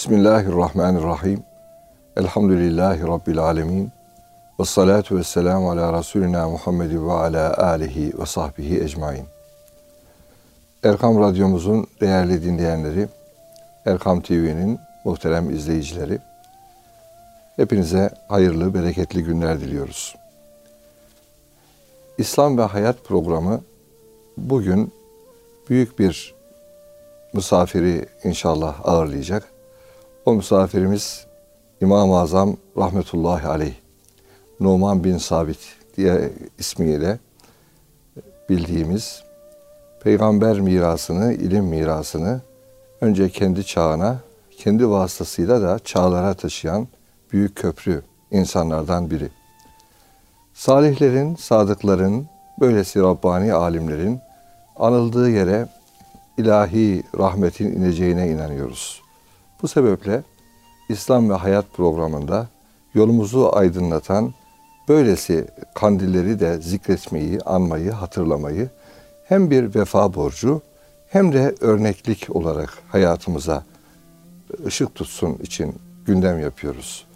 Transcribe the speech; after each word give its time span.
Bismillahirrahmanirrahim. 0.00 1.42
Elhamdülillahi 2.16 3.02
Rabbil 3.02 3.38
alemin. 3.38 3.90
Ve 4.60 4.64
salatu 4.64 5.16
ve 5.16 5.24
selamu 5.24 5.70
ala 5.70 5.98
Resulina 5.98 6.48
Muhammed 6.48 6.90
ve 6.90 7.12
ala 7.12 7.56
alihi 7.56 8.18
ve 8.18 8.26
sahbihi 8.26 8.80
ecmain. 8.80 9.24
Erkam 10.84 11.20
Radyomuzun 11.20 11.86
değerli 12.00 12.44
dinleyenleri, 12.44 13.08
Erkam 13.86 14.20
TV'nin 14.20 14.78
muhterem 15.04 15.50
izleyicileri, 15.50 16.18
hepinize 17.56 18.10
hayırlı, 18.28 18.74
bereketli 18.74 19.24
günler 19.24 19.60
diliyoruz. 19.60 20.16
İslam 22.18 22.58
ve 22.58 22.62
Hayat 22.62 23.04
programı 23.04 23.60
bugün 24.36 24.92
büyük 25.70 25.98
bir 25.98 26.34
misafiri 27.32 28.06
inşallah 28.24 28.80
ağırlayacak. 28.84 29.59
O 30.24 30.34
misafirimiz 30.34 31.26
İmam-ı 31.80 32.18
Azam 32.18 32.56
rahmetullahi 32.76 33.46
aleyh. 33.46 33.74
Numan 34.60 35.04
bin 35.04 35.18
Sabit 35.18 35.58
diye 35.96 36.32
ismiyle 36.58 37.18
bildiğimiz 38.48 39.22
peygamber 40.02 40.60
mirasını, 40.60 41.32
ilim 41.32 41.64
mirasını 41.64 42.40
önce 43.00 43.28
kendi 43.28 43.66
çağına, 43.66 44.16
kendi 44.56 44.88
vasıtasıyla 44.90 45.62
da 45.62 45.78
çağlara 45.78 46.34
taşıyan 46.34 46.88
büyük 47.32 47.56
köprü 47.56 48.02
insanlardan 48.30 49.10
biri. 49.10 49.28
Salihlerin, 50.54 51.34
sadıkların, 51.34 52.26
böylesi 52.60 53.00
Rabbani 53.00 53.52
alimlerin 53.52 54.20
anıldığı 54.76 55.30
yere 55.30 55.66
ilahi 56.38 57.02
rahmetin 57.18 57.72
ineceğine 57.72 58.28
inanıyoruz. 58.28 59.02
Bu 59.62 59.68
sebeple 59.68 60.22
İslam 60.88 61.30
ve 61.30 61.34
Hayat 61.34 61.72
programında 61.72 62.48
yolumuzu 62.94 63.50
aydınlatan 63.52 64.34
böylesi 64.88 65.46
kandilleri 65.74 66.40
de 66.40 66.60
zikretmeyi, 66.60 67.40
anmayı, 67.40 67.90
hatırlamayı 67.90 68.68
hem 69.24 69.50
bir 69.50 69.74
vefa 69.74 70.14
borcu 70.14 70.62
hem 71.08 71.32
de 71.32 71.54
örneklik 71.60 72.36
olarak 72.36 72.78
hayatımıza 72.88 73.64
ışık 74.66 74.94
tutsun 74.94 75.38
için 75.42 75.74
gündem 76.06 76.40
yapıyoruz. 76.40 77.06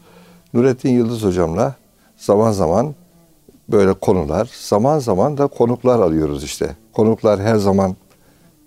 Nurettin 0.55 0.91
Yıldız 0.91 1.23
hocamla 1.23 1.75
zaman 2.17 2.53
zaman 2.53 2.95
böyle 3.69 3.93
konular, 3.93 4.51
zaman 4.61 4.99
zaman 4.99 5.39
da 5.39 5.47
konuklar 5.47 5.99
alıyoruz 5.99 6.45
işte. 6.45 6.77
Konuklar 6.93 7.41
her 7.41 7.57
zaman 7.57 7.97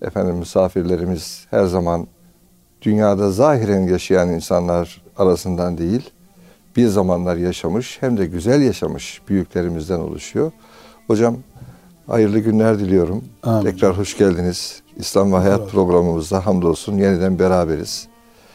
efendim 0.02 0.35
misafirlerimiz 0.35 1.45
her 1.49 1.65
zaman 1.65 2.07
dünyada 2.81 3.31
zahiren 3.31 3.88
yaşayan 3.88 4.30
insanlar 4.30 5.02
arasından 5.17 5.78
değil, 5.78 6.09
bir 6.75 6.88
zamanlar 6.88 7.36
yaşamış 7.36 7.97
hem 8.02 8.17
de 8.17 8.25
güzel 8.25 8.61
yaşamış 8.61 9.22
büyüklerimizden 9.30 10.00
oluşuyor. 10.00 10.52
Hocam 11.08 11.38
hayırlı 12.08 12.39
günler 12.39 12.80
diliyorum. 12.80 13.23
Amin. 13.44 13.72
Tekrar 13.72 13.98
hoş 13.98 14.17
geldiniz. 14.17 14.81
İslam 14.98 15.33
ve 15.33 15.38
Hayat 15.38 15.59
Allah 15.59 15.67
programımızda 15.67 16.45
hamdolsun 16.45 16.98
yeniden 16.98 17.39
beraberiz. 17.39 18.08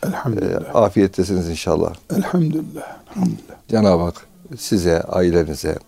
Elhamdülillah. 0.06 0.74
E, 0.74 0.78
afiyettesiniz 0.78 1.48
inşallah. 1.48 1.94
Elhamdülillah. 2.16 2.96
Elhamdülillah. 3.10 3.54
Cenab-ı 3.68 4.02
Hak 4.02 4.26
size, 4.58 5.02
ailenize, 5.02 5.78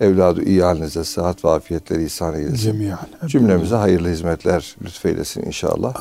evladı 0.00 0.42
iyi 0.42 0.62
halinize 0.62 1.04
sıhhat 1.04 1.44
ve 1.44 1.50
afiyetleri 1.50 2.04
ihsan 2.04 2.34
eylesin. 2.34 2.56
Cemiyen. 2.56 2.98
Cümlemize 3.26 3.74
hayırlı 3.74 4.08
hizmetler 4.08 4.76
lütfeylesin 4.84 5.42
inşallah. 5.42 5.94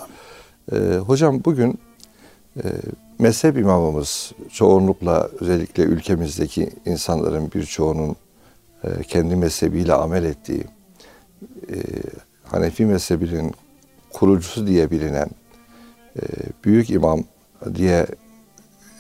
Ee, 0.72 0.76
hocam 1.08 1.42
bugün 1.46 1.80
e, 2.58 2.68
mezhep 3.20 3.58
imamımız 3.58 4.32
çoğunlukla 4.54 5.30
özellikle 5.40 5.84
ülkemizdeki 5.84 6.70
insanların 6.86 7.52
birçoğunun 7.52 8.16
e, 8.84 9.04
kendi 9.04 9.36
mezhebiyle 9.36 9.94
amel 9.94 10.24
ettiği 10.24 10.64
e, 11.70 11.76
Hanefi 12.44 12.86
mezhebinin 12.86 13.54
kurucusu 14.14 14.68
diye 14.68 14.92
bilinen 14.92 15.30
e, 16.16 16.22
büyük 16.66 16.90
imam 16.90 17.24
diye 17.76 18.08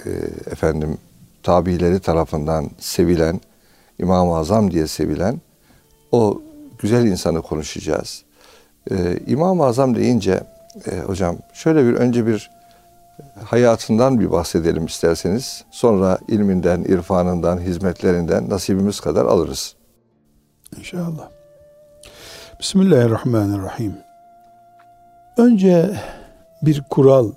e, 0.06 0.10
efendim 0.52 0.98
tabileri 1.44 2.00
tarafından 2.00 2.70
sevilen 2.80 3.42
İmam-ı 4.00 4.36
Azam 4.36 4.72
diye 4.72 4.88
sevilen 4.88 5.42
o 6.12 6.42
güzel 6.80 7.06
insanı 7.06 7.42
konuşacağız. 7.42 8.24
Ee, 8.92 9.20
İmam-ı 9.28 9.66
Azam 9.66 9.96
deyince 9.96 10.44
e, 10.92 11.00
hocam 11.00 11.38
şöyle 11.54 11.86
bir 11.86 11.94
önce 11.94 12.28
bir 12.28 12.52
hayatından 13.44 14.20
bir 14.20 14.32
bahsedelim 14.32 14.86
isterseniz. 14.86 15.66
Sonra 15.72 16.18
ilminden, 16.28 16.84
irfanından, 16.84 17.60
hizmetlerinden 17.60 18.50
nasibimiz 18.50 19.00
kadar 19.00 19.26
alırız. 19.26 19.76
İnşallah. 20.78 21.30
Bismillahirrahmanirrahim. 22.60 23.94
Önce 25.38 26.00
bir 26.62 26.84
kural 26.90 27.32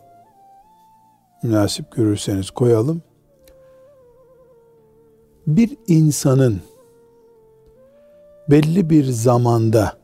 münasip 1.43 1.93
görürseniz 1.93 2.51
koyalım 2.51 3.03
bir 5.47 5.77
insanın 5.87 6.61
belli 8.51 8.91
bir 8.91 9.05
zamanda 9.05 10.04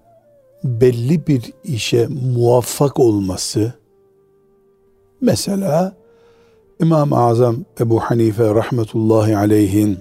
belli 0.65 1.27
bir 1.27 1.53
işe 1.65 2.07
muvaffak 2.07 3.01
olması 3.01 3.73
mesela 5.21 5.97
İmam-ı 6.81 7.17
Azam 7.17 7.57
Ebu 7.81 8.01
Hanife 8.01 8.55
rahmetullahi 8.55 9.37
aleyhin 9.37 9.99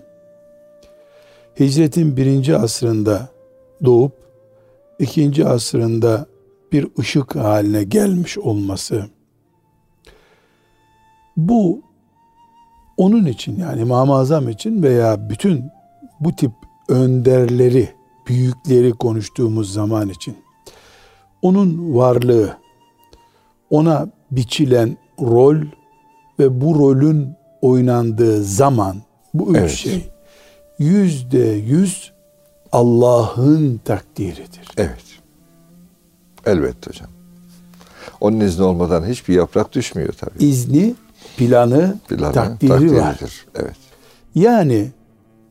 hicretin 1.59 2.17
birinci 2.17 2.57
asrında 2.57 3.29
doğup 3.85 4.13
ikinci 4.99 5.45
asrında 5.45 6.25
bir 6.71 6.87
ışık 6.99 7.35
haline 7.35 7.83
gelmiş 7.83 8.37
olması 8.37 9.05
bu 11.37 11.81
onun 12.97 13.25
için 13.25 13.59
yani 13.59 13.81
İmam-ı 13.81 14.15
Azam 14.15 14.49
için 14.49 14.83
veya 14.83 15.29
bütün 15.29 15.65
bu 16.19 16.35
tip 16.35 16.51
önderleri, 16.89 17.89
büyükleri 18.27 18.91
konuştuğumuz 18.91 19.73
zaman 19.73 20.09
için 20.09 20.37
onun 21.41 21.95
varlığı, 21.95 22.57
ona 23.69 24.09
biçilen 24.31 24.97
rol 25.19 25.57
ve 26.39 26.61
bu 26.61 26.79
rolün 26.79 27.33
oynandığı 27.61 28.43
zaman 28.43 28.97
bu 29.33 29.51
üç 29.51 29.57
evet. 29.57 29.71
şey 29.71 30.09
yüzde 30.79 31.45
yüz 31.47 32.11
Allah'ın 32.71 33.81
takdiridir. 33.85 34.67
Evet. 34.77 35.05
Elbette 36.45 36.89
hocam. 36.89 37.09
Onun 38.21 38.39
izni 38.39 38.63
olmadan 38.63 39.05
hiçbir 39.05 39.33
yaprak 39.33 39.73
düşmüyor 39.73 40.13
tabii. 40.13 40.43
İzni 40.45 40.95
planı, 41.37 41.97
planı 42.07 42.33
takdiri 42.33 42.69
takdiridir. 42.69 42.95
var. 43.01 43.19
Evet. 43.55 43.75
Yani 44.35 44.87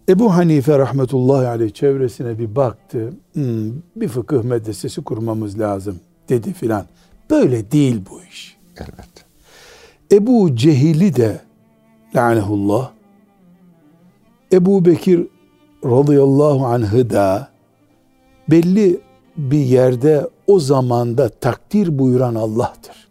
Ebu 0.09 0.35
Hanife 0.35 0.79
rahmetullahi 0.79 1.47
aleyh 1.47 1.71
çevresine 1.71 2.39
bir 2.39 2.57
baktı. 2.57 3.13
Hmm, 3.33 3.73
bir 3.97 4.09
fıkıh 4.09 4.43
medresesi 4.43 5.05
kurmamız 5.05 5.59
lazım 5.59 6.01
dedi 6.29 6.53
filan. 6.53 6.87
Böyle 7.31 7.71
değil 7.71 8.01
bu 8.11 8.23
iş. 8.23 8.57
Evet. 8.77 9.25
Ebu 10.13 10.57
Cehil'i 10.57 11.17
de 11.17 11.41
lanehullah 12.15 12.91
Ebu 14.53 14.85
Bekir 14.85 15.27
radıyallahu 15.85 16.67
anh'ı 16.67 17.11
da 17.11 17.49
belli 18.51 19.01
bir 19.37 19.59
yerde 19.59 20.29
o 20.47 20.61
zamanda 20.61 21.29
takdir 21.29 21.99
buyuran 21.99 22.35
Allah'tır. 22.35 23.09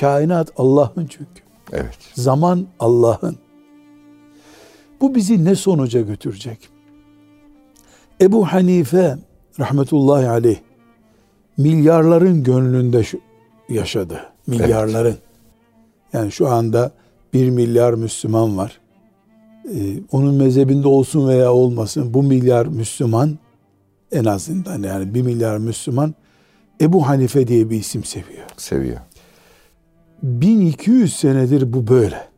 Kainat 0.00 0.52
Allah'ın 0.56 1.06
çünkü. 1.06 1.42
Evet. 1.72 1.98
Zaman 2.14 2.66
Allah'ın. 2.80 3.36
Bu 5.04 5.14
bizi 5.14 5.44
ne 5.44 5.54
sonuca 5.54 6.00
götürecek? 6.00 6.68
Ebu 8.20 8.46
Hanife 8.46 9.16
rahmetullahi 9.58 10.28
aleyh 10.28 10.56
milyarların 11.56 12.42
gönlünde 12.42 13.02
yaşadı. 13.68 14.20
Milyarların. 14.46 15.08
Evet. 15.08 15.18
Yani 16.12 16.32
şu 16.32 16.48
anda 16.48 16.92
bir 17.34 17.50
milyar 17.50 17.94
Müslüman 17.94 18.56
var. 18.56 18.80
Ee, 19.74 19.96
onun 20.12 20.34
mezhebinde 20.34 20.88
olsun 20.88 21.28
veya 21.28 21.52
olmasın 21.52 22.14
bu 22.14 22.22
milyar 22.22 22.66
Müslüman 22.66 23.38
en 24.12 24.24
azından 24.24 24.82
yani 24.82 25.14
bir 25.14 25.22
milyar 25.22 25.58
Müslüman 25.58 26.14
Ebu 26.80 27.08
Hanife 27.08 27.46
diye 27.46 27.70
bir 27.70 27.76
isim 27.76 28.04
seviyor. 28.04 28.46
Seviyor. 28.56 29.00
1200 30.22 31.16
senedir 31.16 31.72
bu 31.72 31.86
böyle. 31.86 32.28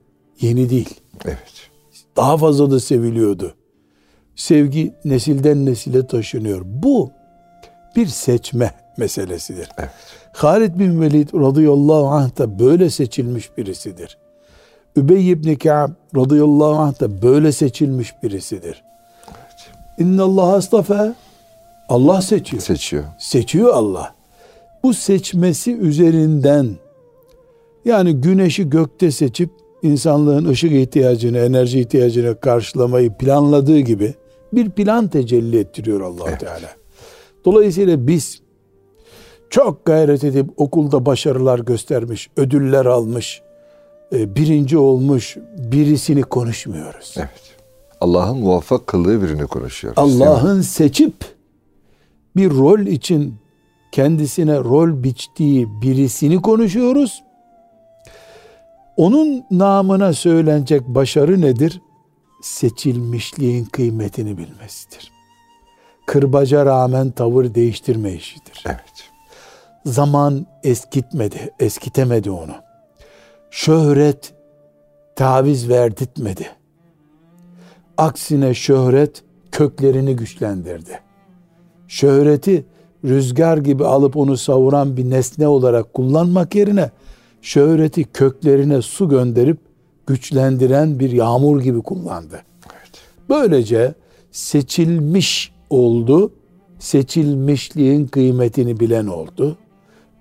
Yeni 0.41 0.71
değil. 0.71 0.95
Evet. 1.25 1.71
Daha 2.17 2.37
fazla 2.37 2.71
da 2.71 2.81
seviliyordu. 2.81 3.55
Sevgi 4.37 4.95
nesilden 5.05 5.67
nesile 5.67 6.07
taşınıyor. 6.07 6.63
Bu 6.65 7.11
bir 7.97 8.07
seçme 8.07 8.75
meselesidir. 8.97 9.69
Evet. 9.79 9.91
Halid 10.33 10.79
bin 10.79 11.01
Velid 11.01 11.29
radıyallahu 11.35 12.07
anh 12.07 12.39
da 12.39 12.59
böyle 12.59 12.91
seçilmiş 12.91 13.57
birisidir. 13.57 14.19
Übey 14.97 15.31
ibn 15.31 15.55
Ka'b 15.55 15.91
radıyallahu 16.17 16.75
anh 16.75 17.01
da 17.01 17.23
böyle 17.23 17.53
seçilmiş 17.53 18.23
birisidir. 18.23 18.83
İnna 19.99 20.23
Allah 20.23 20.55
astafa 20.55 21.15
Allah 21.89 22.23
seçiyor. 22.23 22.63
Seçiyor. 22.63 23.05
Seçiyor 23.19 23.75
Allah. 23.75 24.15
Bu 24.83 24.95
seçmesi 24.95 25.77
üzerinden 25.77 26.69
yani 27.85 28.15
güneşi 28.15 28.71
gökte 28.71 29.11
seçip 29.11 29.51
insanlığın 29.83 30.45
ışık 30.49 30.73
ihtiyacını, 30.73 31.39
enerji 31.39 31.81
ihtiyacını 31.81 32.41
karşılamayı 32.41 33.13
planladığı 33.13 33.79
gibi 33.79 34.15
bir 34.53 34.71
plan 34.71 35.09
tecelli 35.09 35.59
ettiriyor 35.59 36.01
allah 36.01 36.25
Evet. 36.29 36.41
Teala. 36.41 36.71
Dolayısıyla 37.45 38.07
biz 38.07 38.41
çok 39.51 39.85
gayret 39.85 40.25
edip 40.25 40.51
okulda 40.57 41.07
başarılar 41.07 41.59
göstermiş, 41.59 42.31
ödüller 42.37 42.87
almış, 42.87 43.43
e, 44.13 44.37
birinci 44.37 44.79
olmuş 44.79 45.37
birisini 45.59 46.23
konuşmuyoruz. 46.23 47.15
Evet. 47.19 47.57
Allah'ın 48.01 48.39
muvaffak 48.39 48.87
kıldığı 48.87 49.23
birini 49.23 49.47
konuşuyoruz. 49.47 49.99
Allah'ın 49.99 50.61
seçip 50.61 51.15
bir 52.37 52.51
rol 52.51 52.81
için 52.81 53.35
kendisine 53.93 54.59
rol 54.59 55.03
biçtiği 55.03 55.69
birisini 55.83 56.43
konuşuyoruz. 56.43 57.23
Onun 58.97 59.45
namına 59.51 60.13
söylenecek 60.13 60.87
başarı 60.87 61.41
nedir? 61.41 61.81
Seçilmişliğin 62.43 63.65
kıymetini 63.65 64.39
bilmesidir. 64.39 65.13
Kırbaca 66.07 66.67
rağmen 66.67 67.11
tavır 67.11 67.55
değiştirme 67.55 68.13
işidir. 68.13 68.65
Evet. 68.67 69.11
Zaman 69.87 70.47
eskitmedi, 70.63 71.55
eskitemedi 71.61 72.31
onu. 72.31 72.55
Şöhret 73.51 74.35
taviz 75.17 75.69
verdirtmedi. 75.69 76.51
Aksine 77.99 78.55
şöhret 78.55 79.23
köklerini 79.53 80.17
güçlendirdi. 80.17 81.01
Şöhreti 81.89 82.67
rüzgar 83.05 83.59
gibi 83.59 83.85
alıp 83.87 84.17
onu 84.17 84.37
savuran 84.37 84.97
bir 84.97 85.11
nesne 85.11 85.49
olarak 85.49 85.95
kullanmak 85.95 86.55
yerine 86.55 86.91
şöhreti 87.43 88.05
köklerine 88.05 88.83
su 88.83 89.09
gönderip 89.09 89.59
güçlendiren 90.07 90.99
bir 90.99 91.11
yağmur 91.11 91.61
gibi 91.61 91.83
kullandı. 91.83 92.43
Böylece 93.29 93.95
seçilmiş 94.31 95.53
oldu, 95.71 96.33
seçilmişliğin 96.79 98.07
kıymetini 98.07 98.81
bilen 98.81 99.07
oldu. 99.07 99.57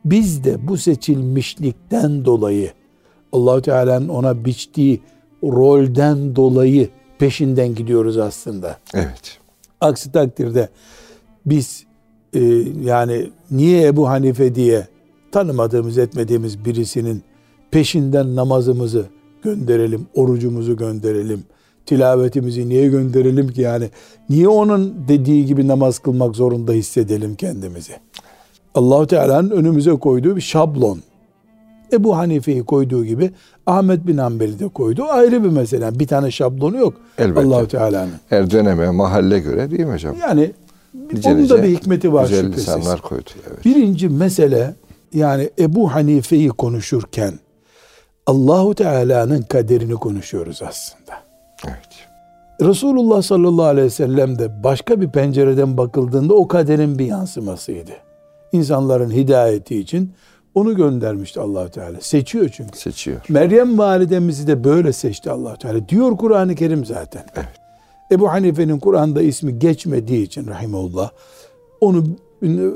Biz 0.05 0.43
de 0.43 0.67
bu 0.67 0.77
seçilmişlikten 0.77 2.25
dolayı 2.25 2.71
Allahu 3.31 3.61
Teala'nın 3.61 4.09
ona 4.09 4.45
biçtiği 4.45 5.01
rolden 5.43 6.35
dolayı 6.35 6.89
peşinden 7.19 7.75
gidiyoruz 7.75 8.17
aslında. 8.17 8.77
Evet. 8.93 9.39
Aksi 9.81 10.11
takdirde 10.11 10.69
biz 11.45 11.85
e, 12.33 12.39
yani 12.83 13.29
niye 13.51 13.87
Ebu 13.87 14.09
Hanife 14.09 14.55
diye 14.55 14.87
tanımadığımız 15.35 15.97
etmediğimiz 15.97 16.65
birisinin 16.65 17.23
peşinden 17.71 18.35
namazımızı 18.35 19.05
gönderelim, 19.43 20.07
orucumuzu 20.13 20.77
gönderelim, 20.77 21.43
tilavetimizi 21.85 22.69
niye 22.69 22.87
gönderelim 22.87 23.47
ki 23.47 23.61
yani 23.61 23.89
niye 24.29 24.47
onun 24.47 24.95
dediği 25.07 25.45
gibi 25.45 25.67
namaz 25.67 25.99
kılmak 25.99 26.35
zorunda 26.35 26.71
hissedelim 26.71 27.35
kendimizi. 27.35 27.93
Allahu 28.75 29.07
Teala'nın 29.07 29.49
önümüze 29.49 29.91
koyduğu 29.91 30.35
bir 30.35 30.41
şablon. 30.41 30.99
Ebu 31.93 32.17
Hanife'yi 32.17 32.63
koyduğu 32.63 33.05
gibi 33.05 33.31
Ahmet 33.65 34.07
bin 34.07 34.17
Hanbel'i 34.17 34.59
de 34.59 34.67
koydu. 34.67 35.03
Ayrı 35.09 35.43
bir 35.43 35.49
mesele. 35.49 35.99
Bir 35.99 36.07
tane 36.07 36.31
şablonu 36.31 36.77
yok 36.77 36.93
Elbette. 37.17 37.47
Allahu 37.47 37.67
Teala'nın. 37.67 38.13
Her 38.29 38.51
döneme, 38.51 38.89
mahalle 38.89 39.39
göre 39.39 39.71
değil 39.71 39.85
mi 39.85 39.93
hocam? 39.93 40.15
Yani 40.21 40.51
Nice 41.13 41.29
onun 41.29 41.37
da 41.37 41.41
nice 41.57 41.63
bir 41.63 41.77
hikmeti 41.77 42.13
var 42.13 42.23
Güzel 42.27 42.45
şüphesiz. 42.45 42.67
lisanlar 42.67 43.01
koydu. 43.01 43.29
Evet. 43.49 43.65
Birinci 43.65 44.09
mesele 44.09 44.75
yani 45.15 45.49
Ebu 45.59 45.93
Hanife'yi 45.93 46.49
konuşurken 46.49 47.33
Allahu 48.25 48.75
Teala'nın 48.75 49.41
kaderini 49.41 49.93
konuşuyoruz 49.93 50.61
aslında. 50.61 51.13
Evet. 51.65 51.89
Resulullah 52.61 53.21
sallallahu 53.21 53.65
aleyhi 53.65 53.85
ve 53.85 53.89
sellem 53.89 54.39
de 54.39 54.63
başka 54.63 55.01
bir 55.01 55.09
pencereden 55.09 55.77
bakıldığında 55.77 56.33
o 56.33 56.47
kaderin 56.47 56.99
bir 56.99 57.05
yansımasıydı. 57.05 57.91
İnsanların 58.51 59.11
hidayeti 59.11 59.79
için 59.79 60.11
onu 60.55 60.75
göndermişti 60.75 61.39
Allahu 61.39 61.69
Teala. 61.69 62.01
Seçiyor 62.01 62.49
çünkü. 62.49 62.77
Seçiyor. 62.79 63.21
Meryem 63.29 63.77
validemizi 63.77 64.47
de 64.47 64.63
böyle 64.63 64.93
seçti 64.93 65.31
allah 65.31 65.55
Teala. 65.55 65.89
Diyor 65.89 66.17
Kur'an-ı 66.17 66.55
Kerim 66.55 66.85
zaten. 66.85 67.23
Evet. 67.35 67.49
Ebu 68.11 68.31
Hanife'nin 68.31 68.79
Kur'an'da 68.79 69.21
ismi 69.21 69.59
geçmediği 69.59 70.23
için 70.23 70.47
rahimullah 70.47 71.09
onu 71.81 72.03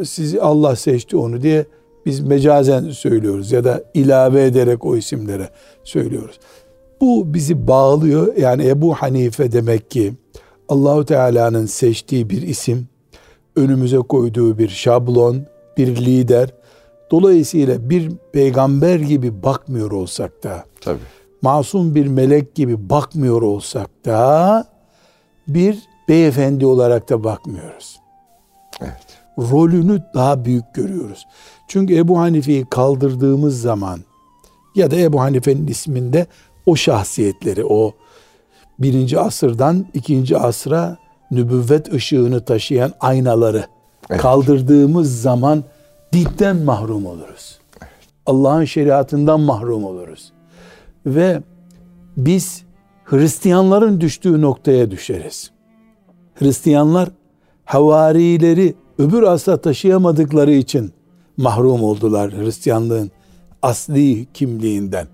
sizi 0.06 0.42
Allah 0.42 0.76
seçti 0.76 1.18
onu 1.18 1.42
diye 1.42 1.66
biz 2.06 2.20
mecazen 2.20 2.90
söylüyoruz 2.90 3.52
ya 3.52 3.64
da 3.64 3.84
ilave 3.94 4.44
ederek 4.44 4.86
o 4.86 4.98
isimlere 4.98 5.50
söylüyoruz. 5.84 6.40
Bu 7.02 7.34
bizi 7.34 7.68
bağlıyor. 7.68 8.36
Yani 8.36 8.68
Ebu 8.68 8.94
Hanife 8.94 9.52
demek 9.52 9.92
ki 9.92 10.14
Allahu 10.70 11.06
Teala'nın 11.06 11.66
seçtiği 11.66 12.30
bir 12.30 12.42
isim, 12.42 12.88
önümüze 13.56 13.98
koyduğu 13.98 14.58
bir 14.58 14.70
şablon, 14.70 15.46
bir 15.78 15.96
lider. 15.96 16.50
Dolayısıyla 17.12 17.90
bir 17.90 18.12
peygamber 18.34 19.00
gibi 19.00 19.44
bakmıyor 19.44 19.92
olsak 19.92 20.44
da, 20.44 20.64
Tabii. 20.82 21.00
masum 21.42 21.96
bir 21.96 22.08
melek 22.08 22.56
gibi 22.56 22.90
bakmıyor 22.90 23.42
olsak 23.42 23.90
da 24.06 24.66
bir 25.48 25.80
beyefendi 26.10 26.66
olarak 26.66 27.10
da 27.10 27.24
bakmıyoruz. 27.24 28.00
Evet. 28.82 29.08
Rolünü 29.38 30.04
daha 30.14 30.46
büyük 30.46 30.74
görüyoruz. 30.74 31.26
Çünkü 31.70 31.96
Ebu 31.96 32.20
Hanife'yi 32.20 32.66
kaldırdığımız 32.66 33.62
zaman 33.62 34.00
ya 34.76 34.92
da 34.92 34.96
Ebu 34.96 35.22
Hanife'nin 35.22 35.68
isminde 35.68 36.28
o 36.66 36.76
şahsiyetleri, 36.76 37.66
o 37.66 37.94
birinci 38.80 39.20
asırdan 39.20 39.86
ikinci 39.94 40.38
asra 40.38 40.98
nübüvvet 41.32 41.94
ışığını 41.94 42.46
taşıyan 42.46 42.94
aynaları 43.00 43.66
Evet. 44.10 44.22
kaldırdığımız 44.22 45.22
zaman 45.22 45.64
ditten 46.14 46.56
mahrum 46.56 47.06
oluruz. 47.06 47.60
Allah'ın 48.26 48.66
şeriatından 48.66 49.40
mahrum 49.40 49.84
oluruz. 49.84 50.32
Ve 51.06 51.42
biz 52.18 52.64
Hristiyanların 53.04 54.02
düştüğü 54.02 54.42
noktaya 54.42 54.92
düşeriz. 54.92 55.52
Hristiyanlar 56.36 57.10
havarileri 57.66 58.76
öbür 58.98 59.24
asra 59.24 59.62
taşıyamadıkları 59.62 60.52
için 60.52 60.94
mahrum 61.40 61.84
oldular 61.84 62.32
Hristiyanlığın 62.32 63.12
asli 63.62 64.28
kimliğinden. 64.34 65.08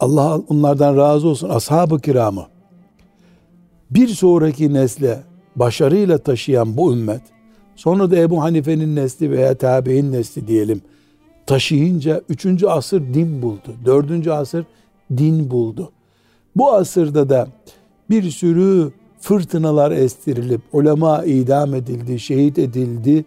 Allah 0.00 0.40
onlardan 0.48 0.96
razı 0.96 1.28
olsun 1.28 1.48
ashab-ı 1.48 2.00
kiramı 2.00 2.46
bir 3.90 4.08
sonraki 4.08 4.74
nesle 4.74 5.22
başarıyla 5.56 6.18
taşıyan 6.18 6.76
bu 6.76 6.92
ümmet 6.92 7.20
sonra 7.76 8.10
da 8.10 8.16
Ebu 8.16 8.42
Hanife'nin 8.42 8.96
nesli 8.96 9.30
veya 9.30 9.54
tabi'in 9.54 10.12
nesli 10.12 10.48
diyelim 10.48 10.82
taşıyınca 11.46 12.22
3. 12.28 12.64
asır 12.64 13.14
din 13.14 13.42
buldu. 13.42 13.74
4. 13.84 14.28
asır 14.28 14.64
din 15.16 15.50
buldu. 15.50 15.92
Bu 16.56 16.72
asırda 16.72 17.28
da 17.28 17.48
bir 18.10 18.30
sürü 18.30 18.92
fırtınalar 19.20 19.90
estirilip 19.90 20.60
ulema 20.72 21.24
idam 21.24 21.74
edildi, 21.74 22.20
şehit 22.20 22.58
edildi. 22.58 23.24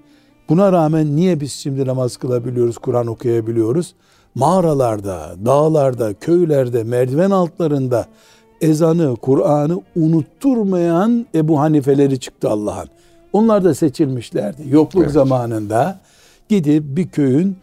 Buna 0.50 0.72
rağmen 0.72 1.16
niye 1.16 1.40
biz 1.40 1.52
şimdi 1.52 1.86
namaz 1.86 2.18
kılabiliyoruz, 2.18 2.78
Kur'an 2.78 3.08
okuyabiliyoruz? 3.08 3.94
Mağaralarda, 4.36 5.36
dağlarda, 5.46 6.14
köylerde, 6.14 6.84
merdiven 6.84 7.32
altlarında 7.32 8.06
ezanı, 8.62 9.16
Kur'an'ı 9.16 9.82
unutturmayan 9.96 11.26
Ebu 11.36 11.60
Hanifeleri 11.60 12.20
çıktı 12.20 12.50
Allah'ın. 12.50 12.88
Onlar 13.34 13.64
da 13.64 13.74
seçilmişlerdi. 13.74 14.62
Yokluk 14.70 15.04
Evet. 15.04 15.14
zamanında 15.14 16.00
gidip 16.50 16.84
bir 16.88 17.08
köyün 17.08 17.58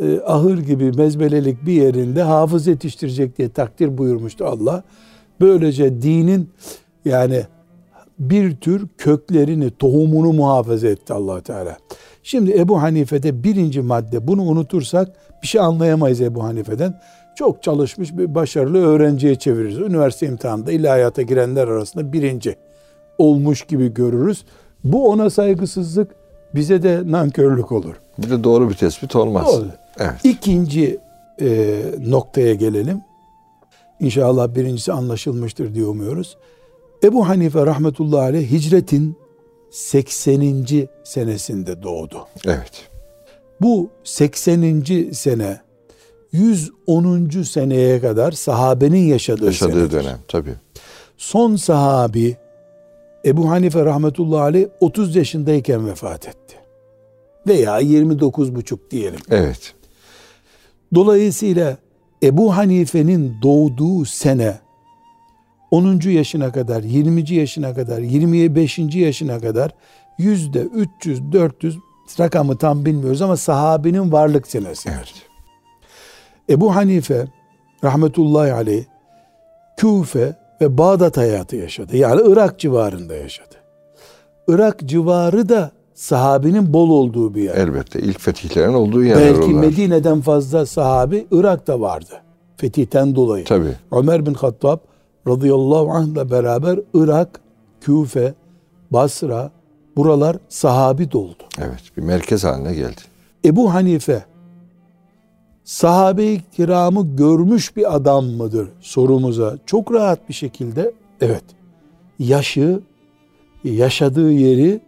e, 0.00 0.20
ahır 0.26 0.58
gibi 0.58 0.92
mezbelelik 0.92 1.66
bir 1.66 1.72
yerinde 1.72 2.22
hafız 2.22 2.66
yetiştirecek 2.66 3.38
diye 3.38 3.48
takdir 3.48 3.98
buyurmuştu 3.98 4.44
Allah. 4.44 4.82
Böylece 5.40 6.02
dinin 6.02 6.50
yani 7.04 7.42
bir 8.18 8.56
tür 8.56 8.86
köklerini, 8.98 9.70
tohumunu 9.70 10.32
muhafaza 10.32 10.88
etti 10.88 11.12
allah 11.12 11.40
Teala. 11.40 11.76
Şimdi 12.28 12.58
Ebu 12.58 12.82
Hanife'de 12.82 13.44
birinci 13.44 13.80
madde 13.80 14.26
bunu 14.26 14.42
unutursak 14.42 15.08
bir 15.42 15.46
şey 15.46 15.60
anlayamayız 15.60 16.20
Ebu 16.20 16.44
Hanife'den. 16.44 17.00
Çok 17.34 17.62
çalışmış 17.62 18.18
bir 18.18 18.34
başarılı 18.34 18.78
öğrenciye 18.78 19.34
çeviririz. 19.34 19.78
Üniversite 19.78 20.26
imtihanında 20.26 20.72
ilahiyata 20.72 21.22
girenler 21.22 21.68
arasında 21.68 22.12
birinci 22.12 22.56
olmuş 23.18 23.62
gibi 23.62 23.94
görürüz. 23.94 24.44
Bu 24.84 25.08
ona 25.10 25.30
saygısızlık 25.30 26.10
bize 26.54 26.82
de 26.82 27.02
nankörlük 27.06 27.72
olur. 27.72 27.94
Bir 28.18 28.30
de 28.30 28.44
doğru 28.44 28.70
bir 28.70 28.74
tespit 28.74 29.16
olmaz. 29.16 29.46
Doğru. 29.46 29.68
Evet. 29.98 30.24
İkinci 30.24 30.98
e, 31.40 31.78
noktaya 32.06 32.54
gelelim. 32.54 33.00
İnşallah 34.00 34.54
birincisi 34.54 34.92
anlaşılmıştır 34.92 35.74
diye 35.74 35.84
umuyoruz. 35.84 36.36
Ebu 37.04 37.28
Hanife 37.28 37.66
rahmetullahi 37.66 38.22
aleyh 38.22 38.50
hicretin 38.50 39.16
80. 39.70 40.66
senesinde 41.04 41.82
doğdu. 41.82 42.26
Evet. 42.46 42.88
Bu 43.60 43.90
80. 44.04 44.84
sene 45.12 45.60
110. 46.32 47.42
seneye 47.42 48.00
kadar 48.00 48.32
sahabenin 48.32 49.06
yaşadığı, 49.06 49.44
Yaşadığı 49.46 49.72
senedir. 49.72 49.90
dönem 49.90 50.18
tabii. 50.28 50.54
Son 51.16 51.56
sahabi 51.56 52.36
Ebu 53.24 53.50
Hanife 53.50 53.84
rahmetullahi 53.84 54.40
aleyh 54.40 54.66
30 54.80 55.16
yaşındayken 55.16 55.86
vefat 55.88 56.28
etti. 56.28 56.56
Veya 57.46 57.78
29 57.78 58.54
buçuk 58.54 58.90
diyelim. 58.90 59.20
Evet. 59.30 59.74
Dolayısıyla 60.94 61.76
Ebu 62.22 62.56
Hanife'nin 62.56 63.34
doğduğu 63.42 64.04
sene 64.04 64.58
10. 65.70 66.00
yaşına 66.10 66.52
kadar, 66.52 66.82
20. 66.82 67.30
yaşına 67.30 67.74
kadar, 67.74 67.98
25. 67.98 68.78
yaşına 68.78 69.40
kadar 69.40 69.70
yüzde 70.18 70.60
300, 70.60 71.32
400 71.32 71.78
rakamı 72.20 72.56
tam 72.56 72.84
bilmiyoruz 72.84 73.22
ama 73.22 73.36
sahabinin 73.36 74.12
varlık 74.12 74.46
senesidir. 74.46 74.94
Evet. 74.96 75.14
Ebu 76.50 76.76
Hanife 76.76 77.26
rahmetullahi 77.84 78.52
aleyh 78.52 78.84
Küfe 79.76 80.36
ve 80.60 80.78
Bağdat 80.78 81.16
hayatı 81.16 81.56
yaşadı. 81.56 81.96
Yani 81.96 82.22
Irak 82.26 82.58
civarında 82.58 83.14
yaşadı. 83.14 83.54
Irak 84.48 84.80
civarı 84.84 85.48
da 85.48 85.70
sahabinin 85.94 86.72
bol 86.72 86.90
olduğu 86.90 87.34
bir 87.34 87.42
yer. 87.42 87.54
Elbette 87.54 88.00
ilk 88.00 88.20
fetihlerin 88.20 88.74
olduğu 88.74 89.04
yerler 89.04 89.34
Belki 89.34 89.46
onlar. 89.46 89.60
Medine'den 89.60 90.20
fazla 90.20 90.66
sahabi 90.66 91.26
Irak'ta 91.30 91.80
vardı. 91.80 92.14
Fetihten 92.56 93.14
dolayı. 93.14 93.44
Tabii. 93.44 93.72
Ömer 93.92 94.26
bin 94.26 94.34
Hattab 94.34 94.78
radıyallahu 95.28 95.90
anh'la 95.90 96.30
beraber 96.30 96.80
Irak, 96.94 97.40
Küfe, 97.80 98.34
Basra 98.90 99.50
buralar 99.96 100.36
sahabi 100.48 101.12
doldu. 101.12 101.42
Evet. 101.58 101.82
Bir 101.96 102.02
merkez 102.02 102.44
haline 102.44 102.74
geldi. 102.74 103.00
Ebu 103.44 103.74
Hanife 103.74 104.24
sahabe-i 105.64 106.42
kiramı 106.56 107.16
görmüş 107.16 107.76
bir 107.76 107.96
adam 107.96 108.24
mıdır 108.24 108.68
sorumuza 108.80 109.58
çok 109.66 109.92
rahat 109.92 110.28
bir 110.28 110.34
şekilde 110.34 110.92
evet 111.20 111.44
yaşı 112.18 112.80
yaşadığı 113.64 114.32
yeri 114.32 114.80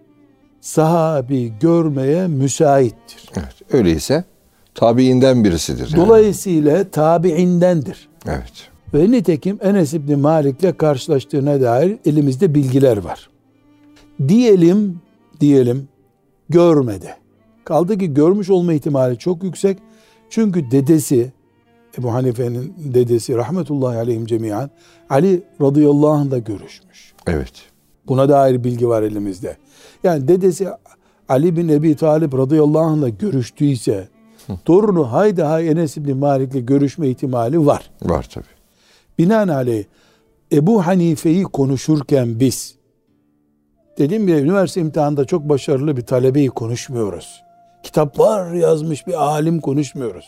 sahabi 0.61 1.53
görmeye 1.61 2.27
müsaittir. 2.27 3.31
Evet. 3.37 3.73
Öyleyse 3.73 4.25
tabiinden 4.75 5.45
birisidir. 5.45 5.91
yani. 5.93 6.07
Dolayısıyla 6.07 6.91
tabiindendir. 6.91 8.09
Evet. 8.27 8.70
Ve 8.95 9.11
nitekim 9.11 9.59
Enes 9.63 9.95
İbni 9.95 10.17
Malik'le 10.17 10.79
karşılaştığına 10.79 11.61
dair 11.61 11.99
elimizde 12.05 12.55
bilgiler 12.55 12.97
var. 12.97 13.31
Diyelim, 14.29 15.01
diyelim 15.41 15.89
görmedi. 16.49 17.15
Kaldı 17.65 17.99
ki 17.99 18.15
görmüş 18.15 18.51
olma 18.51 18.73
ihtimali 18.73 19.19
çok 19.19 19.43
yüksek. 19.43 19.79
Çünkü 20.31 20.71
dedesi, 20.71 21.33
Ebu 21.99 22.13
Hanife'nin 22.13 22.75
dedesi 22.79 23.37
rahmetullahi 23.37 23.99
aleyhim 23.99 24.27
cemiyen 24.27 24.71
Ali 25.11 25.43
radıyallahu 25.61 26.11
anh 26.11 26.31
da 26.31 26.39
görüşmüş. 26.39 27.15
Evet. 27.27 27.53
Buna 28.07 28.29
dair 28.29 28.65
bilgi 28.65 28.89
var 28.89 29.03
elimizde. 29.03 29.57
Yani 30.05 30.29
dedesi 30.29 30.69
Ali 31.29 31.57
bin 31.57 31.69
Ebi 31.69 31.97
Talip 31.97 32.35
radıyallahu 32.35 32.83
anh'la 32.83 33.09
görüştüyse 33.09 34.09
torunu 34.65 35.13
haydi 35.13 35.43
hay 35.43 35.69
Enes 35.69 35.97
İbni 35.97 36.15
Malik'le 36.15 36.67
görüşme 36.67 37.09
ihtimali 37.09 37.67
var. 37.67 37.91
Var 38.03 38.29
tabii. 38.35 38.60
Binaenaleyh 39.21 39.85
Ebu 40.53 40.87
Hanife'yi 40.87 41.45
konuşurken 41.45 42.41
biz 42.41 42.75
dediğim 43.99 44.27
gibi 44.27 44.37
üniversite 44.37 44.81
imtihanında 44.81 45.25
çok 45.25 45.49
başarılı 45.49 45.97
bir 45.97 46.03
talebeyi 46.03 46.49
konuşmuyoruz. 46.49 47.43
Kitaplar 47.83 48.53
yazmış 48.53 49.07
bir 49.07 49.23
alim 49.23 49.61
konuşmuyoruz. 49.61 50.25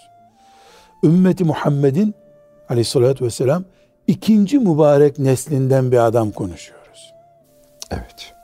Ümmeti 1.04 1.44
Muhammed'in 1.44 2.14
aleyhissalatü 2.68 3.24
vesselam 3.24 3.64
ikinci 4.06 4.58
mübarek 4.58 5.18
neslinden 5.18 5.92
bir 5.92 6.06
adam 6.06 6.30
konuşuyoruz. 6.30 7.14
Evet. 7.90 8.34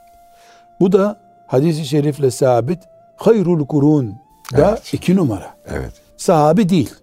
Bu 0.79 0.91
da 0.91 1.19
hadisi 1.47 1.85
şerifle 1.85 2.31
sabit 2.31 2.79
hayrul 3.15 3.65
kurun 3.65 4.15
da 4.57 4.69
Evet. 4.69 4.93
iki 4.93 5.15
numara. 5.15 5.55
Evet. 5.67 5.93
Sahabi 6.17 6.69
değil. 6.69 6.93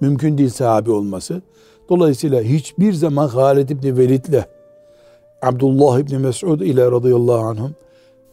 Mümkün 0.00 0.38
değil 0.38 0.50
sahabi 0.50 0.90
olması. 0.90 1.42
Dolayısıyla 1.92 2.42
hiçbir 2.42 2.92
zaman 2.92 3.28
Halid 3.28 3.68
İbni 3.68 3.98
Velid'le 3.98 4.44
Abdullah 5.42 5.98
İbni 5.98 6.18
Mes'ud 6.18 6.60
ile 6.60 6.90
radıyallahu 6.90 7.44
anhum 7.44 7.74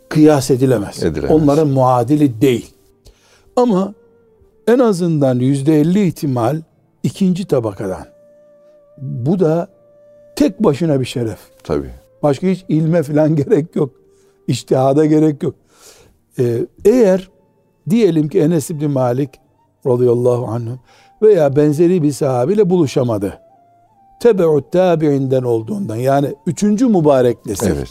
kıyas 0.09 0.51
edilemez. 0.51 1.03
Edilemez. 1.03 1.31
Onların 1.31 1.67
muadili 1.67 2.41
değil. 2.41 2.73
Ama 3.55 3.93
en 4.67 4.79
azından 4.79 5.39
yüzde 5.39 5.79
elli 5.79 6.07
ihtimal 6.07 6.61
ikinci 7.03 7.47
tabakadan. 7.47 8.05
Bu 8.97 9.39
da 9.39 9.67
tek 10.35 10.63
başına 10.63 10.99
bir 10.99 11.05
şeref. 11.05 11.39
Tabii. 11.63 11.91
Başka 12.23 12.47
hiç 12.47 12.65
ilme 12.69 13.03
falan 13.03 13.35
gerek 13.35 13.75
yok. 13.75 13.91
İçtihada 14.47 15.05
gerek 15.05 15.43
yok. 15.43 15.55
Ee, 16.39 16.65
eğer 16.85 17.29
diyelim 17.89 18.29
ki 18.29 18.39
Enes 18.39 18.69
İbni 18.69 18.87
Malik 18.87 19.29
radıyallahu 19.85 20.47
anh 20.47 20.77
veya 21.21 21.55
benzeri 21.55 22.03
bir 22.03 22.11
sahabiyle 22.11 22.69
buluşamadı. 22.69 23.48
Tebe'ut 24.19 24.71
tabi'inden 24.71 25.43
olduğundan 25.43 25.95
yani 25.95 26.35
üçüncü 26.45 26.87
mübarek 26.87 27.45
nesil. 27.45 27.67
Evet. 27.71 27.89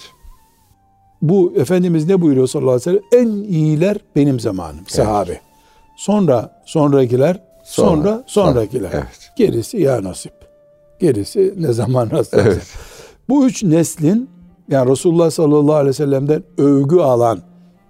Bu 1.23 1.53
Efendimiz 1.57 2.07
ne 2.07 2.21
buyuruyor 2.21 2.47
sallallahu 2.47 2.71
aleyhi 2.89 2.97
ve 2.97 3.01
sellem? 3.11 3.27
En 3.27 3.43
iyiler 3.49 3.97
benim 4.17 4.41
zamanım 4.41 4.85
sahabe. 4.87 5.41
Sonra 5.97 6.63
sonrakiler 6.67 7.43
sonra, 7.65 8.03
Sonra, 8.03 8.23
sonrakiler. 8.27 8.91
evet. 8.93 9.31
Gerisi 9.37 9.77
ya 9.79 10.03
nasip. 10.05 10.33
Gerisi 11.01 11.55
ne 11.57 11.73
zaman 11.73 12.11
rastlarsa. 12.11 12.49
Evet. 12.49 12.67
Bu 13.29 13.47
üç 13.47 13.63
neslin 13.63 14.31
yani 14.69 14.91
Resulullah 14.91 15.31
sallallahu 15.31 15.75
aleyhi 15.75 15.89
ve 15.89 15.93
sellem'den 15.93 16.43
övgü 16.59 16.97
alan 16.99 17.41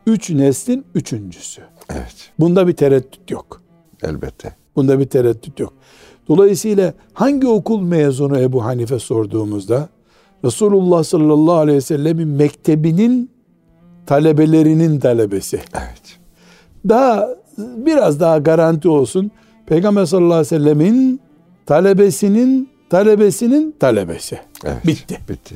üç 0.07 0.30
neslin 0.30 0.85
üçüncüsü. 0.95 1.62
Evet. 1.92 2.30
Bunda 2.38 2.66
bir 2.66 2.73
tereddüt 2.73 3.30
yok. 3.30 3.62
Elbette. 4.02 4.54
Bunda 4.76 4.99
bir 4.99 5.07
tereddüt 5.07 5.61
yok. 5.61 5.73
Dolayısıyla 6.28 6.92
hangi 7.12 7.47
okul 7.47 7.80
mezunu 7.80 8.38
Ebu 8.38 8.64
Hanife 8.64 8.99
sorduğumuzda 8.99 9.88
Resulullah 10.44 11.04
sallallahu 11.04 11.54
aleyhi 11.54 11.76
ve 11.76 11.80
sellemin 11.80 12.28
mektebinin 12.28 13.30
talebelerinin 14.06 15.00
talebesi. 15.00 15.56
Evet. 15.56 16.18
Daha 16.88 17.28
biraz 17.58 18.20
daha 18.20 18.38
garanti 18.38 18.88
olsun. 18.88 19.30
Peygamber 19.66 20.04
sallallahu 20.04 20.32
aleyhi 20.32 20.40
ve 20.40 20.58
sellemin 20.58 21.20
talebesinin 21.66 22.68
talebesinin 22.90 23.75
talebesi. 23.80 24.38
Evet. 24.64 24.87
Bitti. 24.87 25.18
Bitti. 25.28 25.54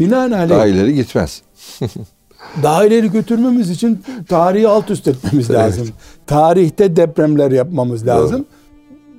Binaenaleyh 0.00 0.56
Daha 0.56 0.66
ileri 0.66 0.94
gitmez. 0.94 1.42
daha 2.62 2.84
ileri 2.84 3.10
götürmemiz 3.10 3.70
için 3.70 4.02
tarihi 4.28 4.68
alt 4.68 4.90
üst 4.90 5.08
etmemiz 5.08 5.50
Evet. 5.50 5.60
lazım. 5.60 5.88
Tarihte 6.26 6.96
depremler 6.96 7.50
yapmamız 7.50 8.06
lazım. 8.06 8.46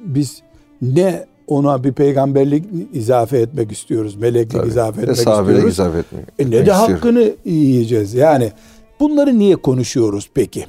Biz 0.06 0.42
ne 0.82 1.26
ona 1.48 1.84
bir 1.84 1.94
peygamberlik 1.94 2.66
izafe 2.94 3.38
etmek 3.38 3.72
istiyoruz, 3.72 4.16
meleklik 4.16 4.52
Tabii. 4.52 4.68
izafe 4.68 5.02
etmek 5.02 5.18
istiyoruz. 5.18 5.70
izafe 5.70 5.98
etmek. 5.98 6.26
E 6.40 6.46
ne 6.46 6.52
de 6.52 6.58
istiyor. 6.60 6.76
hakkını 6.76 7.32
yiyeceğiz. 7.46 8.14
Yani 8.14 8.52
bunları 9.00 9.40
niye 9.40 9.56
konuşuyoruz 9.56 10.30
peki? 10.34 10.66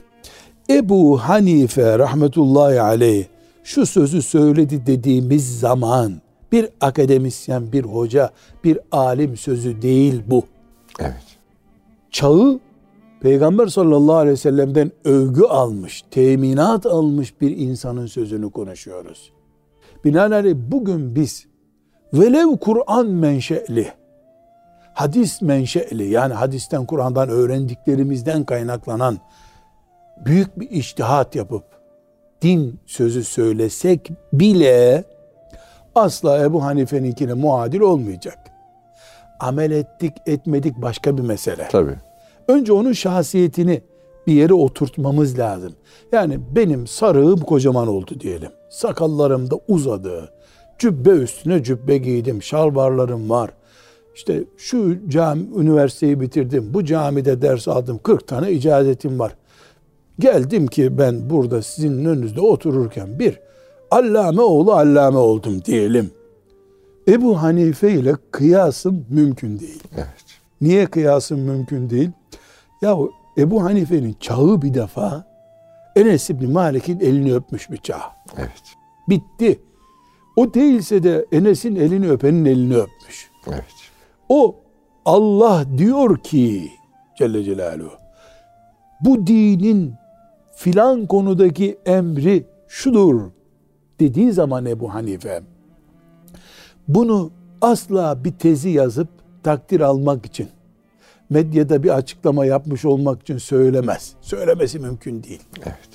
Ebu 0.70 1.18
Hanife 1.18 1.98
rahmetullahi 1.98 2.80
aleyh 2.80 3.24
şu 3.64 3.86
sözü 3.86 4.22
söyledi 4.22 4.86
dediğimiz 4.86 5.60
zaman 5.60 6.12
bir 6.52 6.68
akademisyen, 6.80 7.72
bir 7.72 7.84
hoca, 7.84 8.30
bir 8.64 8.78
alim 8.92 9.36
sözü 9.36 9.82
değil 9.82 10.22
bu. 10.26 10.44
Evet. 11.00 11.22
Çağı 12.10 12.60
Peygamber 13.20 13.66
sallallahu 13.66 14.16
aleyhi 14.16 14.32
ve 14.32 14.36
sellem'den 14.36 14.92
övgü 15.04 15.42
almış, 15.42 16.04
teminat 16.10 16.86
almış 16.86 17.40
bir 17.40 17.56
insanın 17.56 18.06
sözünü 18.06 18.50
konuşuyoruz. 18.50 19.32
Binaenaleyh 20.04 20.54
bugün 20.56 21.14
biz 21.14 21.46
velev 22.12 22.56
Kur'an 22.56 23.06
menşeli, 23.06 23.92
hadis 24.94 25.42
menşeli 25.42 26.08
yani 26.10 26.34
hadisten 26.34 26.86
Kur'an'dan 26.86 27.28
öğrendiklerimizden 27.28 28.44
kaynaklanan 28.44 29.18
büyük 30.24 30.60
bir 30.60 30.70
iştihat 30.70 31.36
yapıp 31.36 31.64
din 32.42 32.80
sözü 32.86 33.24
söylesek 33.24 34.10
bile 34.32 35.04
asla 35.94 36.44
Ebu 36.44 36.64
Hanife'ninkine 36.64 37.34
muadil 37.34 37.80
olmayacak. 37.80 38.38
Amel 39.40 39.70
ettik 39.70 40.12
etmedik 40.26 40.76
başka 40.76 41.18
bir 41.18 41.22
mesele. 41.22 41.68
Tabii. 41.70 41.96
Önce 42.48 42.72
onun 42.72 42.92
şahsiyetini 42.92 43.82
bir 44.26 44.32
yere 44.32 44.54
oturtmamız 44.54 45.38
lazım. 45.38 45.72
Yani 46.12 46.40
benim 46.56 46.86
sarığım 46.86 47.40
kocaman 47.40 47.88
oldu 47.88 48.20
diyelim. 48.20 48.50
Sakallarım 48.70 49.50
da 49.50 49.56
uzadı. 49.68 50.32
Cübbe 50.78 51.10
üstüne 51.10 51.62
cübbe 51.62 51.98
giydim. 51.98 52.42
Şalvarlarım 52.42 53.30
var. 53.30 53.50
İşte 54.14 54.44
şu 54.56 55.08
cami, 55.08 55.42
üniversiteyi 55.56 56.20
bitirdim. 56.20 56.74
Bu 56.74 56.84
camide 56.84 57.42
ders 57.42 57.68
aldım. 57.68 58.00
40 58.02 58.26
tane 58.26 58.52
icazetim 58.52 59.18
var. 59.18 59.36
Geldim 60.18 60.66
ki 60.66 60.98
ben 60.98 61.30
burada 61.30 61.62
sizin 61.62 62.04
önünüzde 62.04 62.40
otururken 62.40 63.18
bir 63.18 63.40
allame 63.90 64.42
oğlu 64.42 64.72
allame 64.72 65.18
oldum 65.18 65.64
diyelim. 65.64 66.10
Ebu 67.08 67.42
Hanife 67.42 67.92
ile 67.92 68.14
kıyasım 68.30 69.06
mümkün 69.10 69.58
değil. 69.60 69.82
Evet. 69.94 70.24
Niye 70.60 70.86
kıyasım 70.86 71.40
mümkün 71.40 71.90
değil? 71.90 72.10
Ya 72.82 72.96
Ebu 73.38 73.64
Hanife'nin 73.64 74.16
çağı 74.20 74.62
bir 74.62 74.74
defa 74.74 75.24
Enes 75.96 76.30
İbni 76.30 76.46
Malik'in 76.46 77.00
elini 77.00 77.34
öpmüş 77.34 77.70
bir 77.70 77.76
çağ. 77.76 78.00
Evet. 78.38 78.62
Bitti. 79.08 79.60
O 80.36 80.54
değilse 80.54 81.02
de 81.02 81.26
Enes'in 81.32 81.76
elini 81.76 82.10
öpenin 82.10 82.44
elini 82.44 82.76
öpmüş. 82.76 83.30
Evet. 83.46 83.64
O 84.28 84.56
Allah 85.04 85.64
diyor 85.78 86.18
ki 86.18 86.70
Celle 87.18 87.44
Celaluhu 87.44 87.92
bu 89.00 89.26
dinin 89.26 89.94
filan 90.52 91.06
konudaki 91.06 91.78
emri 91.86 92.46
şudur 92.68 93.30
dediği 94.00 94.32
zaman 94.32 94.66
Ebu 94.66 94.94
Hanife 94.94 95.42
bunu 96.88 97.30
asla 97.60 98.24
bir 98.24 98.32
tezi 98.32 98.68
yazıp 98.68 99.08
takdir 99.42 99.80
almak 99.80 100.26
için 100.26 100.48
medyada 101.30 101.82
bir 101.82 101.96
açıklama 101.96 102.44
yapmış 102.44 102.84
olmak 102.84 103.22
için 103.22 103.38
söylemez. 103.38 104.12
Söylemesi 104.20 104.78
mümkün 104.78 105.22
değil. 105.22 105.40
Evet. 105.62 105.88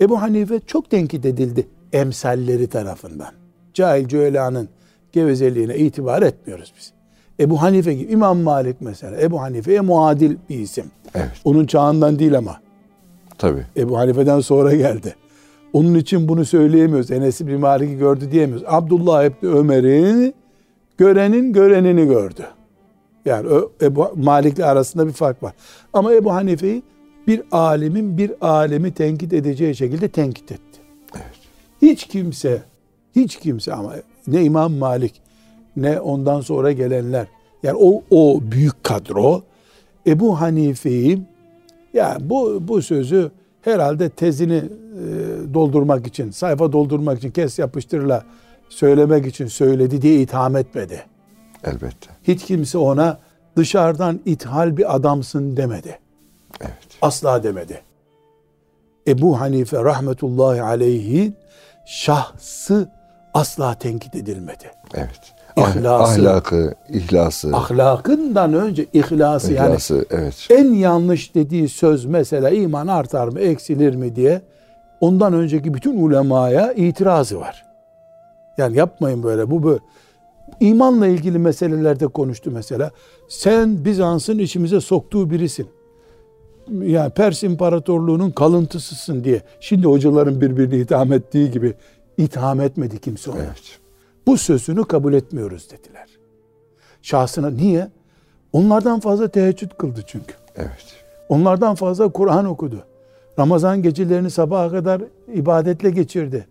Ebu 0.00 0.22
Hanife 0.22 0.60
çok 0.66 0.90
tenkit 0.90 1.26
edildi 1.26 1.68
emsalleri 1.92 2.66
tarafından. 2.66 3.28
Cahil 3.74 4.08
Cüela'nın 4.08 4.68
gevezeliğine 5.12 5.76
itibar 5.76 6.22
etmiyoruz 6.22 6.72
biz. 6.78 6.92
Ebu 7.40 7.62
Hanife 7.62 7.94
gibi 7.94 8.12
İmam 8.12 8.38
Malik 8.38 8.76
mesela 8.80 9.20
Ebu 9.20 9.40
Hanife'ye 9.40 9.80
muadil 9.80 10.36
bir 10.48 10.58
isim. 10.58 10.84
Evet. 11.14 11.30
Onun 11.44 11.66
çağından 11.66 12.18
değil 12.18 12.38
ama 12.38 12.60
Tabii. 13.38 13.66
Ebu 13.76 13.98
Hanife'den 13.98 14.40
sonra 14.40 14.74
geldi. 14.74 15.14
Onun 15.72 15.94
için 15.94 16.28
bunu 16.28 16.44
söyleyemiyoruz. 16.44 17.10
Enes 17.10 17.40
bin 17.40 17.60
Malik'i 17.60 17.98
gördü 17.98 18.32
diyemiyoruz. 18.32 18.66
Abdullah 18.68 19.24
İbni 19.24 19.48
Ömer'in 19.48 20.34
görenin 20.98 21.52
görenini 21.52 22.06
gördü. 22.06 22.46
Yani 23.28 23.48
Ebu 23.82 24.12
Malik'le 24.16 24.60
arasında 24.60 25.06
bir 25.06 25.12
fark 25.12 25.42
var. 25.42 25.52
Ama 25.92 26.14
Ebu 26.14 26.32
Hanife'yi 26.32 26.82
bir 27.26 27.42
alimin 27.50 28.18
bir 28.18 28.32
alemi 28.40 28.94
tenkit 28.94 29.32
edeceği 29.32 29.74
şekilde 29.74 30.08
tenkit 30.08 30.52
etti. 30.52 30.80
Evet. 31.14 31.24
Hiç 31.82 32.06
kimse, 32.06 32.62
hiç 33.16 33.36
kimse 33.36 33.74
ama 33.74 33.94
ne 34.26 34.44
İmam 34.44 34.72
Malik 34.72 35.20
ne 35.76 36.00
ondan 36.00 36.40
sonra 36.40 36.72
gelenler 36.72 37.26
yani 37.62 37.78
o, 37.80 38.02
o 38.10 38.40
büyük 38.42 38.84
kadro 38.84 39.42
Ebu 40.06 40.40
Hanife'yi 40.40 41.22
ya 41.94 42.18
bu, 42.20 42.68
bu 42.68 42.82
sözü 42.82 43.30
herhalde 43.62 44.08
tezini 44.08 44.54
e, 44.54 44.64
doldurmak 45.54 46.06
için, 46.06 46.30
sayfa 46.30 46.72
doldurmak 46.72 47.18
için 47.18 47.30
kes 47.30 47.58
yapıştırla 47.58 48.24
söylemek 48.68 49.26
için 49.26 49.46
söyledi 49.46 50.02
diye 50.02 50.20
itham 50.20 50.56
etmedi. 50.56 51.02
Elbette. 51.64 52.10
Hiç 52.22 52.44
kimse 52.44 52.78
ona 52.78 53.18
dışarıdan 53.56 54.20
ithal 54.24 54.76
bir 54.76 54.96
adamsın 54.96 55.56
demedi. 55.56 55.98
Evet. 56.60 56.72
Asla 57.02 57.42
demedi. 57.42 57.82
Ebu 59.08 59.40
Hanife 59.40 59.84
rahmetullahi 59.84 60.62
aleyhi 60.62 61.32
şahsı 61.86 62.88
asla 63.34 63.74
tenkit 63.74 64.14
edilmedi. 64.14 64.70
Evet. 64.94 65.34
İhlası. 65.56 66.20
Ahlakı, 66.20 66.74
ihlası, 66.88 67.56
Ahlakından 67.56 68.54
önce 68.54 68.86
ihlası, 68.92 69.52
yani 69.52 69.68
ihlası, 69.68 70.06
evet. 70.10 70.46
en 70.50 70.74
yanlış 70.74 71.34
dediği 71.34 71.68
söz 71.68 72.04
mesela 72.04 72.50
iman 72.50 72.86
artar 72.86 73.28
mı 73.28 73.40
eksilir 73.40 73.94
mi 73.94 74.16
diye 74.16 74.40
ondan 75.00 75.32
önceki 75.32 75.74
bütün 75.74 76.04
ulemaya 76.04 76.72
itirazı 76.72 77.40
var. 77.40 77.64
Yani 78.58 78.76
yapmayın 78.76 79.22
böyle 79.22 79.50
bu 79.50 79.62
böyle. 79.62 79.80
İmanla 80.60 81.06
ilgili 81.06 81.38
meselelerde 81.38 82.06
konuştu 82.06 82.50
mesela. 82.50 82.90
Sen 83.28 83.84
Bizans'ın 83.84 84.38
içimize 84.38 84.80
soktuğu 84.80 85.30
birisin. 85.30 85.66
Yani 86.70 87.10
Pers 87.10 87.42
İmparatorluğu'nun 87.42 88.30
kalıntısısın 88.30 89.24
diye. 89.24 89.42
Şimdi 89.60 89.86
hocaların 89.86 90.40
birbirini 90.40 90.76
itham 90.76 91.12
ettiği 91.12 91.50
gibi 91.50 91.74
itham 92.16 92.60
etmedi 92.60 92.98
kimse 92.98 93.30
onu. 93.30 93.38
Evet. 93.38 93.78
Bu 94.26 94.36
sözünü 94.36 94.84
kabul 94.84 95.12
etmiyoruz 95.12 95.70
dediler. 95.70 96.08
Şahsına 97.02 97.50
niye? 97.50 97.88
Onlardan 98.52 99.00
fazla 99.00 99.28
teheccüd 99.28 99.70
kıldı 99.78 100.00
çünkü. 100.06 100.34
Evet. 100.56 100.86
Onlardan 101.28 101.74
fazla 101.74 102.08
Kur'an 102.08 102.44
okudu. 102.44 102.84
Ramazan 103.38 103.82
gecelerini 103.82 104.30
sabaha 104.30 104.70
kadar 104.70 105.02
ibadetle 105.34 105.90
geçirdi. 105.90 106.46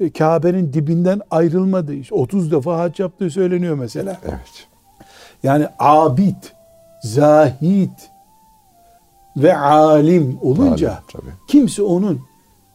E, 0.00 0.12
Kabe'nin 0.12 0.72
dibinden 0.72 1.20
ayrılmadı. 1.30 1.94
İşte 1.94 2.14
30 2.14 2.52
defa 2.52 2.78
hac 2.78 3.00
yaptığı 3.00 3.30
söyleniyor 3.30 3.74
mesela. 3.74 4.20
Evet. 4.24 4.66
Yani 5.42 5.66
abid, 5.78 6.36
zahid 7.02 7.90
ve 9.36 9.56
alim 9.58 10.38
olunca 10.42 10.90
Alim, 10.90 11.02
tabii. 11.12 11.32
kimse 11.48 11.82
onun 11.82 12.20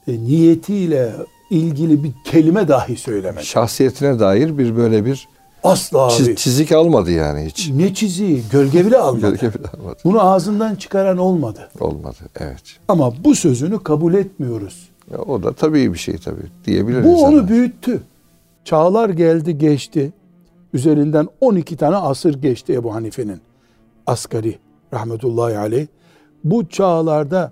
e, 0.07 0.11
niyetiyle 0.13 1.11
ilgili 1.49 2.03
bir 2.03 2.11
kelime 2.25 2.67
dahi 2.67 2.97
söylemedi. 2.97 3.45
Şahsiyetine 3.45 4.19
dair 4.19 4.57
bir 4.57 4.75
böyle 4.75 5.05
bir 5.05 5.27
Asla 5.63 6.07
çiz- 6.07 6.35
çizik 6.35 6.71
almadı 6.71 7.11
yani 7.11 7.45
hiç. 7.45 7.69
Ne 7.69 7.93
çiziği? 7.93 8.43
Gölge 8.51 8.85
bile 8.85 8.97
almadı. 8.97 9.21
Gölge 9.21 9.53
bile 9.59 9.67
almadı. 9.67 9.97
Bunu 10.03 10.21
ağzından 10.21 10.75
çıkaran 10.75 11.17
olmadı. 11.17 11.69
Olmadı. 11.79 12.17
Evet. 12.39 12.63
Ama 12.87 13.23
bu 13.23 13.35
sözünü 13.35 13.83
kabul 13.83 14.13
etmiyoruz. 14.13 14.88
Ya 15.11 15.17
o 15.19 15.43
da 15.43 15.53
tabii 15.53 15.93
bir 15.93 15.97
şey 15.97 16.17
tabii 16.17 16.43
diyebilir 16.65 17.03
Bu 17.03 17.07
insanlar. 17.07 17.33
onu 17.33 17.47
büyüttü. 17.47 18.01
Çağlar 18.63 19.09
geldi 19.09 19.57
geçti. 19.57 20.13
Üzerinden 20.73 21.27
12 21.41 21.77
tane 21.77 21.95
asır 21.95 22.41
geçti 22.41 22.73
Ebu 22.73 22.93
Hanife'nin. 22.93 23.41
Asgari 24.07 24.59
rahmetullahi 24.93 25.57
aleyh. 25.57 25.87
Bu 26.43 26.69
çağlarda 26.69 27.51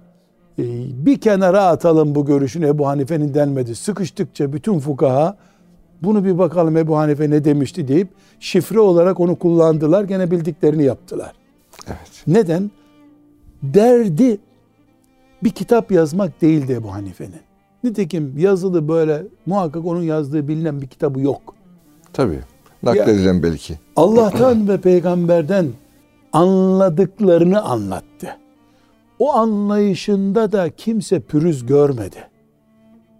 e, 0.59 0.63
bir 1.05 1.21
kenara 1.21 1.65
atalım 1.65 2.15
bu 2.15 2.25
görüşün 2.25 2.61
Ebu 2.61 2.87
Hanife'nin 2.87 3.33
denmedi. 3.33 3.75
Sıkıştıkça 3.75 4.53
bütün 4.53 4.79
fukaha 4.79 5.37
bunu 6.03 6.25
bir 6.25 6.37
bakalım 6.37 6.77
Ebu 6.77 6.97
Hanife 6.97 7.29
ne 7.29 7.43
demişti 7.45 7.87
deyip 7.87 8.07
şifre 8.39 8.79
olarak 8.79 9.19
onu 9.19 9.35
kullandılar. 9.35 10.03
Gene 10.03 10.31
bildiklerini 10.31 10.83
yaptılar. 10.83 11.33
Evet. 11.87 12.23
Neden? 12.27 12.71
Derdi 13.63 14.37
bir 15.43 15.49
kitap 15.49 15.91
yazmak 15.91 16.41
değildi 16.41 16.73
Ebu 16.73 16.93
Hanife'nin. 16.93 17.41
Nitekim 17.83 18.33
yazılı 18.37 18.87
böyle 18.87 19.23
muhakkak 19.45 19.85
onun 19.85 20.01
yazdığı 20.01 20.47
bilinen 20.47 20.81
bir 20.81 20.87
kitabı 20.87 21.19
yok. 21.21 21.55
Tabii. 22.13 22.39
Nakledilen 22.83 23.43
belki. 23.43 23.79
Allah'tan 23.95 24.67
ve 24.69 24.77
peygamberden 24.77 25.67
anladıklarını 26.33 27.61
anlattı. 27.61 28.37
O 29.19 29.33
anlayışında 29.33 30.51
da 30.51 30.69
kimse 30.69 31.19
pürüz 31.19 31.65
görmedi. 31.65 32.27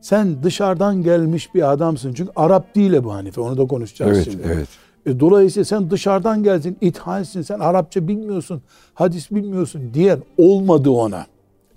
Sen 0.02 0.44
dışarıdan 0.44 1.04
gelmiş 1.04 1.56
bir 1.56 1.72
adamsın. 1.72 2.14
Çünkü 2.14 2.32
Arap 2.36 2.76
değil 2.76 2.94
Ebu 2.94 3.14
Hanife. 3.14 3.42
Onu 3.42 3.58
da 3.58 3.68
konuşacağız 3.68 4.18
Evet, 4.18 4.30
şimdi. 4.32 4.44
evet. 4.54 4.68
E, 5.06 5.20
dolayısıyla 5.20 5.66
sen 5.66 5.90
dışarıdan 5.90 6.44
geldin, 6.44 6.78
ithalsin, 6.82 7.42
sen 7.42 7.60
Arapça 7.60 8.08
bilmiyorsun, 8.08 8.62
hadis 8.94 9.32
bilmiyorsun 9.32 9.82
diyen 9.94 10.20
olmadı 10.38 10.90
ona. 10.90 11.26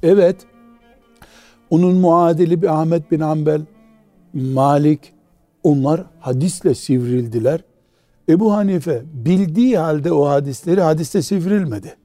Evet, 0.03 0.37
onun 1.71 1.95
muadili 1.95 2.63
bir 2.63 2.81
Ahmet 2.81 3.11
bin 3.11 3.21
Hanbel, 3.21 3.61
Malik, 4.35 5.13
onlar 5.63 6.05
hadisle 6.21 6.75
sivrildiler. 6.75 7.61
Ebu 8.29 8.53
Hanife 8.53 9.03
bildiği 9.13 9.79
halde 9.79 10.13
o 10.13 10.29
hadisleri 10.29 10.81
hadiste 10.81 11.23
sivrilmedi. 11.23 11.97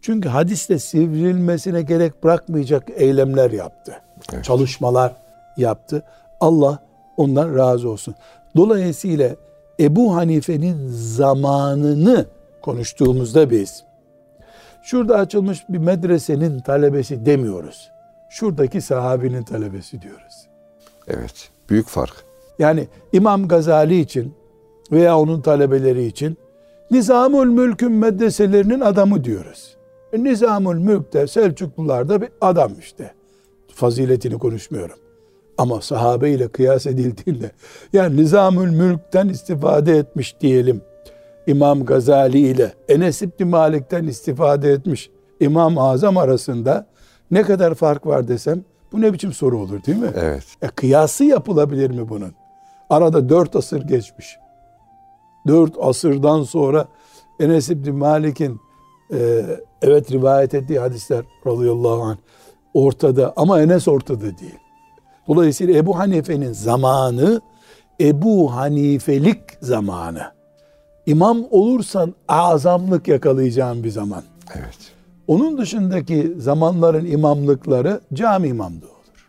Çünkü 0.00 0.28
hadiste 0.28 0.78
sivrilmesine 0.78 1.82
gerek 1.82 2.24
bırakmayacak 2.24 2.88
eylemler 2.96 3.50
yaptı. 3.50 3.92
Evet. 4.32 4.44
Çalışmalar 4.44 5.16
yaptı. 5.56 6.02
Allah 6.40 6.78
ondan 7.16 7.56
razı 7.56 7.88
olsun. 7.88 8.14
Dolayısıyla 8.56 9.36
Ebu 9.80 10.14
Hanife'nin 10.14 10.88
zamanını 10.88 12.26
konuştuğumuzda 12.62 13.50
biz 13.50 13.84
şurada 14.82 15.16
açılmış 15.16 15.68
bir 15.68 15.78
medresenin 15.78 16.60
talebesi 16.60 17.26
demiyoruz. 17.26 17.90
Şuradaki 18.30 18.80
sahabinin 18.80 19.42
talebesi 19.42 20.02
diyoruz. 20.02 20.48
Evet. 21.08 21.50
Büyük 21.70 21.88
fark. 21.88 22.24
Yani 22.58 22.88
İmam 23.12 23.48
Gazali 23.48 24.00
için 24.00 24.34
veya 24.92 25.18
onun 25.18 25.40
talebeleri 25.40 26.06
için 26.06 26.38
Nizamül 26.90 27.46
Mülk'ün 27.46 27.92
medreselerinin 27.92 28.80
adamı 28.80 29.24
diyoruz. 29.24 29.76
E, 30.12 30.24
Nizamül 30.24 30.78
Mülk 30.78 31.12
de 31.12 31.26
Selçuklularda 31.26 32.20
bir 32.20 32.28
adam 32.40 32.72
işte. 32.80 33.14
Faziletini 33.74 34.38
konuşmuyorum. 34.38 34.96
Ama 35.58 35.80
sahabe 35.80 36.30
ile 36.30 36.48
kıyas 36.48 36.86
edildiğinde 36.86 37.50
yani 37.92 38.16
Nizamül 38.16 38.70
Mülk'ten 38.70 39.28
istifade 39.28 39.98
etmiş 39.98 40.40
diyelim. 40.40 40.82
İmam 41.50 41.84
Gazali 41.84 42.38
ile 42.38 42.72
Enes 42.88 43.22
İbni 43.22 43.46
Malik'ten 43.46 44.06
istifade 44.06 44.72
etmiş 44.72 45.10
İmam-ı 45.40 45.82
Azam 45.82 46.16
arasında 46.16 46.86
ne 47.30 47.42
kadar 47.42 47.74
fark 47.74 48.06
var 48.06 48.28
desem 48.28 48.64
bu 48.92 49.00
ne 49.00 49.12
biçim 49.12 49.32
soru 49.32 49.58
olur 49.58 49.84
değil 49.84 49.98
mi? 49.98 50.10
Evet. 50.14 50.44
E, 50.62 50.68
kıyası 50.68 51.24
yapılabilir 51.24 51.90
mi 51.90 52.08
bunun? 52.08 52.32
Arada 52.90 53.28
dört 53.28 53.56
asır 53.56 53.82
geçmiş. 53.82 54.36
Dört 55.46 55.74
asırdan 55.80 56.42
sonra 56.42 56.88
Enes 57.40 57.68
İbni 57.68 57.90
Malik'in 57.90 58.60
e, 59.12 59.42
evet 59.82 60.12
rivayet 60.12 60.54
ettiği 60.54 60.80
hadisler 60.80 61.24
radıyallahu 61.46 62.02
anh 62.02 62.16
ortada 62.74 63.32
ama 63.36 63.62
Enes 63.62 63.88
ortada 63.88 64.20
değil. 64.38 64.58
Dolayısıyla 65.28 65.76
Ebu 65.76 65.98
Hanife'nin 65.98 66.52
zamanı 66.52 67.40
Ebu 68.00 68.54
Hanifelik 68.54 69.40
zamanı. 69.60 70.39
İmam 71.10 71.44
olursan 71.50 72.14
azamlık 72.28 73.08
yakalayacağın 73.08 73.84
bir 73.84 73.90
zaman. 73.90 74.22
Evet. 74.54 74.78
Onun 75.26 75.58
dışındaki 75.58 76.32
zamanların 76.38 77.06
imamlıkları 77.06 78.00
cami 78.14 78.48
imamlığı 78.48 78.76
olur. 78.86 79.28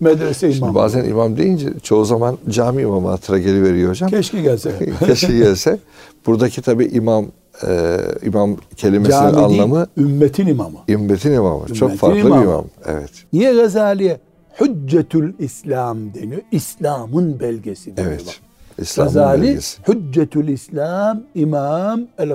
Medrese 0.00 0.52
Şimdi 0.52 0.56
imamlığı. 0.58 0.74
bazen 0.78 1.04
imam 1.04 1.36
deyince 1.36 1.68
çoğu 1.82 2.04
zaman 2.04 2.38
cami 2.48 2.82
imamı 2.82 3.08
hatıra 3.08 3.38
geliveriyor 3.38 3.90
hocam. 3.90 4.10
Keşke 4.10 4.40
gelse. 4.42 4.72
Keşke 5.06 5.38
gelse. 5.38 5.78
Buradaki 6.26 6.62
tabi 6.62 6.84
imam 6.84 7.26
e, 7.68 7.96
imam 8.22 8.56
kelimesinin 8.76 9.16
Cami 9.32 9.48
değil, 9.50 9.62
anlamı 9.62 9.86
ümmetin 9.96 10.46
imamı. 10.46 10.78
ümmetin 10.88 11.32
imamı. 11.32 11.66
Çok 11.66 11.76
Ümmetin 11.82 11.96
farklı 11.96 12.18
imamı. 12.20 12.40
bir 12.42 12.46
imam. 12.46 12.64
Evet. 12.86 13.10
Niye 13.32 13.54
Gazali'ye 13.54 14.20
Hüccetül 14.60 15.32
İslam 15.38 16.14
deniyor? 16.14 16.40
İslam'ın 16.52 17.40
belgesi 17.40 17.96
deniyor. 17.96 18.12
bak. 18.26 18.34
Evet. 18.80 18.88
İslam'ın 18.88 19.12
Gazali. 19.14 19.58
Hüccetül 19.88 20.48
İslam 20.48 21.22
İmam 21.34 22.00
El 22.18 22.28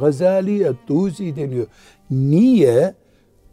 Gazali 0.00 0.64
Et-Tusi 0.64 1.36
deniyor. 1.36 1.66
Niye? 2.10 2.94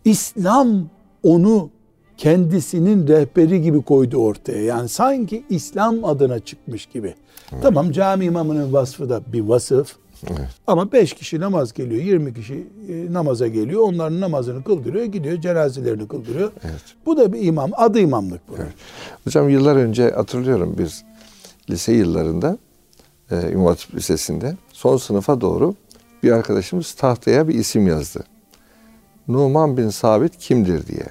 İslam 0.05 0.89
onu 1.23 1.69
kendisinin 2.17 3.07
rehberi 3.07 3.61
gibi 3.61 3.81
koydu 3.81 4.17
ortaya. 4.17 4.63
Yani 4.63 4.89
sanki 4.89 5.43
İslam 5.49 6.05
adına 6.05 6.39
çıkmış 6.39 6.85
gibi. 6.85 7.15
Tamam 7.61 7.91
cami 7.91 8.25
imamının 8.25 8.73
vasfı 8.73 9.09
da 9.09 9.21
bir 9.33 9.41
vasıf. 9.41 9.95
Evet. 10.27 10.49
Ama 10.67 10.91
beş 10.91 11.13
kişi 11.13 11.39
namaz 11.39 11.73
geliyor, 11.73 12.01
20 12.01 12.33
kişi 12.33 12.67
e, 12.89 13.13
namaza 13.13 13.47
geliyor. 13.47 13.81
Onların 13.81 14.21
namazını 14.21 14.63
kıldırıyor, 14.63 15.05
gidiyor 15.05 15.41
cenazelerini 15.41 16.07
kıldırıyor. 16.07 16.51
Evet. 16.63 16.81
Bu 17.05 17.17
da 17.17 17.33
bir 17.33 17.41
imam, 17.41 17.71
adı 17.73 17.99
imamlık 17.99 18.41
bu. 18.49 18.53
Hocam 19.23 19.49
yıllar 19.49 19.75
önce 19.75 20.11
hatırlıyorum 20.11 20.75
biz 20.77 21.03
lise 21.69 21.93
yıllarında 21.93 22.57
e, 23.31 23.51
İmam 23.51 23.65
Hatip 23.65 23.95
Lisesi'nde 23.95 24.55
son 24.73 24.97
sınıfa 24.97 25.41
doğru 25.41 25.75
bir 26.23 26.31
arkadaşımız 26.31 26.93
tahtaya 26.93 27.47
bir 27.47 27.53
isim 27.53 27.87
yazdı. 27.87 28.23
Numan 29.27 29.77
bin 29.77 29.89
Sabit 29.89 30.37
kimdir 30.37 30.87
diye. 30.87 31.05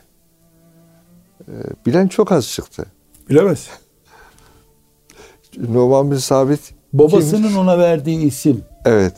E, 1.49 1.53
bilen 1.87 2.09
çok 2.09 2.33
az 2.33 2.49
çıktı. 2.49 2.87
Bilemez. 3.31 3.69
Numan 5.59 6.11
bin 6.11 6.17
Sabit 6.17 6.61
Babasının 6.93 7.43
kimdir? 7.43 7.57
ona 7.57 7.79
verdiği 7.79 8.19
isim 8.27 8.63
Evet. 8.85 9.15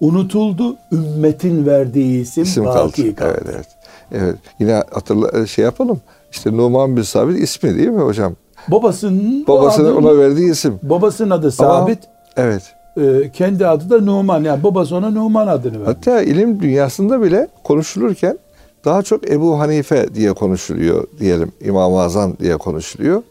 unutuldu. 0.00 0.76
Ümmetin 0.92 1.66
verdiği 1.66 2.20
isim, 2.22 2.42
isim 2.42 2.64
kaldı. 2.64 3.14
kaldı. 3.14 3.14
Evet, 3.20 3.42
evet. 3.54 3.66
Evet. 4.12 4.36
Yine 4.60 4.72
hatırla 4.90 5.46
şey 5.46 5.64
yapalım. 5.64 6.00
İşte 6.32 6.56
Numan 6.56 6.96
bin 6.96 7.02
Sabit 7.02 7.38
ismi 7.38 7.76
değil 7.76 7.88
mi 7.88 8.02
hocam? 8.02 8.36
Babasının 8.68 9.46
Babasının 9.48 9.86
adı- 9.92 9.94
ona 10.08 10.18
verdiği 10.18 10.50
isim. 10.50 10.78
babasının 10.82 11.30
adı 11.30 11.52
Ama- 11.58 11.68
Sabit, 11.80 11.98
Evet. 12.36 12.62
e, 12.96 13.30
kendi 13.32 13.66
adı 13.66 13.90
da 13.90 14.00
Numan. 14.04 14.44
Yani 14.44 14.62
babası 14.62 14.96
ona 14.96 15.10
Numan 15.10 15.46
adını 15.46 15.72
verdi. 15.72 15.84
Hatta 15.84 16.22
ilim 16.22 16.60
dünyasında 16.60 17.22
bile 17.22 17.48
konuşulurken 17.64 18.38
daha 18.84 19.02
çok 19.02 19.30
Ebu 19.30 19.58
Hanife 19.58 20.14
diye 20.14 20.32
konuşuluyor 20.32 21.06
diyelim. 21.18 21.52
İmam-ı 21.60 22.00
Azam 22.00 22.36
diye 22.40 22.56
konuşuluyor. 22.56 23.22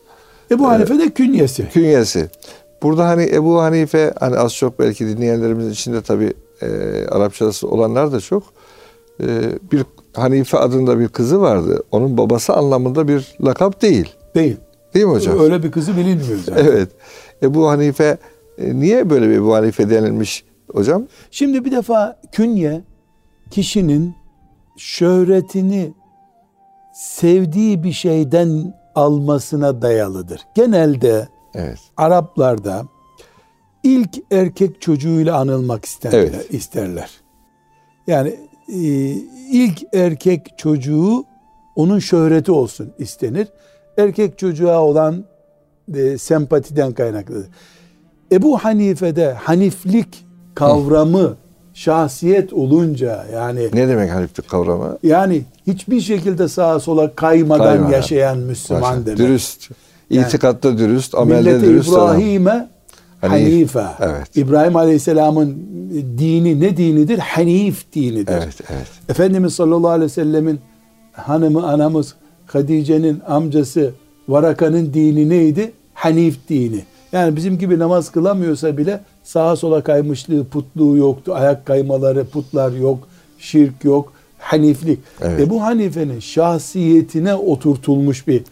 Ebu 0.52 0.67
Hanife 0.67 1.00
de 1.00 1.10
künyesi. 1.10 1.69
Künyesi. 1.69 2.30
Burada 2.84 3.08
hani 3.08 3.30
Ebu 3.34 3.62
Hanife 3.62 4.13
hani 4.19 4.38
az 4.38 4.54
çok 4.56 4.80
belki 4.80 5.08
dinleyenlerimizin 5.08 5.71
içinde 5.71 6.02
tabi 6.02 6.34
e, 6.62 6.67
Arapçası 7.12 7.67
olanlar 7.67 8.12
da 8.12 8.19
çok. 8.19 8.43
E, 9.21 9.26
bir 9.71 9.84
Hanife 10.13 10.58
adında 10.58 11.00
bir 11.00 11.08
kızı 11.08 11.41
vardı. 11.41 11.84
Onun 11.91 12.17
babası 12.17 12.54
anlamında 12.54 13.08
bir 13.08 13.36
lakap 13.45 13.82
değil. 13.82 14.10
Değil. 14.36 14.58
Değil 14.95 15.05
mi 15.05 15.12
hocam? 15.12 15.39
Öyle 15.39 15.63
bir 15.63 15.71
kızı 15.71 15.97
bilinmiyor 15.97 16.39
zaten. 16.45 16.65
Evet. 16.65 16.89
Ebu 17.43 17.69
Hanife 17.69 18.17
e, 18.58 18.79
niye 18.79 19.10
böyle 19.10 19.29
bir 19.29 19.36
Ebu 19.36 19.55
Hanife 19.55 19.89
denilmiş 19.89 20.45
hocam? 20.71 21.08
Şimdi 21.31 21.65
bir 21.65 21.71
defa 21.71 22.19
künye 22.31 22.81
kişinin 23.51 24.15
şöhretini 24.77 25.93
sevdiği 26.93 27.84
bir 27.84 27.91
şeyden 27.91 28.73
almasına 28.95 29.81
dayalıdır. 29.81 30.41
Genelde 30.55 31.27
Evet. 31.55 31.79
Araplarda 31.97 32.86
ilk 33.84 34.17
erkek 34.31 34.81
çocuğuyla 34.81 35.38
anılmak 35.38 35.86
isterler. 35.86 36.19
Evet. 36.19 36.53
isterler. 36.53 37.10
Yani 38.08 38.39
e, 38.67 38.79
ilk 39.51 39.84
erkek 39.93 40.58
çocuğu 40.58 41.25
onun 41.75 41.99
şöhreti 41.99 42.51
olsun 42.51 42.93
istenir. 42.97 43.47
Erkek 43.97 44.38
çocuğa 44.38 44.79
olan 44.81 45.23
e, 45.95 46.17
sempatiden 46.17 46.91
kaynaklıdır. 46.93 47.47
Ebu 48.31 48.58
Hanife'de 48.58 49.34
haniflik 49.34 50.25
kavramı 50.55 51.36
şahsiyet 51.73 52.53
olunca 52.53 53.25
yani 53.34 53.69
Ne 53.73 53.88
demek 53.88 54.12
haniflik 54.12 54.49
kavramı? 54.49 54.97
yani 55.03 55.41
hiçbir 55.67 56.01
şekilde 56.01 56.47
sağa 56.47 56.79
sola 56.79 57.15
kaymadan, 57.15 57.65
Kaymadan. 57.65 57.91
yaşayan 57.91 58.38
Müslüman 58.38 58.81
Başka. 58.84 59.05
demek. 59.05 59.17
Dürüst. 59.17 59.69
Yani- 60.10 60.27
İtikatta 60.27 60.77
dürüst, 60.77 61.15
amelde 61.15 61.62
dürüst. 61.62 61.89
İbrahim'e 61.89 62.67
Hanif. 63.21 63.75
Hanife. 63.75 63.86
Evet. 63.99 64.38
İbrahim 64.38 64.75
Aleyhisselam'ın 64.75 65.55
dini 66.17 66.60
ne 66.60 66.77
dinidir? 66.77 67.17
Hanif 67.19 67.93
dinidir. 67.93 68.34
Evet, 68.34 68.55
evet. 68.69 68.88
Efendimiz 69.10 69.53
sallallahu 69.55 69.89
aleyhi 69.89 70.05
ve 70.12 70.13
sellemin 70.13 70.60
hanımı 71.13 71.67
anamız 71.67 72.15
Hadice'nin 72.47 73.21
amcası 73.27 73.91
Varaka'nın 74.27 74.93
dini 74.93 75.29
neydi? 75.29 75.71
Hanif 75.93 76.49
dini. 76.49 76.84
Yani 77.12 77.36
bizim 77.36 77.58
gibi 77.58 77.79
namaz 77.79 78.12
kılamıyorsa 78.12 78.77
bile 78.77 78.99
sağa 79.23 79.55
sola 79.55 79.84
kaymışlığı, 79.84 80.45
putluğu 80.45 80.97
yoktu. 80.97 81.34
Ayak 81.36 81.65
kaymaları, 81.65 82.25
putlar 82.25 82.71
yok, 82.71 83.08
şirk 83.39 83.84
yok. 83.84 84.13
Haniflik. 84.39 84.99
Evet. 85.21 85.39
Ebu 85.39 85.62
Hanife'nin 85.62 86.19
şahsiyetine 86.19 87.36
oturtulmuş 87.36 88.27
bir 88.27 88.43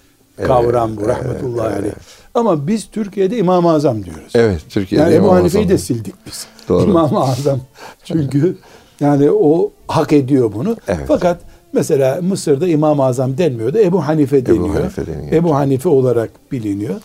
kavram 0.47 0.97
bu 0.97 1.01
evet, 1.01 1.09
rahmetullahi 1.09 1.67
evet. 1.67 1.79
aleyh. 1.79 1.93
Ama 2.33 2.67
biz 2.67 2.87
Türkiye'de 2.91 3.37
İmam-ı 3.37 3.71
Azam 3.71 4.05
diyoruz. 4.05 4.31
Evet, 4.35 4.61
Türkiye'de 4.69 5.03
Yani 5.03 5.15
Ebu 5.15 5.25
İmam 5.25 5.35
Hanife'yi 5.35 5.65
Azam. 5.65 5.77
de 5.77 5.77
sildik 5.77 6.15
biz. 6.25 6.47
Doğru. 6.69 6.83
İmam-ı 6.83 7.19
Azam. 7.19 7.59
Çünkü 8.03 8.57
yani 8.99 9.31
o 9.31 9.71
hak 9.87 10.13
ediyor 10.13 10.53
bunu. 10.53 10.77
Evet. 10.87 11.05
Fakat 11.07 11.39
mesela 11.73 12.21
Mısır'da 12.21 12.67
İmam-ı 12.67 13.03
Azam 13.03 13.37
denmiyor 13.37 13.73
da 13.73 13.81
Ebu 13.81 14.07
Hanife 14.07 14.45
deniyor. 14.45 14.69
Hanife 14.69 15.07
deniyor. 15.07 15.31
Ebu 15.31 15.55
Hanife 15.55 15.89
olarak 15.89 16.31
biliniyor. 16.51 16.95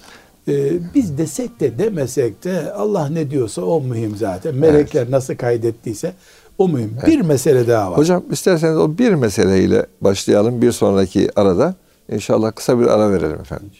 Ee, 0.48 0.72
biz 0.94 1.18
desek 1.18 1.60
de 1.60 1.78
demesek 1.78 2.44
de 2.44 2.72
Allah 2.72 3.08
ne 3.08 3.30
diyorsa 3.30 3.62
o 3.62 3.80
mühim 3.80 4.16
zaten. 4.16 4.54
Melekler 4.54 5.10
nasıl 5.10 5.36
kaydettiyse 5.36 6.12
o 6.58 6.68
mühim. 6.68 6.96
Bir 7.06 7.20
mesele 7.20 7.68
daha 7.68 7.90
var. 7.90 7.98
Hocam 7.98 8.22
isterseniz 8.30 8.76
o 8.76 8.98
bir 8.98 9.14
meseleyle 9.14 9.86
başlayalım 10.00 10.62
bir 10.62 10.72
sonraki 10.72 11.28
arada. 11.36 11.74
İnşallah 12.12 12.52
kısa 12.54 12.80
bir 12.80 12.86
ara 12.86 13.12
verelim 13.12 13.40
efendim. 13.40 13.70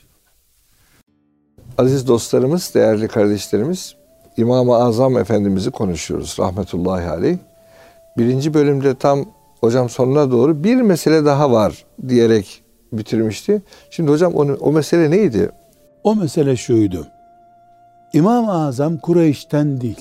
Aziz 1.79 2.09
dostlarımız, 2.09 2.71
değerli 2.75 3.09
kardeşlerimiz, 3.09 3.95
İmam-ı 4.37 4.75
Azam 4.75 5.19
Efendimiz'i 5.19 5.71
konuşuyoruz 5.71 6.37
rahmetullahi 6.39 7.09
aleyh. 7.09 7.39
Birinci 8.19 8.55
bölümde 8.55 8.95
tam 8.95 9.25
hocam 9.61 9.89
sonuna 9.89 10.31
doğru 10.31 10.65
bir 10.65 10.77
mesele 10.77 11.25
daha 11.25 11.51
var 11.53 11.85
diyerek 12.09 12.63
bitirmişti. 12.93 13.63
Şimdi 13.91 14.11
hocam 14.11 14.35
onu, 14.35 14.57
o 14.61 14.73
mesele 14.73 15.11
neydi? 15.11 15.51
O 16.05 16.15
mesele 16.17 16.57
şuydu. 16.57 17.07
İmam-ı 18.13 18.67
Azam 18.67 18.99
Kureyş'ten 18.99 19.81
değil. 19.81 20.01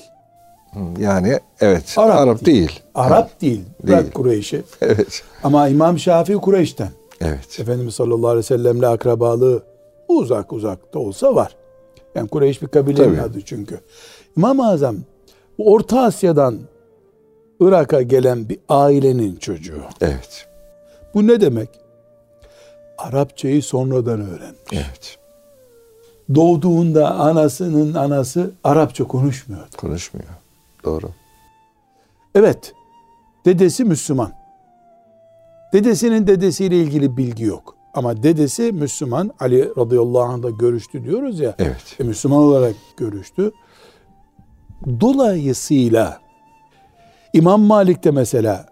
Yani 0.98 1.38
evet 1.60 1.94
Arap 1.96 2.18
Arap, 2.18 2.44
değil. 2.44 2.56
değil. 2.56 2.80
Arap 2.94 3.40
değil. 3.40 3.64
Bırak 3.86 4.02
Değil. 4.02 4.12
Kureyş'i. 4.12 4.62
Evet. 4.80 5.22
Ama 5.44 5.68
İmam 5.68 5.98
Şafii 5.98 6.34
Kureyş'ten. 6.34 6.88
Evet. 7.20 7.60
Efendimiz 7.60 7.94
sallallahu 7.94 8.28
aleyhi 8.28 8.38
ve 8.38 8.42
sellemle 8.42 8.86
akrabalığı 8.86 9.62
uzak 10.08 10.52
uzakta 10.52 10.98
olsa 10.98 11.34
var. 11.34 11.56
Yani 12.14 12.28
Kureyş 12.28 12.62
bir 12.62 12.66
kabilenin 12.66 13.14
Tabii. 13.14 13.22
adı 13.22 13.40
çünkü. 13.44 13.80
İmam-ı 14.36 14.68
Azam 14.68 14.96
Orta 15.58 16.00
Asya'dan 16.00 16.58
Irak'a 17.60 18.02
gelen 18.02 18.48
bir 18.48 18.58
ailenin 18.68 19.36
çocuğu. 19.36 19.82
Evet. 20.00 20.48
Bu 21.14 21.26
ne 21.26 21.40
demek? 21.40 21.68
Arapçayı 22.98 23.62
sonradan 23.62 24.20
öğrenmiş. 24.20 24.72
Evet. 24.72 25.18
doğduğunda 26.34 27.14
anasının 27.14 27.94
anası 27.94 28.50
Arapça 28.64 29.04
konuşmuyordu. 29.04 29.76
Konuşmuyor. 29.76 30.28
Doğru. 30.84 31.10
Evet, 32.34 32.72
dedesi 33.44 33.84
Müslüman. 33.84 34.32
Dedesinin 35.72 36.26
dedesiyle 36.26 36.76
ilgili 36.76 37.16
bilgi 37.16 37.44
yok. 37.44 37.74
Ama 37.94 38.22
dedesi 38.22 38.72
Müslüman. 38.72 39.30
Ali 39.40 39.70
radıyallahu 39.76 40.22
anh 40.22 40.42
da 40.42 40.50
görüştü 40.50 41.04
diyoruz 41.04 41.40
ya. 41.40 41.54
Evet. 41.58 41.96
E, 42.00 42.04
Müslüman 42.04 42.38
olarak 42.38 42.74
görüştü. 42.96 43.52
Dolayısıyla 45.00 46.20
İmam 47.32 47.60
Malik 47.60 48.04
de 48.04 48.10
mesela 48.10 48.66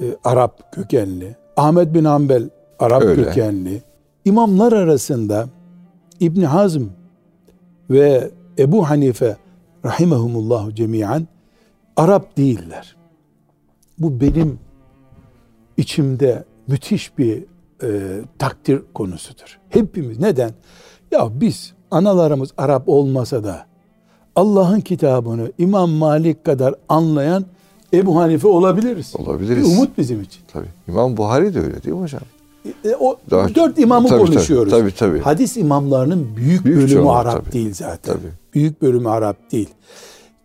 e, 0.00 0.04
Arap 0.24 0.72
kökenli. 0.72 1.36
Ahmet 1.56 1.94
bin 1.94 2.04
Hanbel 2.04 2.50
Arap 2.78 3.02
Öyle. 3.02 3.24
kökenli. 3.24 3.82
İmamlar 4.24 4.72
arasında 4.72 5.48
İbn 6.20 6.42
Hazm 6.42 6.84
ve 7.90 8.30
Ebu 8.58 8.90
Hanife 8.90 9.36
rahimehumullahu 9.84 10.74
cemiyen 10.74 11.28
Arap 11.96 12.36
değiller. 12.36 12.96
Bu 13.98 14.20
benim 14.20 14.58
içimde 15.76 16.44
müthiş 16.66 17.18
bir 17.18 17.44
e, 17.82 18.20
takdir 18.38 18.82
konusudur. 18.94 19.58
Hepimiz 19.68 20.18
neden? 20.18 20.50
Ya 21.10 21.40
biz 21.40 21.74
analarımız 21.90 22.50
Arap 22.58 22.88
olmasa 22.88 23.44
da 23.44 23.66
Allah'ın 24.36 24.80
kitabını 24.80 25.52
İmam 25.58 25.90
Malik 25.90 26.44
kadar 26.44 26.74
anlayan 26.88 27.44
Ebu 27.94 28.16
Hanife 28.20 28.48
olabiliriz. 28.48 29.12
Olabiliriz. 29.18 29.70
Bir 29.70 29.76
umut 29.76 29.98
bizim 29.98 30.22
için. 30.22 30.40
Tabii. 30.52 30.66
İmam 30.88 31.16
Buhari 31.16 31.54
de 31.54 31.60
öyle 31.60 31.82
değil 31.82 31.96
mi 31.96 32.02
hocam? 32.02 32.22
E, 32.84 32.94
o 33.00 33.16
Daha- 33.30 33.54
dört 33.54 33.78
imamı 33.78 34.08
Tabii, 34.08 34.20
tabii, 34.20 34.32
konuşuyoruz. 34.34 34.70
tabii, 34.72 34.94
tabii. 34.94 35.18
Hadis 35.20 35.56
imamlarının 35.56 36.36
büyük, 36.36 36.64
Büyük 36.64 36.76
bölümü 36.78 36.90
çoğunluğu, 36.92 37.12
Arap 37.12 37.44
tabii. 37.44 37.52
değil 37.52 37.74
zaten. 37.74 38.14
Tabii. 38.14 38.32
Büyük 38.54 38.82
bölümü 38.82 39.08
Arap 39.08 39.52
değil. 39.52 39.68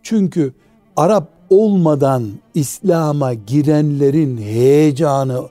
Çünkü 0.02 0.52
Arap 0.96 1.28
olmadan 1.50 2.28
İslam'a 2.54 3.34
girenlerin 3.34 4.38
heyecanı 4.38 5.42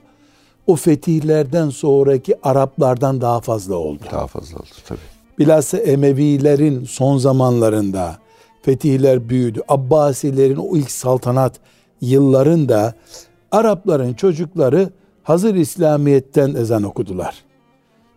o 0.66 0.76
fetihlerden 0.76 1.70
sonraki 1.70 2.34
Araplardan 2.42 3.20
daha 3.20 3.40
fazla 3.40 3.74
oldu. 3.74 4.00
Daha 4.12 4.26
fazla 4.26 4.56
oldu 4.56 4.66
tabii. 4.88 4.98
Bilhassa 5.38 5.78
Emevilerin 5.78 6.84
son 6.84 7.18
zamanlarında 7.18 8.18
fetihler 8.62 9.28
büyüdü. 9.28 9.62
Abbasilerin 9.68 10.56
o 10.56 10.76
ilk 10.76 10.90
saltanat 10.90 11.52
yıllarında 12.00 12.94
Arapların 13.52 14.14
çocukları 14.14 14.90
hazır 15.22 15.54
İslamiyet'ten 15.54 16.54
ezan 16.54 16.82
okudular. 16.82 17.44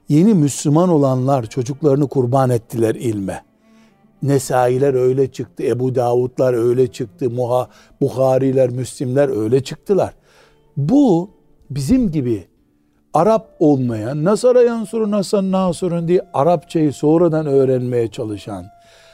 Yeni 0.10 0.34
Müslüman 0.34 0.90
olanlar 0.90 1.46
çocuklarını 1.46 2.08
kurban 2.08 2.50
ettiler 2.50 2.96
ilme. 2.96 3.44
Nesailer 4.24 4.94
öyle 4.94 5.32
çıktı, 5.32 5.64
Ebu 5.64 5.96
Davudlar 5.96 6.54
öyle 6.54 6.88
çıktı, 6.88 7.30
Muha, 7.30 7.68
Buhariler, 8.02 8.70
Müslimler 8.70 9.42
öyle 9.44 9.64
çıktılar. 9.64 10.14
Bu 10.78 11.30
bizim 11.70 12.12
gibi 12.12 12.48
Arap 13.14 13.56
olmayan, 13.60 14.24
Nasara 14.24 14.62
yansuru 14.62 15.12
nasan 15.12 15.52
nasurun 15.52 16.08
diye 16.08 16.22
Arapçayı 16.34 16.94
sonradan 16.94 17.46
öğrenmeye 17.46 18.08
çalışan, 18.08 18.66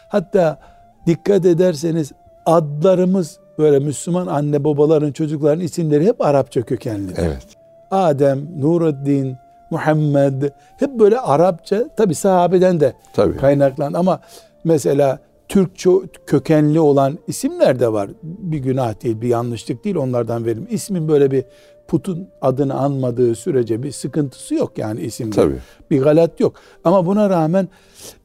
hatta 0.09 0.59
dikkat 1.05 1.45
ederseniz 1.45 2.11
adlarımız 2.45 3.39
böyle 3.57 3.79
Müslüman 3.79 4.27
anne 4.27 4.63
babaların 4.63 5.11
çocukların 5.11 5.59
isimleri 5.59 6.05
hep 6.05 6.21
Arapça 6.21 6.61
kökenlidir. 6.61 7.17
Evet. 7.17 7.45
Adem, 7.91 8.39
Nuruddin, 8.59 9.37
Muhammed 9.69 10.43
hep 10.77 10.99
böyle 10.99 11.19
Arapça 11.19 11.83
tabi 11.97 12.15
sahabeden 12.15 12.79
de 12.79 12.93
Tabii. 13.13 13.37
kaynaklan 13.37 13.93
ama 13.93 14.19
mesela 14.63 15.19
Türkçe 15.49 15.89
kökenli 16.25 16.79
olan 16.79 17.17
isimler 17.27 17.79
de 17.79 17.93
var. 17.93 18.09
Bir 18.23 18.57
günah 18.57 19.03
değil, 19.03 19.21
bir 19.21 19.27
yanlışlık 19.27 19.83
değil 19.83 19.95
onlardan 19.95 20.45
verim. 20.45 20.67
İsmin 20.69 21.07
böyle 21.07 21.31
bir 21.31 21.43
putun 21.87 22.27
adını 22.41 22.73
anmadığı 22.73 23.35
sürece 23.35 23.83
bir 23.83 23.91
sıkıntısı 23.91 24.55
yok 24.55 24.77
yani 24.77 25.01
isimde. 25.01 25.35
Tabii. 25.35 25.57
Bir 25.91 26.01
galat 26.01 26.39
yok. 26.39 26.53
Ama 26.83 27.05
buna 27.05 27.29
rağmen 27.29 27.67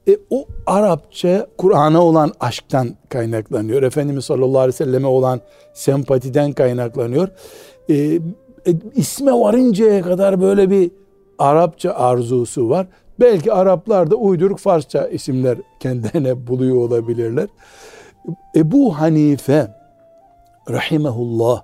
e, 0.09 0.19
o 0.31 0.47
Arapça 0.67 1.47
Kur'an'a 1.59 2.03
olan 2.03 2.33
aşktan 2.41 2.97
kaynaklanıyor. 3.09 3.83
Efendimiz 3.83 4.25
sallallahu 4.25 4.59
aleyhi 4.59 4.75
ve 4.75 4.85
selleme 4.85 5.07
olan 5.07 5.41
sempatiden 5.75 6.53
kaynaklanıyor. 6.53 7.29
E, 7.89 7.95
e, 7.95 8.21
isme 8.95 9.33
varıncaya 9.33 10.03
kadar 10.03 10.41
böyle 10.41 10.71
bir 10.71 10.91
Arapça 11.39 11.91
arzusu 11.91 12.69
var. 12.69 12.87
Belki 13.23 13.53
Araplar 13.53 14.11
da 14.11 14.17
uyduruk 14.17 14.59
Farsça 14.59 15.09
isimler 15.09 15.59
kendilerine 15.81 16.47
buluyor 16.47 16.77
olabilirler. 16.77 17.49
Ebu 18.57 19.01
Hanife 19.01 19.75
rahimehullah 20.71 21.63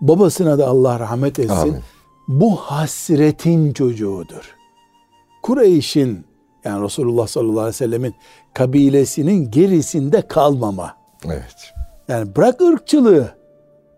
babasına 0.00 0.58
da 0.58 0.66
Allah 0.66 1.00
rahmet 1.00 1.38
etsin. 1.38 1.54
Amin. 1.54 1.82
Bu 2.28 2.56
hasretin 2.56 3.72
çocuğudur. 3.72 4.54
Kureyş'in 5.42 6.24
yani 6.64 6.84
Resulullah 6.84 7.26
sallallahu 7.26 7.60
aleyhi 7.60 7.68
ve 7.68 7.72
sellemin 7.72 8.14
kabilesinin 8.54 9.50
gerisinde 9.50 10.22
kalmama. 10.22 10.96
Evet. 11.24 11.74
Yani 12.08 12.36
bırak 12.36 12.60
ırkçılığı. 12.60 13.34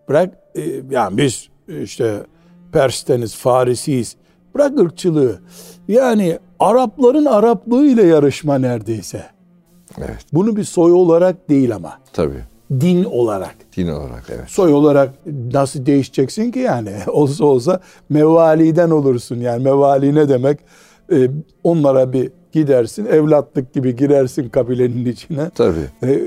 Bırak 0.09 0.35
e, 0.55 0.63
yani 0.91 1.17
biz 1.17 1.49
işte 1.69 2.27
Pers'teniz, 2.73 3.37
Farisiyiz. 3.37 4.17
Bırak 4.55 4.79
ırkçılığı. 4.79 5.41
Yani 5.89 6.39
Arapların 6.61 7.25
Araplığıyla 7.25 8.03
yarışma 8.03 8.59
neredeyse. 8.59 9.23
Evet. 9.99 10.27
Bunu 10.33 10.57
bir 10.57 10.65
soy 10.65 10.93
olarak 10.93 11.49
değil 11.49 11.75
ama 11.75 11.93
Tabii. 12.13 12.41
din 12.81 13.05
olarak. 13.05 13.55
Din 13.77 13.89
olarak 13.89 14.25
evet. 14.29 14.49
Soy 14.49 14.73
olarak 14.75 15.11
nasıl 15.53 15.87
değişeceksin 15.87 16.51
ki 16.53 16.59
yani? 16.59 16.93
Olsa 17.07 17.45
olsa 17.45 17.81
mevaliden 18.09 18.91
olursun 18.91 19.37
yani. 19.37 19.63
Mevali 19.63 20.15
ne 20.15 20.29
demek? 20.29 20.59
Ee, 21.13 21.31
onlara 21.65 22.13
bir 22.13 22.33
gidersin, 22.53 23.07
evlatlık 23.07 23.73
gibi 23.75 23.97
girersin 23.97 24.49
kabilenin 24.49 25.05
içine. 25.07 25.51
Tabii. 25.51 25.87
Ee, 26.03 26.21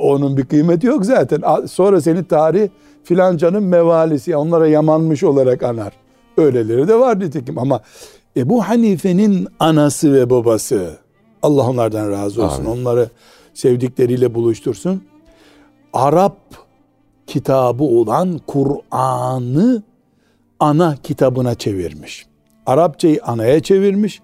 onun 0.00 0.36
bir 0.36 0.44
kıymeti 0.44 0.86
yok 0.86 1.04
zaten. 1.04 1.66
Sonra 1.66 2.00
seni 2.00 2.24
tarih 2.24 2.68
filancanın 3.04 3.62
mevalisi, 3.62 4.36
onlara 4.36 4.68
yamanmış 4.68 5.24
olarak 5.24 5.62
anar. 5.62 5.92
Öyleleri 6.36 6.88
de 6.88 6.98
var 7.00 7.20
nitekim 7.20 7.58
ama 7.58 7.80
Ebu 8.36 8.68
Hanife'nin 8.68 9.48
anası 9.60 10.12
ve 10.12 10.30
babası, 10.30 10.98
Allah 11.42 11.68
onlardan 11.70 12.10
razı 12.10 12.44
olsun, 12.44 12.64
Amin. 12.64 12.80
onları 12.80 13.10
sevdikleriyle 13.54 14.34
buluştursun. 14.34 15.02
Arap 15.92 16.36
kitabı 17.26 17.84
olan 17.84 18.40
Kur'an'ı 18.46 19.82
ana 20.60 20.96
kitabına 21.02 21.54
çevirmiş. 21.54 22.26
Arapçayı 22.66 23.24
anaya 23.24 23.60
çevirmiş. 23.62 24.20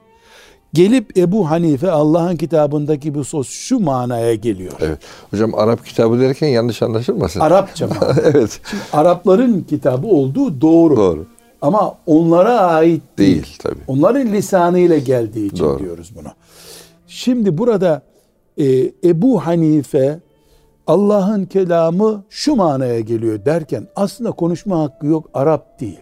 Gelip 0.73 1.19
Ebu 1.19 1.51
Hanife 1.51 1.91
Allah'ın 1.91 2.37
kitabındaki 2.37 3.15
bu 3.15 3.25
söz 3.25 3.47
şu 3.47 3.81
manaya 3.81 4.35
geliyor. 4.35 4.73
Evet. 4.81 4.99
Hocam 5.31 5.55
Arap 5.55 5.87
kitabı 5.87 6.21
derken 6.21 6.49
yanlış 6.49 6.83
anlaşılmasın. 6.83 7.41
Arapça 7.41 7.87
mı? 7.87 7.95
evet. 8.23 8.61
Arapların 8.93 9.61
kitabı 9.61 10.07
olduğu 10.07 10.61
doğru. 10.61 10.97
Doğru. 10.97 11.27
Ama 11.63 11.95
onlara 12.07 12.61
ait 12.61 13.03
değil. 13.19 13.35
Değil 13.35 13.57
tabii. 13.63 13.81
Onların 13.87 14.33
lisanıyla 14.33 14.99
geldiği 14.99 15.47
için 15.47 15.65
Doğru. 15.65 15.79
diyoruz 15.79 16.13
bunu. 16.17 16.29
Şimdi 17.07 17.59
burada 17.59 18.03
e, 18.59 18.93
Ebu 19.05 19.47
Hanife 19.47 20.19
Allah'ın 20.87 21.45
kelamı 21.45 22.25
şu 22.31 22.57
manaya 22.57 23.01
geliyor 23.01 23.45
derken 23.45 23.87
aslında 23.97 24.31
konuşma 24.31 24.81
hakkı 24.81 25.07
yok 25.07 25.31
Arap 25.35 25.81
değil. 25.81 26.01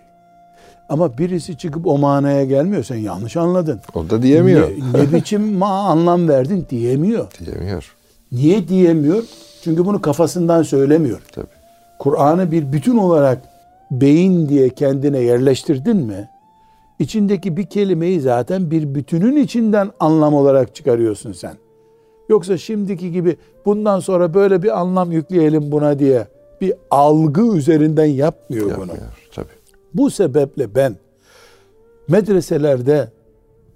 Ama 0.88 1.18
birisi 1.18 1.58
çıkıp 1.58 1.86
o 1.86 1.98
manaya 1.98 2.44
gelmiyor 2.44 2.84
sen 2.84 2.96
yanlış 2.96 3.36
anladın. 3.36 3.80
O 3.94 4.10
da 4.10 4.22
diyemiyor. 4.22 4.70
Ne, 4.70 5.02
ne 5.02 5.12
biçim 5.18 5.52
ma 5.52 5.68
anlam 5.68 6.28
verdin 6.28 6.66
diyemiyor. 6.70 7.26
Diyemiyor. 7.46 7.92
Niye 8.32 8.68
diyemiyor? 8.68 9.24
Çünkü 9.64 9.86
bunu 9.86 10.00
kafasından 10.00 10.62
söylemiyor. 10.62 11.20
Tabii. 11.32 11.46
Kur'an'ı 11.98 12.52
bir 12.52 12.72
bütün 12.72 12.96
olarak 12.96 13.38
beyin 13.90 14.48
diye 14.48 14.68
kendine 14.68 15.18
yerleştirdin 15.18 15.96
mi? 15.96 16.28
İçindeki 16.98 17.56
bir 17.56 17.66
kelimeyi 17.66 18.20
zaten 18.20 18.70
bir 18.70 18.94
bütünün 18.94 19.36
içinden 19.36 19.90
anlam 20.00 20.34
olarak 20.34 20.74
çıkarıyorsun 20.74 21.32
sen. 21.32 21.56
Yoksa 22.28 22.58
şimdiki 22.58 23.12
gibi 23.12 23.36
bundan 23.64 24.00
sonra 24.00 24.34
böyle 24.34 24.62
bir 24.62 24.80
anlam 24.80 25.12
yükleyelim 25.12 25.72
buna 25.72 25.98
diye 25.98 26.26
bir 26.60 26.72
algı 26.90 27.56
üzerinden 27.56 28.04
yapmıyor, 28.04 28.66
bunu. 28.66 28.80
Yapmıyor. 28.80 29.28
Tabii. 29.34 29.46
Bu 29.94 30.10
sebeple 30.10 30.74
ben 30.74 30.96
medreselerde 32.08 33.08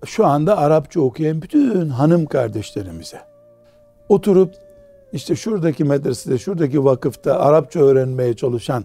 şu 0.05 0.27
anda 0.27 0.59
Arapça 0.59 1.01
okuyan 1.01 1.43
bütün 1.43 1.89
hanım 1.89 2.27
kardeşlerimize 2.27 3.21
oturup 4.09 4.55
işte 5.13 5.37
şuradaki 5.37 5.85
medresede, 5.85 6.39
şuradaki 6.39 6.85
vakıfta 6.85 7.41
Arapça 7.41 7.81
öğrenmeye 7.81 8.35
çalışan 8.35 8.85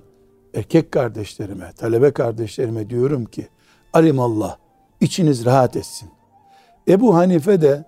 erkek 0.53 0.91
kardeşlerime, 0.91 1.71
talebe 1.77 2.11
kardeşlerime 2.11 2.89
diyorum 2.89 3.25
ki 3.25 3.47
alimallah 3.93 4.57
içiniz 5.01 5.45
rahat 5.45 5.75
etsin. 5.75 6.09
Ebu 6.87 7.15
Hanife 7.15 7.61
de 7.61 7.85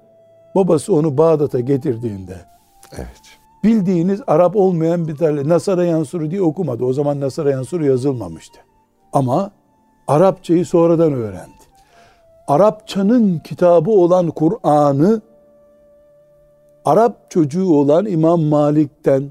babası 0.56 0.96
onu 0.96 1.18
Bağdat'a 1.18 1.60
getirdiğinde 1.60 2.38
Evet. 2.96 3.22
bildiğiniz 3.64 4.22
Arap 4.28 4.56
olmayan 4.56 5.08
bir 5.08 5.16
tane 5.16 5.50
Nasara 5.50 5.86
Yansuru 5.86 6.32
diye 6.32 6.42
okumadı. 6.42 6.86
O 6.86 6.94
zaman 6.94 7.20
Nasara 7.20 7.52
Yansuru 7.52 7.86
yazılmamıştı. 7.86 8.60
Ama 9.14 9.52
Arapçayı 10.08 10.66
sonradan 10.66 11.14
öğrendi. 11.14 11.62
Arapçanın 12.48 13.40
kitabı 13.40 13.92
olan 13.92 14.28
Kur'an'ı 14.28 15.22
Arap 16.86 17.32
çocuğu 17.32 17.74
olan 17.74 18.06
İmam 18.06 18.42
Malik'ten, 18.42 19.30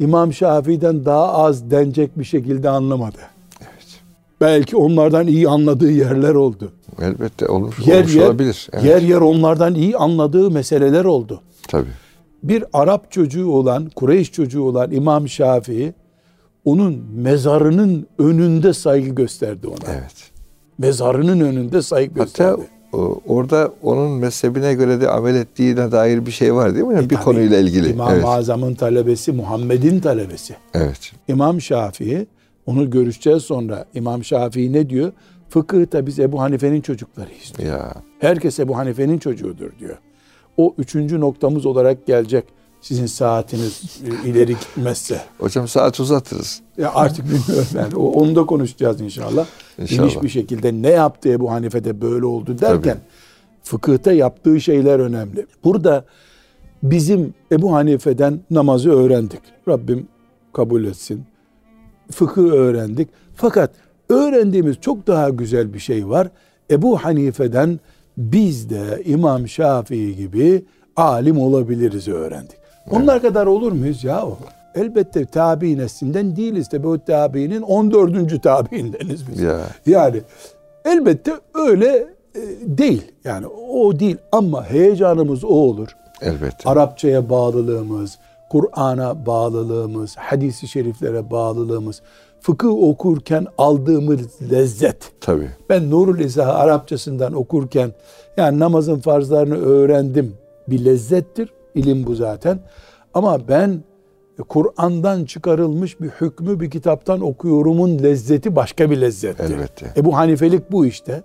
İmam 0.00 0.32
Şafii'den 0.32 1.04
daha 1.04 1.32
az 1.32 1.70
denecek 1.70 2.18
bir 2.18 2.24
şekilde 2.24 2.70
anlamadı. 2.70 3.18
Evet. 3.60 3.86
Belki 4.40 4.76
onlardan 4.76 5.26
iyi 5.26 5.48
anladığı 5.48 5.90
yerler 5.92 6.34
oldu. 6.34 6.72
Elbette 7.02 7.48
olur. 7.48 7.74
Yer 7.86 7.98
olmuş 8.00 8.14
yer, 8.14 8.26
olabilir. 8.26 8.68
Evet. 8.72 8.84
yer 8.84 9.02
yer 9.02 9.20
onlardan 9.20 9.74
iyi 9.74 9.96
anladığı 9.96 10.50
meseleler 10.50 11.04
oldu. 11.04 11.42
Tabii. 11.68 11.88
Bir 12.42 12.64
Arap 12.72 13.10
çocuğu 13.12 13.50
olan, 13.50 13.90
Kureyş 13.96 14.32
çocuğu 14.32 14.62
olan 14.62 14.90
İmam 14.92 15.28
Şafii, 15.28 15.94
onun 16.64 17.04
mezarının 17.14 18.06
önünde 18.18 18.72
saygı 18.72 19.08
gösterdi 19.10 19.66
ona. 19.66 19.92
Evet. 19.92 20.30
Mezarının 20.78 21.40
önünde 21.40 21.82
saygı 21.82 22.10
Hatta 22.10 22.24
gösterdi. 22.24 22.60
o- 22.60 22.79
orada 23.26 23.72
onun 23.82 24.10
mezhebine 24.10 24.74
göre 24.74 25.00
de 25.00 25.08
amel 25.08 25.34
ettiğine 25.34 25.92
dair 25.92 26.26
bir 26.26 26.30
şey 26.30 26.54
var 26.54 26.74
değil 26.74 26.84
mi? 26.86 26.94
bir 26.96 27.04
E, 27.04 27.08
Tabii, 27.08 27.24
konuyla 27.24 27.58
ilgili. 27.58 27.90
İmam-ı 27.90 28.12
evet. 28.14 28.24
Azam'ın 28.24 28.74
talebesi, 28.74 29.32
Muhammed'in 29.32 30.00
talebesi. 30.00 30.56
evet. 30.74 31.12
İmam 31.28 31.60
Şafii, 31.60 32.26
onu 32.66 32.90
görüşeceğiz 32.90 33.42
sonra. 33.42 33.84
İmam 33.94 34.24
Şafii 34.24 34.72
ne 34.72 34.90
diyor? 34.90 35.12
Fıkıhta 35.48 36.06
biz 36.06 36.18
Ebu 36.18 36.40
Hanife'nin 36.40 36.80
çocuklarıyız 36.80 37.52
diyor. 37.58 37.70
Ya 37.78 37.92
Herkes 38.18 38.58
Ebu 38.60 38.76
Hanife'nin 38.76 39.18
çocuğudur 39.18 39.70
diyor. 39.80 39.98
O 40.56 40.74
üçüncü 40.78 41.20
noktamız 41.20 41.66
olarak 41.66 42.06
gelecek. 42.06 42.44
Sizin 42.80 43.06
saatiniz 43.06 43.82
e, 44.04 44.28
ileri 44.28 44.52
gitmezse. 44.52 45.20
hocam 45.38 45.68
saat 45.68 46.00
uzatırız. 46.00 46.60
Ya 46.78 46.92
artık 46.94 47.24
bilmiyorum 47.24 47.68
yani. 47.74 47.96
Onu 47.96 48.36
da 48.36 48.46
konuşacağız 48.46 49.00
inşallah. 49.00 49.46
İnşallah. 49.78 49.98
Geniş 49.98 50.22
bir 50.22 50.28
şekilde 50.28 50.72
ne 50.82 50.90
yaptı 50.90 51.28
Ebu 51.28 51.50
Hanife'de 51.50 52.00
böyle 52.00 52.26
oldu 52.26 52.58
derken 52.58 52.92
Tabii. 52.92 53.00
fıkıhta 53.62 54.12
yaptığı 54.12 54.60
şeyler 54.60 54.98
önemli. 54.98 55.46
Burada 55.64 56.04
bizim 56.82 57.34
Ebu 57.52 57.72
Hanife'den 57.74 58.40
namazı 58.50 58.90
öğrendik. 58.90 59.40
Rabbim 59.68 60.08
kabul 60.52 60.84
etsin. 60.84 61.24
Fıkıh 62.12 62.52
öğrendik. 62.52 63.08
Fakat 63.36 63.70
öğrendiğimiz 64.08 64.76
çok 64.80 65.06
daha 65.06 65.28
güzel 65.28 65.74
bir 65.74 65.78
şey 65.78 66.08
var. 66.08 66.28
Ebu 66.70 66.98
Hanife'den 66.98 67.80
biz 68.16 68.70
de 68.70 69.02
İmam 69.04 69.48
Şafii 69.48 70.16
gibi 70.16 70.64
alim 70.96 71.38
olabiliriz 71.38 72.08
öğrendik. 72.08 72.59
Onlar 72.90 73.22
kadar 73.22 73.46
olur 73.46 73.72
muyuz 73.72 74.04
ya? 74.04 74.24
Elbette 74.74 75.24
tabi 75.26 75.78
neslinden 75.78 76.36
değiliz. 76.36 76.68
Tabi 76.68 76.86
o 76.88 76.98
tabiinin 76.98 77.62
14. 77.62 78.42
tabiindeniz 78.42 79.28
biz. 79.28 79.40
Ya 79.40 79.58
Yani 79.86 80.20
elbette 80.84 81.32
öyle 81.54 81.88
e, 82.34 82.40
değil. 82.64 83.02
Yani 83.24 83.46
o 83.46 83.98
değil 83.98 84.16
ama 84.32 84.64
heyecanımız 84.64 85.44
o 85.44 85.48
olur. 85.48 85.88
elbette. 86.22 86.70
Arapçaya 86.70 87.30
bağlılığımız, 87.30 88.18
Kur'an'a 88.50 89.26
bağlılığımız, 89.26 90.16
hadisi 90.16 90.68
şeriflere 90.68 91.30
bağlılığımız, 91.30 92.02
fıkıh 92.40 92.70
okurken 92.70 93.46
aldığımız 93.58 94.20
lezzet. 94.50 95.12
Tabii. 95.20 95.48
Ben 95.68 95.90
Nurul 95.90 96.18
İzah'ı 96.18 96.52
Arapçasından 96.52 97.32
okurken 97.32 97.90
yani 98.36 98.58
namazın 98.58 98.98
farzlarını 99.00 99.56
öğrendim. 99.56 100.34
Bir 100.68 100.84
lezzettir. 100.84 101.48
İlim 101.74 102.06
bu 102.06 102.14
zaten. 102.14 102.60
Ama 103.14 103.48
ben 103.48 103.82
Kur'an'dan 104.48 105.24
çıkarılmış 105.24 106.00
bir 106.00 106.08
hükmü 106.08 106.60
bir 106.60 106.70
kitaptan 106.70 107.20
okuyorumun 107.20 107.98
lezzeti 107.98 108.56
başka 108.56 108.90
bir 108.90 109.00
lezzettir. 109.00 109.44
Elbette. 109.54 109.86
Ebu 109.96 110.16
Hanifelik 110.16 110.72
bu 110.72 110.86
işte. 110.86 111.22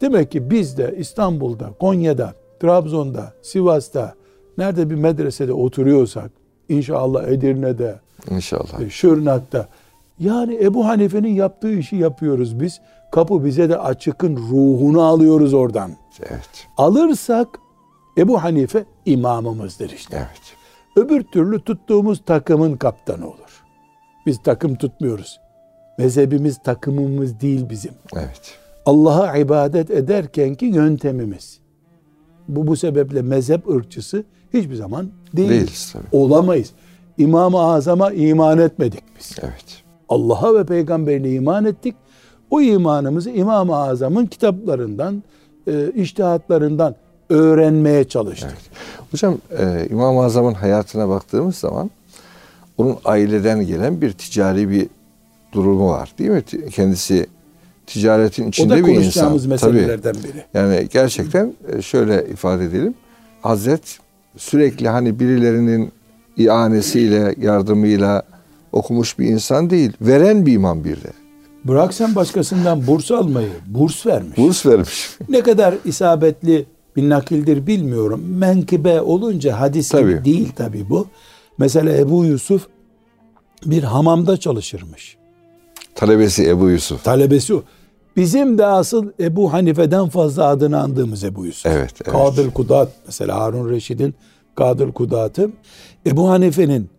Demek 0.00 0.30
ki 0.30 0.50
biz 0.50 0.78
de 0.78 0.94
İstanbul'da, 0.98 1.70
Konya'da, 1.80 2.34
Trabzon'da, 2.60 3.32
Sivas'ta 3.42 4.14
nerede 4.58 4.90
bir 4.90 4.94
medresede 4.94 5.52
oturuyorsak, 5.52 6.30
inşallah 6.68 7.28
Edirne'de, 7.28 8.00
İnşallah. 8.30 8.80
e, 8.80 8.90
Şırnak'ta. 8.90 9.68
Yani 10.18 10.58
Ebu 10.64 10.86
Hanife'nin 10.86 11.34
yaptığı 11.34 11.72
işi 11.72 11.96
yapıyoruz 11.96 12.60
biz. 12.60 12.80
Kapı 13.12 13.44
bize 13.44 13.68
de 13.68 13.78
açıkın 13.78 14.36
ruhunu 14.36 15.02
alıyoruz 15.02 15.54
oradan. 15.54 15.90
Evet. 16.20 16.68
Alırsak 16.76 17.48
Ebu 18.18 18.42
Hanife 18.42 18.84
imamımızdır 19.04 19.90
işte. 19.90 20.16
Evet. 20.16 20.56
Öbür 20.96 21.22
türlü 21.22 21.60
tuttuğumuz 21.60 22.22
takımın 22.26 22.76
kaptanı 22.76 23.26
olur. 23.26 23.62
Biz 24.26 24.42
takım 24.42 24.74
tutmuyoruz. 24.74 25.40
Mezhebimiz 25.98 26.62
takımımız 26.62 27.40
değil 27.40 27.70
bizim. 27.70 27.92
Evet. 28.16 28.58
Allah'a 28.86 29.36
ibadet 29.36 29.90
ederkenki 29.90 30.66
yöntemimiz. 30.66 31.58
Bu 32.48 32.66
bu 32.66 32.76
sebeple 32.76 33.22
mezhep 33.22 33.68
ırkçısı 33.68 34.24
hiçbir 34.54 34.74
zaman 34.74 35.10
değiliz. 35.36 35.50
Değiliz 35.50 35.92
tabii. 35.92 36.06
Olamayız. 36.12 36.72
İmam-ı 37.18 37.60
Azam'a 37.60 38.12
iman 38.12 38.58
etmedik 38.58 39.02
biz. 39.18 39.36
Evet. 39.42 39.82
Allah'a 40.08 40.54
ve 40.54 40.66
peygamberine 40.66 41.30
iman 41.30 41.64
ettik. 41.64 41.94
O 42.50 42.60
imanımızı 42.60 43.30
İmam-ı 43.30 43.76
Azam'ın 43.76 44.26
kitaplarından, 44.26 45.22
e, 45.66 45.92
iştihatlarından 45.94 46.94
öğrenmeye 47.28 48.04
çalıştık. 48.04 48.54
Hocam 49.10 49.38
e, 49.58 49.86
İmam-ı 49.90 50.22
Azam'ın 50.24 50.54
hayatına 50.54 51.08
baktığımız 51.08 51.56
zaman 51.56 51.90
onun 52.78 52.96
aileden 53.04 53.66
gelen 53.66 54.00
bir 54.00 54.12
ticari 54.12 54.70
bir 54.70 54.86
durumu 55.52 55.88
var 55.90 56.12
değil 56.18 56.30
mi? 56.30 56.42
Kendisi 56.70 57.26
ticaretin 57.86 58.44
O 58.44 58.48
içinde 58.48 58.68
da 58.70 58.76
bir 58.76 58.80
insan. 58.80 58.94
konuşacağımız 58.94 59.42
Tabii. 59.42 59.50
meselelerden 59.50 60.14
biri. 60.14 60.44
Yani 60.54 60.88
gerçekten 60.92 61.54
e, 61.76 61.82
şöyle 61.82 62.26
ifade 62.26 62.64
edelim. 62.64 62.94
Hazret 63.42 63.98
sürekli 64.36 64.88
hani 64.88 65.20
birilerinin 65.20 65.92
ianesiyle, 66.36 67.34
yardımıyla 67.40 68.22
okumuş 68.72 69.18
bir 69.18 69.26
insan 69.26 69.70
değil. 69.70 69.92
Veren 70.00 70.46
bir 70.46 70.52
imam 70.52 70.84
bir 70.84 70.96
de. 70.96 71.10
Bırak 71.64 71.94
sen 71.94 72.14
başkasından 72.14 72.86
burs 72.86 73.10
almayı, 73.10 73.48
burs 73.66 74.06
vermiş. 74.06 74.38
Burs 74.38 74.66
vermiş. 74.66 75.10
Ne 75.28 75.40
kadar 75.42 75.74
isabetli 75.84 76.66
bir 76.96 77.08
nakildir 77.08 77.66
bilmiyorum. 77.66 78.24
Menkıbe 78.28 79.00
olunca 79.00 79.60
hadis 79.60 79.88
Tabii. 79.88 80.24
değil 80.24 80.52
tabi 80.56 80.90
bu. 80.90 81.06
Mesela 81.58 81.96
Ebu 81.96 82.24
Yusuf 82.24 82.66
bir 83.66 83.82
hamamda 83.82 84.36
çalışırmış. 84.36 85.16
Talebesi 85.94 86.48
Ebu 86.48 86.70
Yusuf. 86.70 87.04
Talebesi 87.04 87.54
o. 87.54 87.62
Bizim 88.16 88.58
de 88.58 88.66
asıl 88.66 89.10
Ebu 89.20 89.52
Hanife'den 89.52 90.08
fazla 90.08 90.46
adını 90.46 90.80
andığımız 90.80 91.24
Ebu 91.24 91.46
Yusuf. 91.46 91.66
Evet, 91.66 91.94
evet. 92.04 92.12
Kadır 92.12 92.50
Kudat 92.50 92.88
mesela 93.06 93.40
Harun 93.40 93.70
Reşid'in 93.70 94.14
Kadır 94.54 94.92
Kudat'ı. 94.92 95.50
Ebu 96.06 96.28
Hanife'nin 96.28 96.90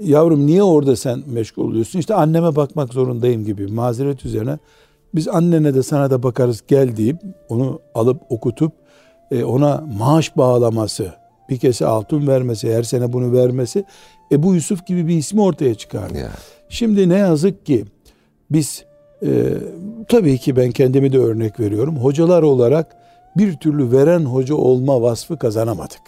yavrum 0.00 0.46
niye 0.46 0.62
orada 0.62 0.96
sen 0.96 1.22
meşgul 1.26 1.64
oluyorsun? 1.64 1.98
İşte 1.98 2.14
anneme 2.14 2.56
bakmak 2.56 2.94
zorundayım 2.94 3.44
gibi 3.44 3.66
mazeret 3.66 4.24
üzerine. 4.24 4.58
Biz 5.14 5.28
annene 5.28 5.74
de 5.74 5.82
sana 5.82 6.10
da 6.10 6.22
bakarız 6.22 6.62
gel 6.68 6.96
deyip 6.96 7.16
onu 7.48 7.80
alıp 7.94 8.20
okutup 8.28 8.72
e, 9.30 9.44
ona 9.44 9.84
maaş 9.98 10.36
bağlaması, 10.36 11.12
bir 11.48 11.58
kese 11.58 11.86
altın 11.86 12.26
vermesi, 12.26 12.74
her 12.74 12.82
sene 12.82 13.12
bunu 13.12 13.32
vermesi 13.32 13.84
Ebu 14.32 14.54
Yusuf 14.54 14.86
gibi 14.86 15.08
bir 15.08 15.16
ismi 15.16 15.42
ortaya 15.42 15.74
çıkardı. 15.74 16.18
Ya. 16.18 16.30
Şimdi 16.68 17.08
ne 17.08 17.16
yazık 17.16 17.66
ki 17.66 17.84
biz 18.50 18.84
e, 19.22 19.54
tabii 20.08 20.38
ki 20.38 20.56
ben 20.56 20.70
kendimi 20.70 21.12
de 21.12 21.18
örnek 21.18 21.60
veriyorum. 21.60 21.96
Hocalar 21.96 22.42
olarak 22.42 22.96
bir 23.36 23.56
türlü 23.56 23.92
veren 23.92 24.24
hoca 24.24 24.54
olma 24.54 25.02
vasfı 25.02 25.38
kazanamadık. 25.38 26.02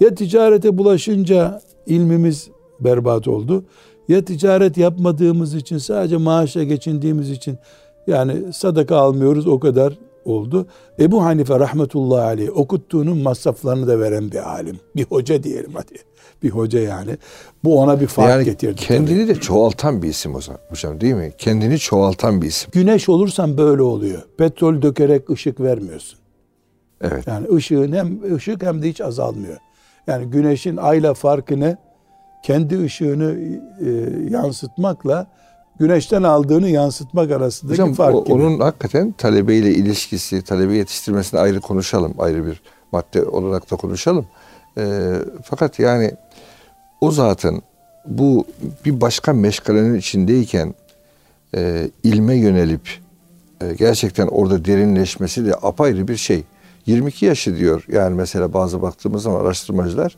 Ya 0.00 0.14
ticarete 0.14 0.78
bulaşınca 0.78 1.60
ilmimiz 1.86 2.48
berbat 2.80 3.28
oldu. 3.28 3.64
Ya 4.08 4.24
ticaret 4.24 4.78
yapmadığımız 4.78 5.54
için 5.54 5.78
sadece 5.78 6.16
maaşla 6.16 6.62
geçindiğimiz 6.62 7.30
için 7.30 7.58
yani 8.06 8.52
sadaka 8.52 8.96
almıyoruz 8.96 9.46
o 9.46 9.60
kadar 9.60 9.98
oldu. 10.24 10.66
Ebu 11.00 11.24
Hanife 11.24 11.58
rahmetullahi 11.60 12.22
aleyh 12.22 12.56
okuttuğunun 12.58 13.18
masraflarını 13.18 13.86
da 13.86 14.00
veren 14.00 14.30
bir 14.32 14.50
alim. 14.50 14.80
Bir 14.96 15.04
hoca 15.04 15.42
diyelim 15.42 15.70
hadi. 15.74 15.94
Bir 16.42 16.50
hoca 16.50 16.80
yani. 16.80 17.16
Bu 17.64 17.80
ona 17.80 18.00
bir 18.00 18.06
fark 18.06 18.28
Yani 18.30 18.44
getirdi. 18.44 18.74
tabii. 18.76 18.86
kendini 18.86 19.28
de 19.28 19.34
çoğaltan 19.34 20.02
bir 20.02 20.08
isim 20.08 20.34
hocam 20.68 21.00
değil 21.00 21.14
mi? 21.14 21.32
Kendini 21.38 21.78
çoğaltan 21.78 22.42
bir 22.42 22.46
isim. 22.46 22.70
Güneş 22.72 23.08
olursan 23.08 23.58
böyle 23.58 23.82
oluyor. 23.82 24.22
Petrol 24.38 24.82
dökerek 24.82 25.30
ışık 25.30 25.60
vermiyorsun. 25.60 26.18
Evet. 27.00 27.26
Yani 27.26 27.46
ışığın 27.54 27.92
hem 27.92 28.34
ışık 28.34 28.62
hem 28.62 28.82
de 28.82 28.88
hiç 28.88 29.00
azalmıyor. 29.00 29.56
Yani 30.06 30.26
güneşin 30.26 30.76
ayla 30.76 31.14
farkı 31.14 31.60
ne? 31.60 31.76
Kendi 32.44 32.84
ışığını 32.84 33.36
e, 33.86 33.88
yansıtmakla 34.30 35.26
güneşten 35.78 36.22
aldığını 36.22 36.68
yansıtmak 36.68 37.30
arasındaki 37.30 37.82
Hocam 37.82 37.94
fark 37.94 38.14
o- 38.14 38.24
gibi. 38.24 38.34
onun 38.34 38.60
hakikaten 38.60 39.12
talebeyle 39.12 39.70
ilişkisi, 39.74 40.42
talebe 40.42 40.74
yetiştirmesini 40.74 41.40
ayrı 41.40 41.60
konuşalım. 41.60 42.14
Ayrı 42.18 42.46
bir 42.46 42.62
madde 42.92 43.24
olarak 43.24 43.70
da 43.70 43.76
konuşalım. 43.76 44.26
E, 44.78 45.12
fakat 45.44 45.78
yani 45.78 46.10
o 47.00 47.10
zatın 47.10 47.62
bu 48.06 48.44
bir 48.84 49.00
başka 49.00 49.32
meşgalenin 49.32 49.94
içindeyken 49.94 50.74
e, 51.56 51.90
ilme 52.02 52.34
yönelip 52.36 52.88
e, 53.60 53.74
gerçekten 53.74 54.26
orada 54.26 54.64
derinleşmesi 54.64 55.46
de 55.46 55.54
apayrı 55.62 56.08
bir 56.08 56.16
şey. 56.16 56.42
22 56.86 57.26
yaşı 57.26 57.56
diyor. 57.56 57.84
Yani 57.92 58.14
mesela 58.14 58.52
bazı 58.52 58.82
baktığımız 58.82 59.22
zaman 59.22 59.40
araştırmacılar 59.40 60.16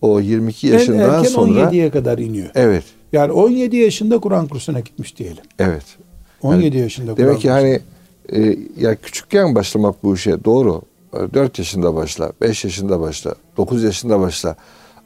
o 0.00 0.20
22 0.20 0.66
yaşından 0.66 0.98
en 0.98 1.14
erken 1.14 1.22
sonra 1.30 1.60
17'ye 1.60 1.90
kadar 1.90 2.18
iniyor. 2.18 2.50
evet 2.54 2.84
Yani 3.12 3.32
17 3.32 3.76
yaşında 3.76 4.18
Kur'an 4.18 4.48
kursuna 4.48 4.80
gitmiş 4.80 5.16
diyelim. 5.16 5.44
evet 5.58 5.84
17 6.42 6.76
yaşında 6.78 7.14
Kur'an 7.14 7.26
Demek 7.26 7.40
ki 7.40 7.48
kursuna. 7.48 7.54
hani 7.54 7.80
e, 8.32 8.56
ya 8.78 8.94
küçükken 8.94 9.54
başlamak 9.54 10.02
bu 10.04 10.14
işe 10.14 10.44
doğru. 10.44 10.82
4 11.34 11.58
yaşında 11.58 11.94
başla, 11.94 12.32
5 12.40 12.64
yaşında 12.64 13.00
başla, 13.00 13.34
9 13.56 13.82
yaşında 13.82 14.20
başla. 14.20 14.56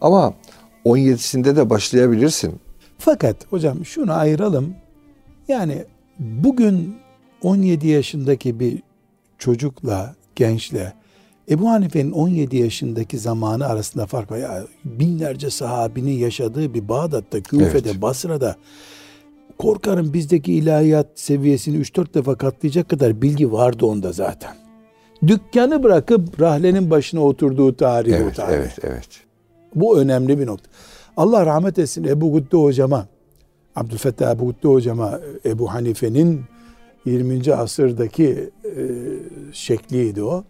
Ama 0.01 0.35
17'sinde 0.85 1.57
de 1.57 1.71
başlayabilirsin. 1.71 2.61
Fakat 2.99 3.37
hocam 3.51 3.85
şunu 3.85 4.13
ayıralım. 4.13 4.75
Yani 5.49 5.85
bugün 6.19 6.97
17 7.43 7.89
yaşındaki 7.89 8.61
bir 8.61 8.83
çocukla, 9.39 10.15
gençle 10.37 10.93
Ebu 11.53 11.71
Hanife'nin 11.71 12.11
17 12.13 12.57
yaşındaki 12.57 13.19
zamanı 13.19 13.67
arasında 13.67 14.07
fark 14.07 14.31
var. 14.31 14.37
Ya 14.39 14.65
binlerce 14.85 15.51
sahabinin 15.51 16.13
yaşadığı 16.13 16.75
bir 16.75 16.89
Bağdat'ta, 16.89 17.41
Küfe'de, 17.41 17.91
Evet. 17.91 18.03
Basra'da 18.03 18.57
korkarım 19.59 20.13
bizdeki 20.13 20.55
ilahiyat 20.55 21.07
seviyesini 21.15 21.77
3-4 21.77 22.15
defa 22.15 22.35
katlayacak 22.35 22.89
kadar 22.89 23.23
bilgi 23.23 23.53
vardı 23.53 23.87
onda 23.87 24.13
zaten. 24.13 24.57
Dükkanı 25.27 25.83
bırakıp 25.83 26.41
rahlenin 26.41 26.91
başına 26.91 27.21
oturduğu 27.21 27.77
tarih 27.77 28.13
o 28.13 28.17
Evet, 28.17 28.37
tarih. 28.37 28.55
evet, 28.57 28.79
evet. 28.83 29.09
Bu 29.75 29.99
önemli 29.99 30.39
bir 30.39 30.47
nokta. 30.47 30.71
Allah 31.17 31.47
rahmet 31.47 31.79
etsin 31.79 32.05
Ebu 32.05 32.33
Gütte 32.33 32.57
hocama, 32.57 33.07
Abdülfettah 33.77 34.31
Ebu 34.35 34.47
Gütte 34.47 34.69
hocama, 34.69 35.21
Ebu 35.45 35.73
Hanife'nin 35.75 36.41
20. 37.05 37.55
asırdaki 37.55 38.51
e, 38.65 38.81
şekliydi 39.53 40.23
o. 40.23 40.45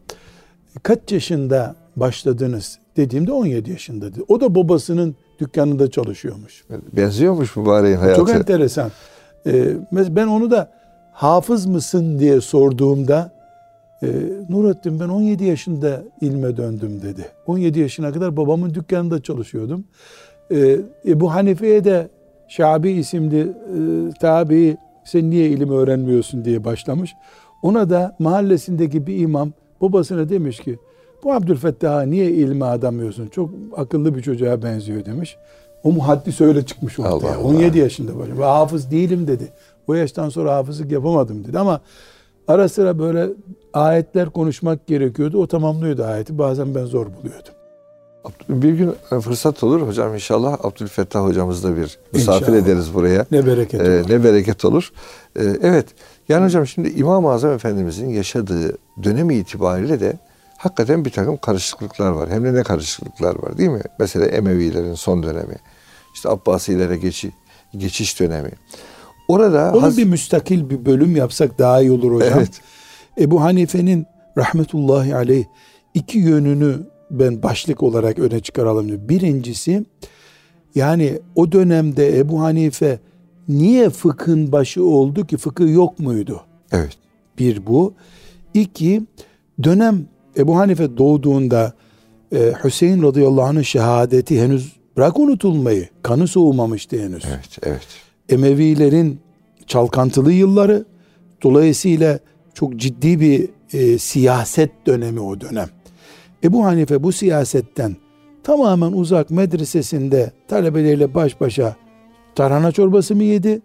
Kaç 0.83 1.13
yaşında 1.13 1.75
başladınız 1.97 2.79
dediğimde 2.97 3.33
17 3.33 3.71
yaşında 3.71 4.15
dedi. 4.15 4.25
O 4.29 4.41
da 4.41 4.55
babasının 4.55 5.17
dükkanında 5.41 5.91
çalışıyormuş. 5.91 6.65
Benziyormuş 6.93 7.57
mübareğin 7.57 7.97
hayatı. 7.97 8.21
Çok 8.21 8.31
enteresan. 8.31 8.91
Ee, 9.47 9.67
ben 9.93 10.27
onu 10.27 10.51
da 10.51 10.73
hafız 11.13 11.67
mısın 11.67 12.19
diye 12.19 12.41
sorduğumda 12.41 13.33
e, 14.03 14.09
Nurettin 14.49 15.01
ben 15.01 15.09
17 15.09 15.45
yaşında 15.45 16.03
ilme 16.21 16.57
döndüm 16.57 17.03
dedi. 17.03 17.27
17 17.47 17.81
yaşına 17.81 18.13
kadar 18.13 18.37
babamın 18.37 18.75
dükkanında 18.75 19.23
çalışıyordum. 19.23 19.85
Ee, 20.51 20.81
Ebu 21.07 21.35
Hanife'ye 21.35 21.85
de 21.85 22.09
Şabi 22.49 22.91
isimli 22.91 23.41
e, 23.41 23.49
tabi 24.21 24.77
sen 25.05 25.31
niye 25.31 25.49
ilim 25.49 25.71
öğrenmiyorsun 25.71 26.45
diye 26.45 26.65
başlamış. 26.65 27.15
Ona 27.63 27.91
da 27.91 28.17
mahallesindeki 28.19 29.07
bir 29.07 29.19
imam 29.19 29.53
babasına 29.83 30.29
demiş 30.29 30.61
ki 30.61 30.79
bu 31.25 31.33
Abdülfettah'a 31.33 32.03
niye 32.03 32.31
ilme 32.31 32.65
adamıyorsun? 32.65 33.27
Çok 33.27 33.51
akıllı 33.77 34.15
bir 34.15 34.23
çocuğa 34.23 34.63
benziyor 34.63 35.05
demiş. 35.05 35.37
O 35.85 35.93
muhaddis 35.93 36.41
öyle 36.41 36.67
çıkmış 36.67 36.99
ortaya. 36.99 37.11
Allah 37.11 37.37
Allah. 37.37 37.45
17 37.45 37.79
yaşında 37.79 38.19
böyle. 38.19 38.33
Ben 38.39 38.43
hafız 38.43 38.91
değilim 38.91 39.27
dedi. 39.27 39.49
O 39.87 39.95
yaştan 39.95 40.29
sonra 40.29 40.55
hafızlık 40.55 40.93
yapamadım 40.93 41.45
dedi 41.45 41.59
ama 41.59 41.81
ara 42.49 42.69
sıra 42.69 42.99
böyle 42.99 43.29
ayetler 43.73 44.31
konuşmak 44.31 44.87
gerekiyordu. 44.87 45.39
O 45.39 45.47
tamamlıyordu 45.47 46.05
ayeti. 46.05 46.39
Bazen 46.39 46.75
ben 46.75 46.85
zor 46.85 47.07
buluyordum. 47.07 47.55
Bir 48.49 48.73
gün 48.75 48.95
fırsat 49.21 49.63
olur 49.65 49.87
hocam 49.89 50.15
inşallah 50.15 50.65
Abdülfettah 50.65 51.21
hocamızla 51.25 51.77
bir 51.77 51.99
misafir 52.13 52.43
İnşallah. 52.47 52.59
ederiz 52.59 52.95
buraya. 52.95 53.27
Ne 53.31 53.47
bereket 53.47 53.81
Ee, 53.81 54.01
olur. 54.01 54.11
ne 54.11 54.25
bereket 54.25 54.65
olur. 54.65 54.93
Ee, 55.37 55.43
evet. 55.63 55.87
Yani 56.29 56.45
hocam 56.45 56.67
şimdi 56.67 56.89
İmam-ı 56.89 57.31
Azam 57.31 57.53
Efendimizin 57.53 58.09
yaşadığı 58.09 58.77
dönemi 59.03 59.35
itibariyle 59.35 60.01
de 60.01 60.19
hakikaten 60.59 61.05
bir 61.05 61.11
takım 61.11 61.37
karışıklıklar 61.37 62.11
var. 62.11 62.31
Hem 62.31 62.45
de 62.45 62.55
ne 62.55 62.63
karışıklıklar 62.63 63.43
var 63.43 63.59
değil 63.59 63.71
mi? 63.71 63.83
Mesela 63.99 64.27
Emevilerin 64.27 64.95
son 64.95 65.23
dönemi. 65.23 65.57
işte 66.15 66.29
Abbasilere 66.29 66.97
geçi, 66.97 67.33
geçiş 67.77 68.21
dönemi. 68.21 68.51
Orada 69.29 69.73
Onu 69.75 69.97
bir 69.97 70.05
müstakil 70.05 70.71
bir 70.71 70.85
bölüm 70.87 71.17
yapsak 71.17 71.59
daha 71.59 71.81
iyi 71.81 71.91
olur 71.93 72.13
hocam. 72.15 72.39
Evet. 72.39 72.61
Ebu 73.21 73.43
Hanife'nin 73.43 74.07
rahmetullahi 74.39 75.15
aleyh 75.17 75.45
iki 75.95 76.19
yönünü 76.19 76.77
ben 77.13 77.43
başlık 77.43 77.83
olarak 77.83 78.19
öne 78.19 78.41
çıkaralım 78.41 78.89
diyor. 78.89 79.09
Birincisi 79.09 79.85
yani 80.75 81.19
o 81.35 81.53
dönemde 81.53 82.19
Ebu 82.19 82.41
Hanife 82.41 82.99
niye 83.49 83.91
fıkhın 83.91 84.53
başı 84.53 84.85
oldu 84.85 85.27
ki 85.27 85.37
fıkıh 85.37 85.75
yok 85.75 85.99
muydu? 85.99 86.41
Evet. 86.73 86.99
Bir 87.39 87.67
bu. 87.67 87.95
İki, 88.55 89.03
dönem 89.63 90.07
Ebu 90.37 90.57
Hanife 90.57 90.97
doğduğunda 90.97 91.73
e, 92.33 92.53
Hüseyin 92.65 93.03
radıyallahu 93.03 93.45
anh'ın 93.45 93.63
şehadeti 93.63 94.43
henüz 94.43 94.77
bırak 94.97 95.19
unutulmayı. 95.19 95.89
Kanı 96.03 96.29
soğumamıştı 96.29 97.03
henüz. 97.03 97.25
Evet. 97.29 97.59
Evet. 97.63 97.87
Emevilerin 98.29 99.21
çalkantılı 99.67 100.33
yılları 100.33 100.85
dolayısıyla 101.43 102.19
çok 102.55 102.77
ciddi 102.77 103.21
bir 103.21 103.49
e, 103.73 103.99
siyaset 103.99 104.87
dönemi 104.87 105.21
o 105.21 105.41
dönem. 105.41 105.69
Ebu 106.45 106.65
Hanife 106.65 107.03
bu 107.03 107.13
siyasetten 107.13 107.97
tamamen 108.43 108.93
uzak 108.93 109.31
medresesinde 109.31 110.33
talebeleriyle 110.49 111.15
baş 111.15 111.41
başa 111.41 111.77
tarhana 112.35 112.73
çorbası 112.73 113.17
mı 113.17 113.25
yedi? 113.25 113.61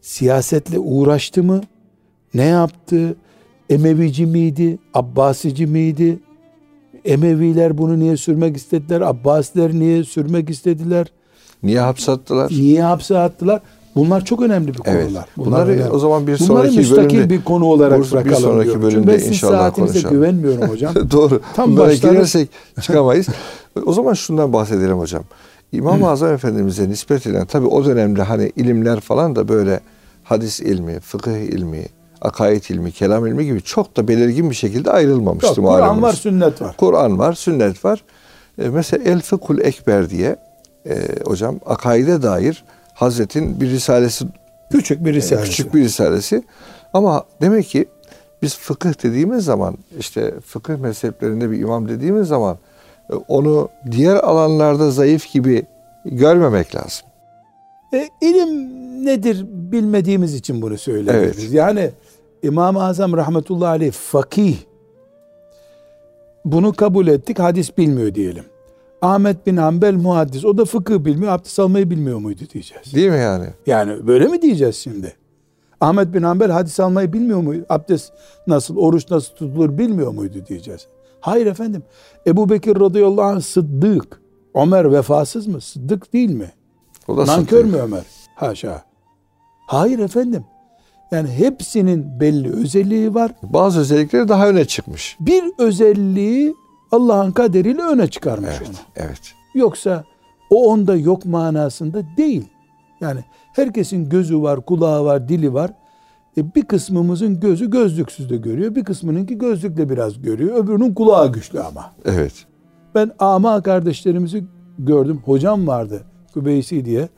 Siyasetle 0.00 0.78
uğraştı 0.78 1.42
mı? 1.42 1.60
Ne 2.34 2.44
yaptı? 2.44 3.16
Emevici 3.70 4.26
miydi? 4.26 4.78
Abbasici 4.94 5.66
miydi? 5.66 6.18
Emeviler 7.04 7.78
bunu 7.78 7.98
niye 7.98 8.16
sürmek 8.16 8.56
istediler? 8.56 9.00
Abbasiler 9.00 9.72
niye 9.72 10.04
sürmek 10.04 10.50
istediler? 10.50 11.06
Niye 11.62 11.80
hapse 11.80 12.12
attılar? 12.12 12.50
Niye 12.50 12.82
hapse 12.82 13.18
attılar? 13.18 13.60
Bunlar 13.96 14.24
çok 14.24 14.42
önemli 14.42 14.68
bir 14.74 14.78
konular. 14.78 15.00
Evet. 15.00 15.12
Bunları 15.36 15.70
önemli. 15.70 15.90
o 15.90 15.98
zaman 15.98 16.26
bir 16.26 16.38
Bunları 16.38 16.46
sonraki 16.46 16.76
müstakil 16.78 17.16
bölümde 17.18 17.30
bir 17.34 17.44
konu 17.44 17.64
olarak 17.64 18.02
bir 18.04 18.12
bırakalım 18.12 18.42
sonraki 18.42 18.64
diyorum. 18.64 18.82
bölümde 18.82 19.10
Çünkü 19.12 19.24
ben 19.24 19.28
inşallah 19.28 19.74
konuşalım. 19.74 20.10
güvenmiyorum 20.10 20.62
hocam. 20.68 20.94
Doğru. 21.10 21.40
Tam 21.56 21.72
Bunlara 21.72 21.88
başlarız. 21.88 22.14
girersek 22.14 22.48
çıkamayız. 22.82 23.26
o 23.86 23.92
zaman 23.92 24.14
şundan 24.14 24.52
bahsedelim 24.52 24.98
hocam. 24.98 25.22
İmam-ı 25.72 26.10
Azam 26.10 26.32
Efendimiz'e 26.32 26.88
nispet 26.88 27.26
edilen 27.26 27.46
tabi 27.46 27.66
o 27.66 27.84
dönemde 27.84 28.22
hani 28.22 28.52
ilimler 28.56 29.00
falan 29.00 29.36
da 29.36 29.48
böyle 29.48 29.80
hadis 30.24 30.60
ilmi, 30.60 31.00
fıkıh 31.00 31.32
ilmi, 31.36 31.86
akaid 32.22 32.62
ilmi, 32.70 32.92
kelam 32.92 33.26
ilmi 33.26 33.44
gibi 33.44 33.62
çok 33.62 33.96
da 33.96 34.08
belirgin 34.08 34.50
bir 34.50 34.54
şekilde 34.54 34.90
ayrılmamıştı 34.90 35.60
Yok, 35.60 35.70
Kur'an 35.70 36.02
var, 36.02 36.12
sünnet 36.12 36.62
var. 36.62 36.76
Kur'an 36.76 37.18
var, 37.18 37.32
sünnet 37.32 37.84
var. 37.84 38.04
E, 38.58 38.68
mesela 38.68 39.04
El 39.04 39.20
Fıkhul 39.20 39.58
Ekber 39.60 40.10
diye 40.10 40.36
e, 40.88 40.94
hocam 41.24 41.60
akaide 41.66 42.22
dair 42.22 42.64
Hazret'in 42.96 43.60
bir 43.60 43.70
risalesi 43.70 44.24
Küçük 44.70 45.04
bir 45.04 45.14
risale. 45.14 45.42
Küçük 45.42 45.74
bir 45.74 45.80
risalesi. 45.80 46.42
Ama 46.92 47.24
demek 47.40 47.66
ki 47.66 47.86
biz 48.42 48.56
fıkıh 48.56 49.02
dediğimiz 49.02 49.44
zaman 49.44 49.76
işte 49.98 50.34
fıkıh 50.40 50.76
mezheplerinde 50.76 51.50
bir 51.50 51.58
imam 51.58 51.88
dediğimiz 51.88 52.28
zaman 52.28 52.58
e, 53.10 53.14
onu 53.14 53.68
diğer 53.90 54.16
alanlarda 54.16 54.90
zayıf 54.90 55.32
gibi 55.32 55.66
görmemek 56.04 56.74
lazım. 56.74 57.06
E, 57.94 58.08
ilim 58.20 58.76
nedir 59.04 59.46
bilmediğimiz 59.48 60.34
için 60.34 60.62
bunu 60.62 60.78
söylüyoruz. 60.78 61.36
Evet. 61.38 61.52
Yani 61.52 61.90
İmam-ı 62.42 62.84
Azam 62.84 63.12
rahmetullahi 63.12 63.68
aleyh 63.68 63.92
fakih. 63.92 64.56
Bunu 66.44 66.72
kabul 66.72 67.06
ettik 67.06 67.38
hadis 67.38 67.78
bilmiyor 67.78 68.14
diyelim. 68.14 68.44
Ahmet 69.02 69.46
bin 69.46 69.56
Hanbel 69.56 69.94
muhaddis. 69.94 70.44
O 70.44 70.58
da 70.58 70.64
fıkıh 70.64 71.04
bilmiyor, 71.04 71.32
abdest 71.32 71.58
almayı 71.58 71.90
bilmiyor 71.90 72.18
muydu 72.18 72.42
diyeceğiz. 72.52 72.94
Değil 72.94 73.10
mi 73.10 73.18
yani? 73.18 73.46
Yani 73.66 74.06
böyle 74.06 74.26
mi 74.26 74.42
diyeceğiz 74.42 74.76
şimdi? 74.76 75.16
Ahmet 75.80 76.14
bin 76.14 76.22
Hanbel 76.22 76.50
hadis 76.50 76.80
almayı 76.80 77.12
bilmiyor 77.12 77.40
muydu? 77.40 77.66
Abdest 77.68 78.12
nasıl, 78.46 78.76
oruç 78.76 79.10
nasıl 79.10 79.34
tutulur 79.34 79.78
bilmiyor 79.78 80.12
muydu 80.12 80.38
diyeceğiz. 80.48 80.86
Hayır 81.20 81.46
efendim. 81.46 81.82
Ebu 82.26 82.48
Bekir 82.50 82.80
radıyallahu 82.80 83.26
anh 83.26 83.40
sıddık. 83.40 84.20
Ömer 84.54 84.92
vefasız 84.92 85.46
mı? 85.46 85.60
Sıddık 85.60 86.12
değil 86.12 86.30
mi? 86.30 86.52
O 87.08 87.16
da 87.16 87.26
Nankör 87.26 87.64
mü 87.64 87.76
Ömer? 87.76 88.02
Haşa. 88.34 88.82
Hayır 89.66 89.98
efendim. 89.98 90.44
Yani 91.10 91.28
hepsinin 91.28 92.20
belli 92.20 92.52
özelliği 92.52 93.14
var. 93.14 93.32
Bazı 93.42 93.80
özellikleri 93.80 94.28
daha 94.28 94.48
öne 94.48 94.64
çıkmış. 94.64 95.16
Bir 95.20 95.44
özelliği 95.58 96.54
Allah'ın 96.92 97.32
kaderiyle 97.32 97.82
öne 97.82 98.06
çıkarmış 98.08 98.50
Evet, 98.58 98.68
onu. 98.68 98.76
evet. 98.96 99.34
Yoksa 99.54 100.04
o 100.50 100.72
onda 100.72 100.96
yok 100.96 101.24
manasında 101.24 102.02
değil. 102.16 102.44
Yani 103.00 103.24
herkesin 103.52 104.08
gözü 104.08 104.42
var, 104.42 104.60
kulağı 104.60 105.04
var, 105.04 105.28
dili 105.28 105.54
var. 105.54 105.70
E 106.36 106.54
bir 106.54 106.64
kısmımızın 106.64 107.40
gözü 107.40 107.70
gözlüksüz 107.70 108.30
de 108.30 108.36
görüyor. 108.36 108.74
Bir 108.74 108.84
kısmınınki 108.84 109.38
gözlükle 109.38 109.88
biraz 109.88 110.22
görüyor. 110.22 110.64
Öbürünün 110.64 110.94
kulağı 110.94 111.32
güçlü 111.32 111.60
ama. 111.60 111.92
Evet. 112.04 112.46
Ben 112.94 113.10
ama 113.18 113.62
kardeşlerimizi 113.62 114.44
gördüm. 114.78 115.20
Hocam 115.24 115.66
vardı 115.66 116.02
Kübeysi 116.34 116.84
diye. 116.84 117.08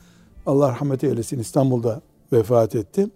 Allah 0.46 0.68
rahmet 0.68 1.04
eylesin 1.04 1.38
İstanbul'da 1.38 2.00
vefat 2.32 2.74
etti. 2.74 3.08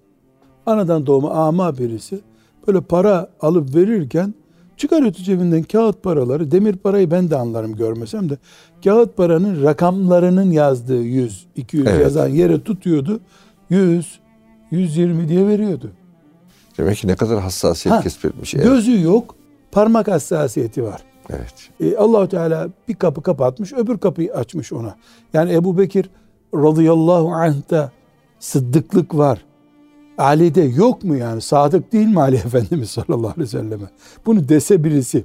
Anadan 0.66 1.06
doğma 1.06 1.30
ama 1.30 1.78
birisi. 1.78 2.20
Böyle 2.66 2.80
para 2.80 3.28
alıp 3.40 3.74
verirken 3.74 4.34
çıkarıyordu 4.76 5.18
cebinden 5.18 5.62
kağıt 5.62 6.02
paraları. 6.02 6.50
Demir 6.50 6.76
parayı 6.76 7.10
ben 7.10 7.30
de 7.30 7.36
anlarım 7.36 7.76
görmesem 7.76 8.30
de. 8.30 8.38
Kağıt 8.84 9.16
paranın 9.16 9.64
rakamlarının 9.64 10.50
yazdığı 10.50 11.02
100, 11.02 11.46
200 11.56 11.86
Evet. 11.86 12.00
yazan 12.02 12.28
yere 12.28 12.62
tutuyordu. 12.62 13.20
100, 13.70 14.20
120 14.70 15.28
diye 15.28 15.46
veriyordu. 15.48 15.90
Demek 16.78 16.96
ki 16.96 17.06
ne 17.08 17.16
kadar 17.16 17.40
hassasiyet 17.40 17.96
Ha, 17.98 18.02
kesbetmiş. 18.02 18.54
Evet. 18.54 18.64
Gözü 18.64 19.02
yok, 19.02 19.34
parmak 19.72 20.08
hassasiyeti 20.08 20.82
var. 20.84 21.02
evet. 21.30 21.54
E, 21.80 21.96
Allahu 21.96 22.28
Teala 22.28 22.68
bir 22.88 22.94
kapı 22.94 23.22
kapatmış, 23.22 23.72
öbür 23.72 23.98
kapıyı 23.98 24.34
açmış 24.34 24.72
ona. 24.72 24.96
Yani 25.34 25.52
Ebu 25.52 25.78
Bekir 25.78 26.10
radıyallahu 26.54 27.28
anh'ta 27.32 27.90
sıddıklık 28.40 29.14
var. 29.16 29.44
Ali'de 30.18 30.62
yok 30.62 31.04
mu 31.04 31.16
yani? 31.16 31.40
Sadık 31.40 31.92
değil 31.92 32.06
mi 32.08 32.20
Ali 32.20 32.36
Efendimiz 32.46 32.90
sallallahu 32.90 33.26
aleyhi 33.26 33.40
ve 33.40 33.46
selleme? 33.46 33.84
Bunu 34.26 34.48
dese 34.48 34.84
birisi. 34.84 35.24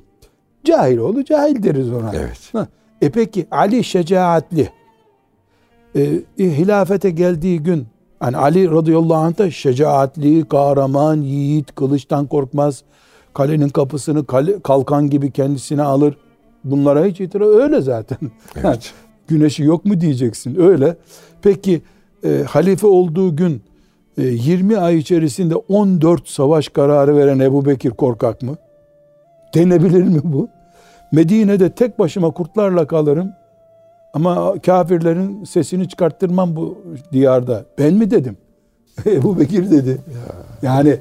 Cahil 0.64 0.98
oldu, 0.98 1.24
cahil 1.24 1.64
deriz 1.64 1.92
ona. 1.92 2.12
Evet. 2.16 2.50
Ha, 2.54 2.68
E 3.02 3.10
peki 3.10 3.48
Ali 3.52 3.84
şecaatli. 3.84 4.70
E, 5.96 6.02
e, 6.40 6.58
hilafete 6.58 7.10
geldiği 7.10 7.60
gün 7.64 7.88
hani 8.20 8.38
Ali 8.38 8.72
radıyallahu 8.72 9.16
anh 9.18 9.38
da 9.38 9.52
şecaatli, 9.52 10.46
kahraman, 10.48 11.22
yiğit, 11.22 11.76
kılıçtan 11.76 12.28
korkmaz. 12.28 12.84
Kalenin 13.34 13.70
kapısını 13.70 14.26
kale, 14.26 14.62
kalkan 14.62 15.10
gibi 15.10 15.32
kendisine 15.32 15.82
alır. 15.82 16.18
Bunlara 16.64 17.06
hiç 17.06 17.22
itiraz 17.22 17.48
öyle 17.48 17.82
zaten. 17.82 18.18
Evet. 18.56 18.94
Güneşi 19.28 19.64
yok 19.64 19.86
mu 19.86 20.02
diyeceksin 20.02 20.62
öyle. 20.62 20.98
Peki 21.42 21.82
e, 22.24 22.44
halife 22.50 22.88
olduğu 22.88 23.36
gün 23.36 23.62
20 24.18 24.78
ay 24.78 24.98
içerisinde 24.98 25.56
14 25.56 26.28
savaş 26.28 26.70
kararı 26.70 27.18
veren 27.18 27.40
Ebu 27.40 27.66
Bekir 27.66 27.90
korkak 27.90 28.42
mı? 28.42 28.56
Denebilir 29.56 30.04
mi 30.04 30.20
bu? 30.24 30.50
Medine'de 31.12 31.70
tek 31.70 32.00
başıma 32.00 32.32
kurtlarla 32.32 32.88
kalırım. 32.88 33.32
Ama 34.14 34.54
kafirlerin 34.66 35.44
sesini 35.44 35.90
çıkarttırmam 35.90 36.56
bu 36.56 36.78
diyarda. 37.12 37.66
Ben 37.78 37.94
mi 37.94 38.12
dedim? 38.12 38.38
Ebu 39.06 39.40
Bekir 39.40 39.72
dedi. 39.72 39.98
Yani 40.62 40.98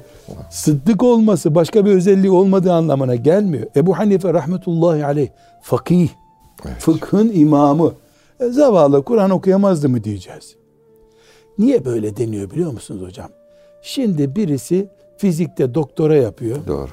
sıddık 0.49 1.03
olması 1.03 1.55
başka 1.55 1.85
bir 1.85 1.91
özelliği 1.91 2.31
olmadığı 2.31 2.73
anlamına 2.73 3.15
gelmiyor. 3.15 3.67
Ebu 3.75 3.97
Hanife 3.97 4.33
rahmetullahi 4.33 5.05
aleyh 5.05 5.29
fakih, 5.61 6.09
Evet. 6.65 6.77
fıkhın 6.79 7.31
imamı. 7.33 7.93
E, 8.39 8.45
zavallı 8.45 9.03
Kur'an 9.03 9.29
okuyamazdı 9.29 9.89
mı 9.89 10.03
diyeceğiz. 10.03 10.56
Niye 11.59 11.85
böyle 11.85 12.17
deniyor 12.17 12.51
biliyor 12.51 12.71
musunuz 12.71 13.01
hocam? 13.07 13.29
Şimdi 13.81 14.35
birisi 14.35 14.87
fizikte 15.17 15.73
doktora 15.73 16.15
yapıyor. 16.15 16.57
Doğru. 16.67 16.89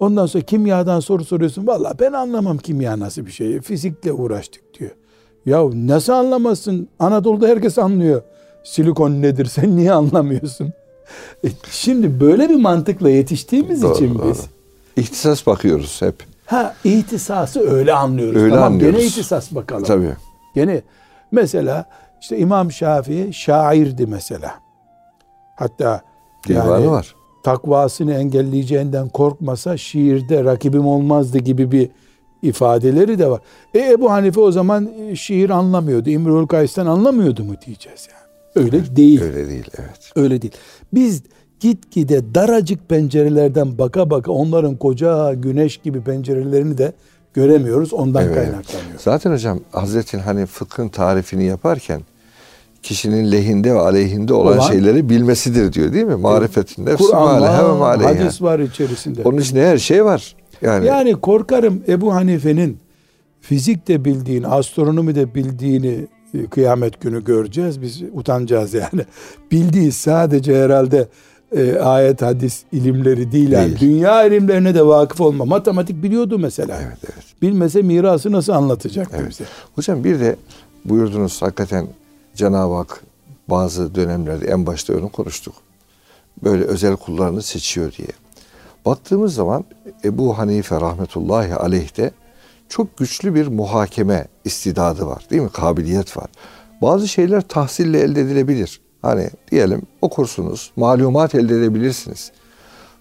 Ondan 0.00 0.26
sonra 0.26 0.44
kimyadan 0.44 1.00
soru 1.00 1.24
soruyorsun. 1.24 1.66
Valla 1.66 1.94
ben 2.00 2.12
anlamam 2.12 2.58
kimya 2.58 2.98
nasıl 2.98 3.26
bir 3.26 3.30
şey. 3.32 3.60
Fizikle 3.60 4.12
uğraştık 4.12 4.62
diyor. 4.80 4.90
Ya 5.46 5.62
nasıl 5.74 6.12
anlamazsın? 6.12 6.88
Anadolu'da 6.98 7.48
herkes 7.48 7.78
anlıyor. 7.78 8.22
Silikon 8.64 9.22
nedir? 9.22 9.44
Sen 9.50 9.76
niye 9.76 9.92
anlamıyorsun? 9.92 10.72
E, 11.44 11.48
şimdi 11.70 12.20
böyle 12.20 12.48
bir 12.48 12.54
mantıkla 12.56 13.10
yetiştiğimiz 13.10 13.82
Doğru, 13.82 13.94
için 13.94 14.18
doğru. 14.18 14.28
biz 14.30 14.46
İhtisas 14.96 15.46
bakıyoruz 15.46 16.02
hep. 16.02 16.14
ha 16.46 16.74
ihtisası 16.84 17.60
öyle 17.70 17.92
anlıyoruz. 17.94 18.42
Öyle 18.42 18.54
tamam 18.54 18.72
anlıyoruz. 18.72 18.98
gene 18.98 19.06
ihtisas 19.08 19.54
bakalım. 19.54 19.84
Tabii. 19.84 20.12
Gene 20.54 20.82
mesela 21.32 21.86
işte 22.22 22.38
İmam 22.38 22.72
Şafii 22.72 23.32
şairdi 23.32 24.06
mesela. 24.06 24.54
Hatta 25.56 26.02
Divanı 26.48 26.90
var. 26.90 27.14
takvasını 27.42 28.14
engelleyeceğinden 28.14 29.08
korkmasa 29.08 29.76
şiirde 29.76 30.44
rakibim 30.44 30.86
olmazdı 30.86 31.38
gibi 31.38 31.72
bir 31.72 31.90
ifadeleri 32.42 33.18
de 33.18 33.30
var. 33.30 33.40
E 33.74 33.92
Ebu 33.92 34.10
Hanife 34.10 34.40
o 34.40 34.52
zaman 34.52 34.90
e, 34.98 35.16
şiir 35.16 35.50
anlamıyordu. 35.50 36.10
İmrül 36.10 36.46
Kays'tan 36.46 36.86
anlamıyordu 36.86 37.44
mu 37.44 37.54
diyeceğiz 37.66 38.08
yani. 38.12 38.66
Öyle 38.66 38.96
değil. 38.96 39.22
Öyle. 39.22 39.36
Öyle 39.36 39.48
değil. 39.48 39.70
Evet. 40.16 40.42
değil. 40.42 40.52
Biz 40.94 41.22
gitgide 41.60 42.34
daracık 42.34 42.88
pencerelerden 42.88 43.78
baka 43.78 44.10
baka 44.10 44.32
onların 44.32 44.76
koca 44.76 45.34
güneş 45.34 45.76
gibi 45.76 46.00
pencerelerini 46.04 46.78
de 46.78 46.92
göremiyoruz. 47.34 47.92
Ondan 47.92 48.22
Evet. 48.24 48.34
kaynaklanıyor. 48.34 48.98
Zaten 48.98 49.32
hocam 49.32 49.60
Hazretin 49.72 50.18
hani 50.18 50.46
fıkhın 50.46 50.88
tarifini 50.88 51.44
yaparken 51.44 52.00
kişinin 52.82 53.32
lehinde 53.32 53.74
ve 53.74 53.78
aleyhinde 53.80 54.34
olan, 54.34 54.58
Olan- 54.58 54.68
şeyleri 54.72 55.08
bilmesidir 55.08 55.72
diyor 55.72 55.92
değil 55.92 56.04
mi? 56.04 56.14
Marifetin 56.14 56.86
nefsi 56.86 57.04
Kur'an 57.04 57.80
var, 57.80 58.00
hadis 58.02 58.42
var 58.42 58.58
içerisinde. 58.58 59.22
Onun 59.24 59.38
içinde 59.38 59.66
her 59.66 59.78
şey 59.78 60.04
var. 60.04 60.36
Yani, 60.62 60.86
Yani 60.86 61.12
korkarım 61.14 61.82
Ebu 61.88 62.14
Hanife'nin 62.14 62.78
fizik 63.40 63.88
de 63.88 64.04
bildiğini, 64.04 64.46
astronomi 64.46 65.14
de 65.14 65.34
bildiğini 65.34 66.06
e, 66.34 66.46
kıyamet 66.46 67.00
günü 67.00 67.24
göreceğiz. 67.24 67.82
Biz 67.82 68.02
utanacağız 68.12 68.74
yani. 68.74 69.02
Bildiği 69.50 69.92
sadece 69.92 70.62
herhalde 70.64 71.08
e, 71.56 71.78
ayet 71.78 72.22
hadis 72.22 72.62
ilimleri 72.72 73.32
değil. 73.32 73.50
Yani. 73.52 73.66
Değil. 73.66 73.80
Dünya 73.80 74.24
ilimlerine 74.24 74.74
de 74.74 74.86
vakıf 74.86 75.20
olma. 75.20 75.44
Matematik 75.44 76.02
biliyordu 76.02 76.38
mesela. 76.38 76.78
evet 76.86 76.98
evet. 77.04 77.24
Bilmese 77.42 77.82
mirası 77.82 78.32
nasıl 78.32 78.52
anlatacaktı 78.52 79.16
Evet. 79.20 79.30
bize? 79.30 79.44
Hocam 79.74 80.04
bir 80.04 80.20
de 80.20 80.36
buyurdunuz 80.84 81.42
hakikaten 81.42 81.86
Cenab-ı 82.34 82.74
Hak 82.74 83.02
bazı 83.48 83.94
dönemlerde 83.94 84.46
en 84.46 84.66
başta 84.66 84.94
onu 84.94 85.08
konuştuk. 85.08 85.54
Böyle 86.44 86.64
özel 86.64 86.96
kullarını 86.96 87.42
seçiyor 87.42 87.92
diye. 87.92 88.08
Baktığımız 88.84 89.34
zaman 89.34 89.64
Ebu 90.04 90.38
Hanife 90.38 90.80
rahmetullahi 90.80 91.54
aleyh'te 91.54 92.10
çok 92.68 92.96
güçlü 92.96 93.34
bir 93.34 93.46
muhakeme 93.46 94.26
istidadı 94.44 95.06
var 95.06 95.26
değil 95.30 95.42
mi? 95.42 95.50
Kabiliyet 95.52 96.16
var. 96.16 96.26
Bazı 96.82 97.08
şeyler 97.08 97.40
tahsille 97.40 98.00
elde 98.00 98.20
edilebilir. 98.20 98.80
Hani 99.02 99.30
diyelim 99.50 99.82
okursunuz, 100.00 100.72
malumat 100.76 101.34
elde 101.34 101.54
edebilirsiniz. 101.54 102.32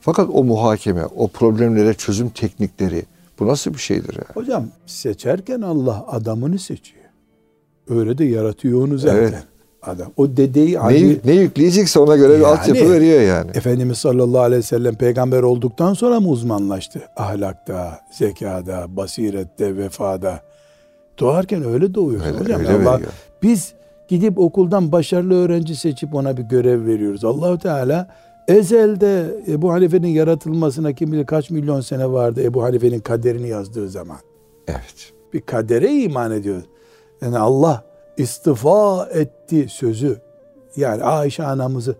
Fakat 0.01 0.29
o 0.33 0.43
muhakeme, 0.43 1.05
o 1.05 1.27
problemlere 1.27 1.93
çözüm 1.93 2.29
teknikleri 2.29 3.05
bu 3.39 3.47
nasıl 3.47 3.73
bir 3.73 3.79
şeydir 3.79 4.15
ya? 4.15 4.25
Hocam 4.33 4.67
seçerken 4.85 5.61
Allah 5.61 6.05
adamını 6.07 6.59
seçiyor. 6.59 7.00
Öyle 7.89 8.17
de 8.17 8.25
yaratıyor 8.25 8.87
onu 8.87 8.97
zaten. 8.97 9.17
Evet. 9.17 9.33
Adam. 9.83 10.07
O 10.17 10.37
dedeyi 10.37 10.77
Ne, 10.87 10.97
yük- 10.97 11.25
ne 11.25 11.31
yükleyecekse 11.33 11.99
ona 11.99 12.15
göre 12.15 12.29
bir 12.33 12.43
Yani- 12.43 12.45
altyapı 12.59 12.91
veriyor 12.91 13.21
yani. 13.21 13.51
Efendimiz 13.53 13.97
sallallahu 13.97 14.41
aleyhi 14.41 14.59
ve 14.59 14.65
sellem 14.65 14.95
peygamber 14.95 15.41
olduktan 15.43 15.93
sonra 15.93 16.19
mı 16.19 16.29
uzmanlaştı? 16.29 17.01
Ahlakta, 17.17 17.99
zekada, 18.11 18.85
basirette, 18.97 19.77
vefada. 19.77 20.39
Doğarken 21.19 21.63
öyle 21.63 21.93
doğuyor 21.93 22.21
Öyle- 22.25 22.39
hocam. 22.39 22.59
öyle 22.61 22.69
Allah- 22.73 22.93
veriyor. 22.95 23.11
biz 23.43 23.73
gidip 24.07 24.39
okuldan 24.39 24.91
başarılı 24.91 25.33
öğrenci 25.35 25.75
seçip 25.75 26.15
ona 26.15 26.37
bir 26.37 26.43
görev 26.43 26.85
veriyoruz. 26.85 27.25
Allahu 27.25 27.57
Teala 27.57 28.07
ezelde 28.47 29.25
Ebu 29.47 29.71
Hanife'nin 29.73 30.07
yaratılmasına 30.07 30.93
kim 30.93 31.11
bilir 31.11 31.25
kaç 31.25 31.49
milyon 31.49 31.81
sene 31.81 32.11
vardı 32.11 32.41
Ebu 32.43 32.63
Hanife'nin 32.63 32.99
kaderini 32.99 33.47
yazdığı 33.49 33.89
zaman. 33.89 34.17
Evet. 34.67 35.11
Bir 35.33 35.41
kadere 35.41 35.93
iman 35.93 36.31
ediyoruz. 36.31 36.63
Yani 37.21 37.37
Allah 37.37 37.83
istifa 38.17 39.05
etti 39.05 39.67
sözü. 39.69 40.21
Yani 40.75 41.03
Ayşe 41.03 41.43
anamızı 41.43 41.95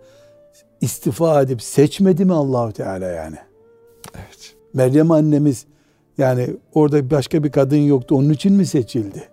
istifa 0.82 1.42
edip 1.42 1.62
seçmedi 1.62 2.26
mi 2.26 2.34
Allahu 2.34 2.72
Teala 2.72 3.06
yani? 3.06 3.38
Evet. 4.16 4.56
Meryem 4.74 5.12
annemiz 5.12 5.66
yani 6.18 6.48
orada 6.74 7.12
başka 7.12 7.44
bir 7.44 7.52
kadın 7.52 7.78
yoktu 7.78 8.16
onun 8.16 8.30
için 8.30 8.54
mi 8.54 8.66
seçildi? 8.66 9.30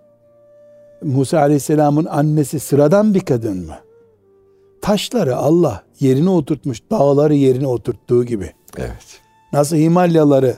Musa 1.03 1.39
Aleyhisselam'ın 1.39 2.05
annesi 2.05 2.59
sıradan 2.59 3.13
bir 3.13 3.19
kadın 3.19 3.57
mı? 3.65 3.75
Taşları 4.81 5.35
Allah 5.35 5.83
yerine 5.99 6.29
oturtmuş, 6.29 6.81
dağları 6.91 7.33
yerine 7.35 7.67
oturttuğu 7.67 8.23
gibi. 8.23 8.53
Evet. 8.77 9.21
Nasıl 9.53 9.75
Himalyaları 9.75 10.55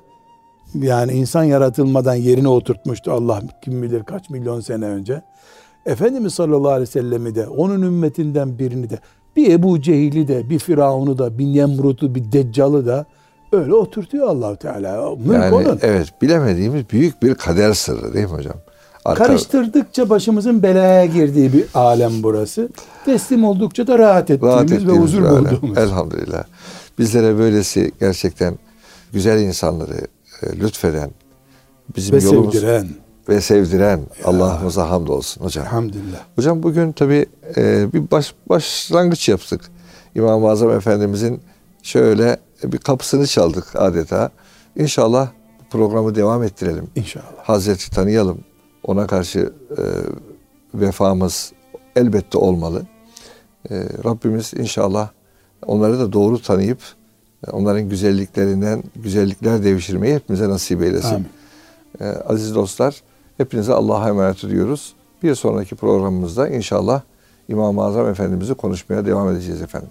yani 0.76 1.12
insan 1.12 1.44
yaratılmadan 1.44 2.16
yerine 2.16 2.48
oturtmuştu 2.48 3.12
Allah 3.12 3.42
kim 3.64 3.84
bilir 3.84 4.04
kaç 4.04 4.30
milyon 4.30 4.60
sene 4.62 4.86
önce. 4.86 5.22
Efendimiz 5.86 6.34
sallallahu 6.34 6.70
aleyhi 6.72 6.82
ve 6.82 6.92
sellem'i 6.92 7.36
de 7.36 7.48
onun 7.48 7.82
ümmetinden 7.82 8.60
birini 8.60 8.90
de 8.90 9.00
bir 9.36 9.52
Ebu 9.52 9.82
Cehil'i 9.82 10.28
de 10.28 10.50
bir 10.50 10.60
Firavun'u 10.60 11.18
da 11.18 11.38
bir 11.38 11.46
Nemrut'u 11.46 12.16
bir 12.16 12.32
Deccal'ı 12.32 12.86
da 12.86 13.06
öyle 13.52 13.74
oturtuyor 13.74 14.28
Allahu 14.28 14.56
Teala. 14.56 15.16
Mülk 15.16 15.34
Yani 15.34 15.56
onun. 15.56 15.80
evet 15.82 16.22
bilemediğimiz 16.22 16.90
büyük 16.90 17.24
bir 17.24 17.36
kader 17.36 17.74
sırrı 17.74 18.14
değil 18.14 18.26
mi 18.26 18.32
hocam? 18.32 18.56
Arka- 19.06 19.16
Karıştırdıkça 19.24 20.10
başımızın 20.10 20.64
belaya 20.64 21.06
girdiği 21.06 21.54
bir 21.54 21.66
alem 21.74 22.12
burası. 22.24 22.70
Teslim 23.06 23.44
oldukça 23.44 23.88
da 23.88 24.00
rahat 24.00 24.30
ettiğimiz, 24.30 24.56
rahat 24.56 24.72
ve 24.72 24.76
ettiğimiz 24.76 25.00
huzur 25.04 25.22
bir 25.22 25.28
alem. 25.28 25.46
bulduğumuz. 25.46 25.78
Elhamdülillah. 25.78 26.44
Bizlere 27.00 27.38
böylesi 27.38 27.92
gerçekten 28.00 28.58
güzel 29.14 29.42
insanları 29.42 29.94
e, 30.44 30.60
lütfeden, 30.60 31.12
bizim 31.96 32.16
ve 32.16 32.24
yolumuz 32.24 32.54
sevdiren. 32.54 32.88
ve 33.30 33.42
sevdiren 33.42 34.02
Allah'ımıza 34.26 34.90
hamdolsun 34.90 35.44
hocam. 35.44 35.66
Elhamdülillah. 35.66 36.20
Hocam 36.36 36.64
bugün 36.64 36.92
tabii 36.92 37.26
e, 37.58 37.94
bir 37.94 38.12
baş, 38.12 38.36
başlangıç 38.50 39.30
yaptık. 39.30 39.62
İmam-ı 40.16 40.50
Azam 40.50 40.72
Efendimizin 40.72 41.42
şöyle 41.84 42.38
bir 42.64 42.78
kapısını 42.78 43.28
çaldık 43.28 43.76
adeta. 43.76 44.30
İnşallah 44.76 45.30
programı 45.70 46.16
devam 46.16 46.44
ettirelim. 46.44 46.88
İnşallah. 46.96 47.26
Hazreti 47.44 47.92
tanıyalım. 47.92 48.40
Ona 48.84 49.08
karşı 49.08 49.54
e, 49.78 49.84
vefamız 50.74 51.54
elbette 51.96 52.38
olmalı. 52.38 52.86
E, 53.70 53.76
Rabbimiz 54.06 54.54
inşallah 54.54 55.10
onları 55.66 56.00
da 56.00 56.14
doğru 56.14 56.42
tanıyıp 56.42 56.80
onların 57.52 57.90
güzelliklerinden 57.90 58.84
güzellikler 58.96 59.64
devşirmeyi 59.64 60.16
hepimize 60.16 60.50
nasip 60.50 60.82
eylesin. 60.82 61.16
Amin. 61.16 61.28
E, 62.00 62.06
aziz 62.06 62.56
dostlar, 62.56 63.02
hepinize 63.38 63.74
Allah'a 63.74 64.10
emanet 64.10 64.44
ediyoruz. 64.44 64.94
Bir 65.24 65.36
sonraki 65.36 65.76
programımızda 65.76 66.50
inşallah 66.50 67.02
İmam-ı 67.48 67.84
Azam 67.84 68.08
Efendimiz'i 68.08 68.54
konuşmaya 68.54 69.06
devam 69.06 69.30
edeceğiz 69.30 69.62
efendim. 69.62 69.90